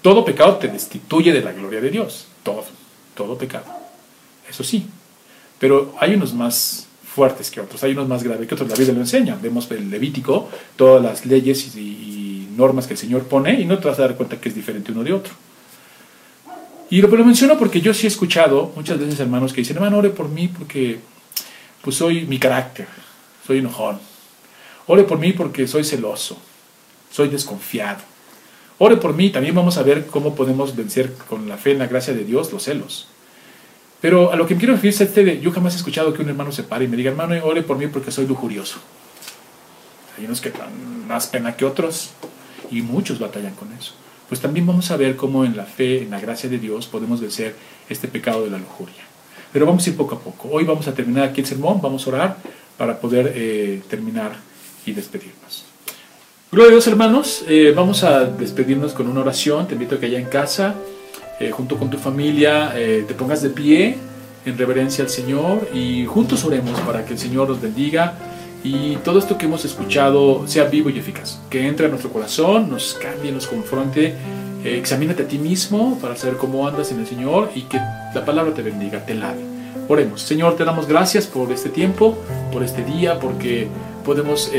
Todo 0.08 0.24
pecado 0.24 0.56
te 0.56 0.68
destituye 0.68 1.34
de 1.34 1.42
la 1.42 1.52
gloria 1.52 1.82
de 1.82 1.90
Dios. 1.90 2.28
Todo, 2.42 2.64
todo 3.14 3.36
pecado. 3.36 3.66
Eso 4.48 4.64
sí. 4.64 4.86
Pero 5.58 5.94
hay 6.00 6.14
unos 6.14 6.32
más 6.32 6.86
fuertes 7.04 7.50
que 7.50 7.60
otros, 7.60 7.84
hay 7.84 7.92
unos 7.92 8.08
más 8.08 8.22
graves 8.22 8.48
que 8.48 8.54
otros. 8.54 8.70
La 8.70 8.74
Biblia 8.74 8.94
lo 8.94 9.02
enseña. 9.02 9.36
Vemos 9.38 9.70
el 9.70 9.90
Levítico, 9.90 10.48
todas 10.76 11.02
las 11.02 11.26
leyes 11.26 11.76
y, 11.76 12.48
normas 12.56 12.86
que 12.86 12.94
el 12.94 12.98
Señor 12.98 13.24
pone 13.24 13.60
y 13.60 13.66
no 13.66 13.78
te 13.78 13.86
vas 13.86 13.98
a 13.98 14.02
dar 14.02 14.16
cuenta 14.16 14.40
que 14.40 14.48
es 14.48 14.54
diferente 14.54 14.92
uno 14.92 15.04
de 15.04 15.12
otro. 15.12 15.34
Y 16.88 17.02
lo, 17.02 17.08
lo 17.08 17.24
menciono 17.26 17.58
porque 17.58 17.82
yo 17.82 17.92
sí 17.92 18.06
he 18.06 18.08
escuchado 18.08 18.72
muchas 18.74 18.98
veces 18.98 19.20
hermanos 19.20 19.52
que 19.52 19.60
dicen, 19.60 19.76
hermano, 19.76 19.98
ore 19.98 20.08
por 20.08 20.30
mí 20.30 20.48
porque 20.48 21.00
pues 21.82 21.96
soy 21.96 22.24
mi 22.24 22.38
carácter, 22.38 22.88
soy 23.46 23.58
enojón. 23.58 23.98
Ore 24.86 25.04
por 25.04 25.18
mí 25.18 25.34
porque 25.34 25.68
soy 25.68 25.84
celoso, 25.84 26.38
soy 27.10 27.28
desconfiado. 27.28 28.07
Ore 28.78 28.96
por 28.96 29.14
mí, 29.14 29.30
también 29.30 29.54
vamos 29.54 29.76
a 29.76 29.82
ver 29.82 30.06
cómo 30.06 30.36
podemos 30.36 30.76
vencer 30.76 31.12
con 31.28 31.48
la 31.48 31.56
fe 31.56 31.72
en 31.72 31.80
la 31.80 31.88
gracia 31.88 32.14
de 32.14 32.24
Dios 32.24 32.52
los 32.52 32.62
celos. 32.62 33.08
Pero 34.00 34.32
a 34.32 34.36
lo 34.36 34.46
que 34.46 34.56
quiero 34.56 34.74
referir 34.74 34.94
es 34.94 35.00
este 35.00 35.40
yo 35.40 35.50
jamás 35.50 35.74
he 35.74 35.78
escuchado 35.78 36.14
que 36.14 36.22
un 36.22 36.28
hermano 36.28 36.52
se 36.52 36.62
pare 36.62 36.84
y 36.84 36.88
me 36.88 36.96
diga, 36.96 37.10
hermano, 37.10 37.34
ore 37.44 37.62
por 37.62 37.76
mí 37.76 37.88
porque 37.88 38.12
soy 38.12 38.26
lujurioso. 38.26 38.78
Hay 40.16 40.24
unos 40.24 40.40
que 40.40 40.50
dan 40.50 41.06
más 41.08 41.26
pena 41.26 41.56
que 41.56 41.64
otros 41.64 42.10
y 42.70 42.82
muchos 42.82 43.18
batallan 43.18 43.54
con 43.54 43.72
eso. 43.72 43.94
Pues 44.28 44.40
también 44.40 44.66
vamos 44.66 44.90
a 44.90 44.96
ver 44.96 45.16
cómo 45.16 45.44
en 45.44 45.56
la 45.56 45.64
fe, 45.64 46.02
en 46.02 46.10
la 46.10 46.20
gracia 46.20 46.48
de 46.48 46.58
Dios, 46.58 46.86
podemos 46.86 47.20
vencer 47.20 47.56
este 47.88 48.06
pecado 48.06 48.44
de 48.44 48.50
la 48.50 48.58
lujuria. 48.58 49.02
Pero 49.52 49.66
vamos 49.66 49.86
a 49.86 49.90
ir 49.90 49.96
poco 49.96 50.14
a 50.16 50.20
poco. 50.20 50.50
Hoy 50.50 50.64
vamos 50.64 50.86
a 50.86 50.94
terminar 50.94 51.24
aquí 51.24 51.40
el 51.40 51.46
sermón, 51.46 51.80
vamos 51.80 52.06
a 52.06 52.10
orar 52.10 52.36
para 52.76 53.00
poder 53.00 53.32
eh, 53.34 53.82
terminar 53.88 54.36
y 54.86 54.92
despedirnos. 54.92 55.67
Gloria 56.50 56.70
a 56.70 56.72
Dios 56.72 56.86
hermanos, 56.86 57.44
eh, 57.46 57.74
vamos 57.76 58.04
a 58.04 58.24
despedirnos 58.24 58.94
con 58.94 59.06
una 59.06 59.20
oración, 59.20 59.68
te 59.68 59.74
invito 59.74 59.96
a 59.96 60.00
que 60.00 60.06
allá 60.06 60.18
en 60.18 60.24
casa, 60.24 60.76
eh, 61.38 61.50
junto 61.50 61.76
con 61.76 61.90
tu 61.90 61.98
familia, 61.98 62.72
eh, 62.74 63.04
te 63.06 63.12
pongas 63.12 63.42
de 63.42 63.50
pie 63.50 63.98
en 64.46 64.56
reverencia 64.56 65.04
al 65.04 65.10
Señor 65.10 65.68
y 65.74 66.06
juntos 66.06 66.46
oremos 66.46 66.80
para 66.80 67.04
que 67.04 67.12
el 67.12 67.18
Señor 67.18 67.50
nos 67.50 67.60
bendiga 67.60 68.14
y 68.64 68.96
todo 69.04 69.18
esto 69.18 69.36
que 69.36 69.44
hemos 69.44 69.66
escuchado 69.66 70.48
sea 70.48 70.64
vivo 70.64 70.88
y 70.88 70.98
eficaz, 70.98 71.38
que 71.50 71.68
entre 71.68 71.84
a 71.84 71.90
nuestro 71.90 72.10
corazón, 72.10 72.70
nos 72.70 72.94
cambie, 72.94 73.30
nos 73.30 73.46
confronte, 73.46 74.14
examínate 74.64 75.24
a 75.24 75.28
ti 75.28 75.36
mismo 75.36 75.98
para 76.00 76.16
saber 76.16 76.38
cómo 76.38 76.66
andas 76.66 76.90
en 76.92 77.00
el 77.00 77.06
Señor 77.06 77.50
y 77.54 77.64
que 77.64 77.76
la 77.76 78.24
palabra 78.24 78.54
te 78.54 78.62
bendiga, 78.62 79.04
te 79.04 79.12
lave. 79.12 79.42
Oremos, 79.86 80.22
Señor, 80.22 80.56
te 80.56 80.64
damos 80.64 80.88
gracias 80.88 81.26
por 81.26 81.52
este 81.52 81.68
tiempo, 81.68 82.16
por 82.50 82.62
este 82.62 82.82
día, 82.84 83.18
porque 83.20 83.68
podemos 84.02 84.50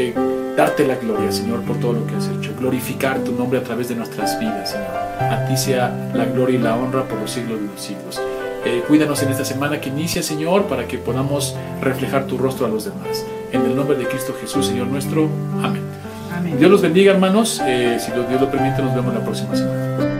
darte 0.55 0.85
la 0.85 0.95
gloria, 0.95 1.31
Señor, 1.31 1.61
por 1.63 1.77
todo 1.79 1.93
lo 1.93 2.07
que 2.07 2.15
has 2.15 2.27
hecho. 2.27 2.53
Glorificar 2.57 3.19
tu 3.19 3.31
nombre 3.31 3.59
a 3.59 3.63
través 3.63 3.89
de 3.89 3.95
nuestras 3.95 4.39
vidas, 4.39 4.71
Señor. 4.71 4.87
A 4.87 5.45
ti 5.47 5.57
sea 5.57 6.11
la 6.13 6.25
gloria 6.25 6.59
y 6.59 6.61
la 6.61 6.75
honra 6.75 7.03
por 7.03 7.19
los 7.19 7.31
siglos 7.31 7.59
de 7.59 7.67
los 7.67 7.81
siglos. 7.81 8.21
Eh, 8.65 8.83
cuídanos 8.87 9.23
en 9.23 9.29
esta 9.29 9.45
semana 9.45 9.79
que 9.79 9.89
inicia, 9.89 10.21
Señor, 10.21 10.65
para 10.65 10.87
que 10.87 10.97
podamos 10.97 11.55
reflejar 11.81 12.25
tu 12.25 12.37
rostro 12.37 12.65
a 12.65 12.69
los 12.69 12.85
demás. 12.85 13.25
En 13.51 13.61
el 13.61 13.75
nombre 13.75 13.97
de 13.97 14.05
Cristo 14.05 14.35
Jesús, 14.39 14.67
Señor 14.67 14.87
nuestro. 14.87 15.29
Amén. 15.63 15.83
Dios 16.57 16.69
los 16.69 16.81
bendiga, 16.81 17.13
hermanos. 17.13 17.61
Eh, 17.65 17.97
si 17.99 18.11
Dios 18.11 18.41
lo 18.41 18.51
permite, 18.51 18.81
nos 18.81 18.93
vemos 18.93 19.13
la 19.13 19.21
próxima 19.21 19.55
semana. 19.55 20.18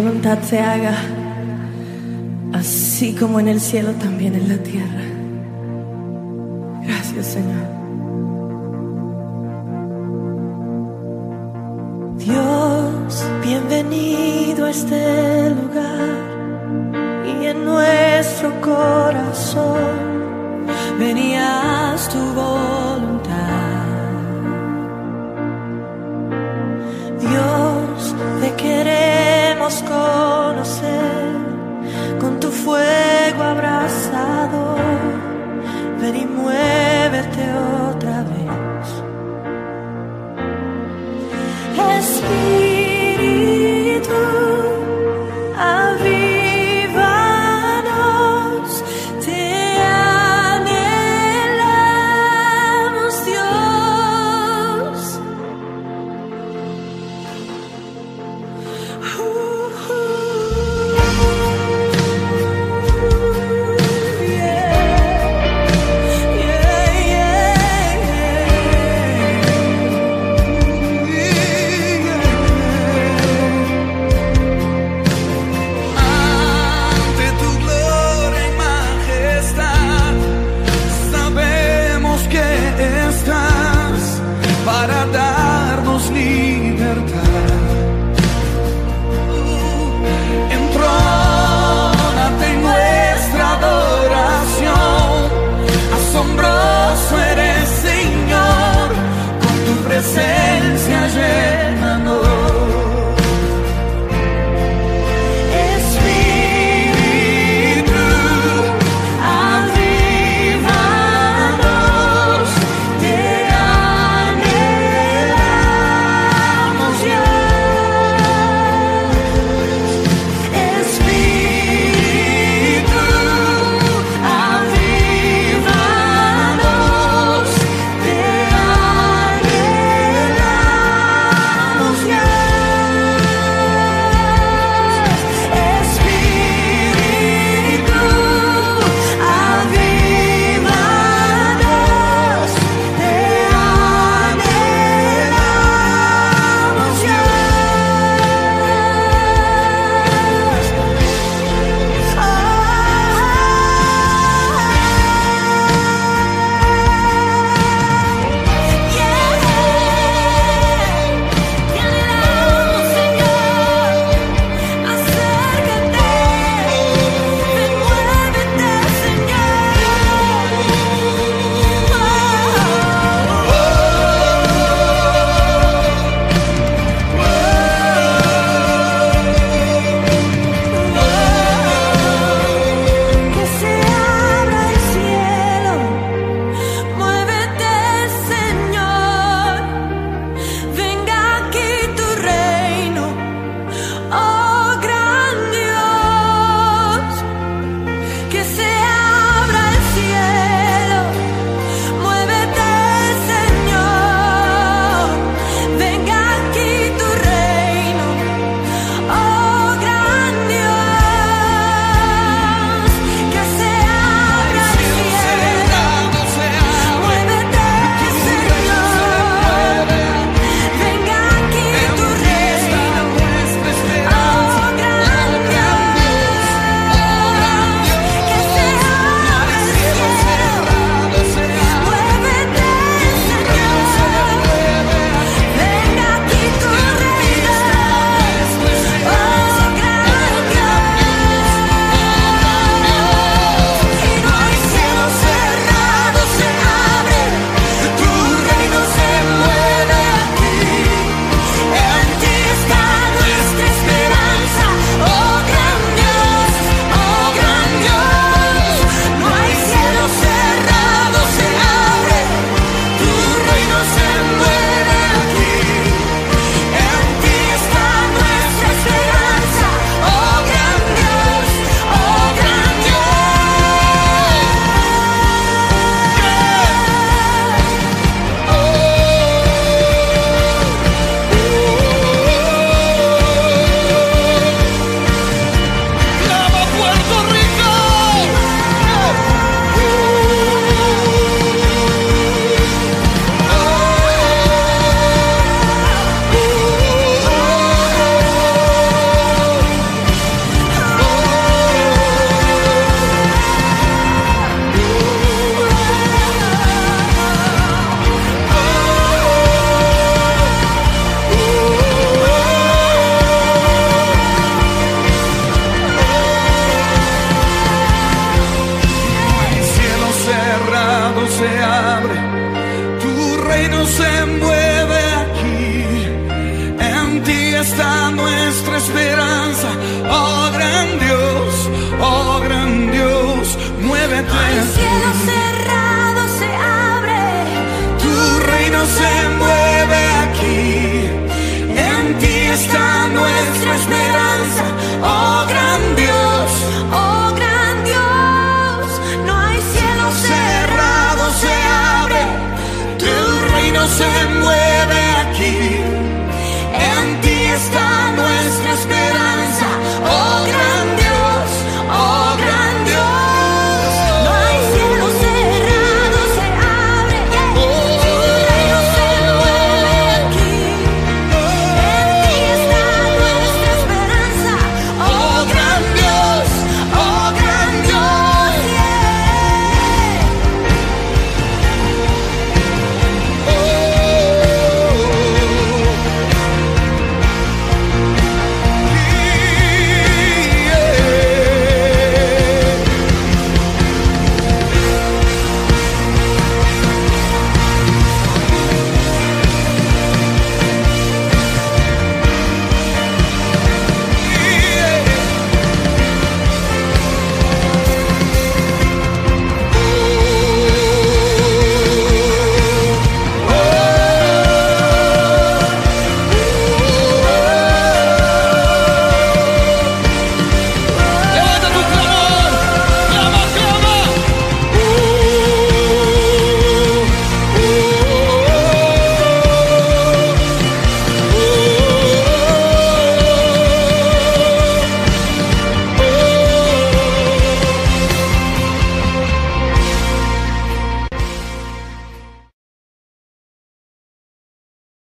Voluntad 0.00 0.38
se 0.42 0.60
haga 0.60 0.94
así 2.52 3.14
como 3.14 3.40
en 3.40 3.48
el 3.48 3.60
cielo, 3.60 3.90
también 3.94 4.36
en 4.36 4.48
la 4.48 4.58
tierra. 4.58 5.04
Gracias, 6.84 7.26
Señor. 7.26 7.66
Dios, 12.16 13.24
bienvenido 13.42 14.66
a 14.66 14.70
este 14.70 15.50
lugar 15.50 16.10
y 17.26 17.46
en 17.46 17.64
nuestro 17.64 18.60
corazón 18.60 19.88
venías 21.00 21.77
algo 33.38 33.50
habrá. 33.50 33.77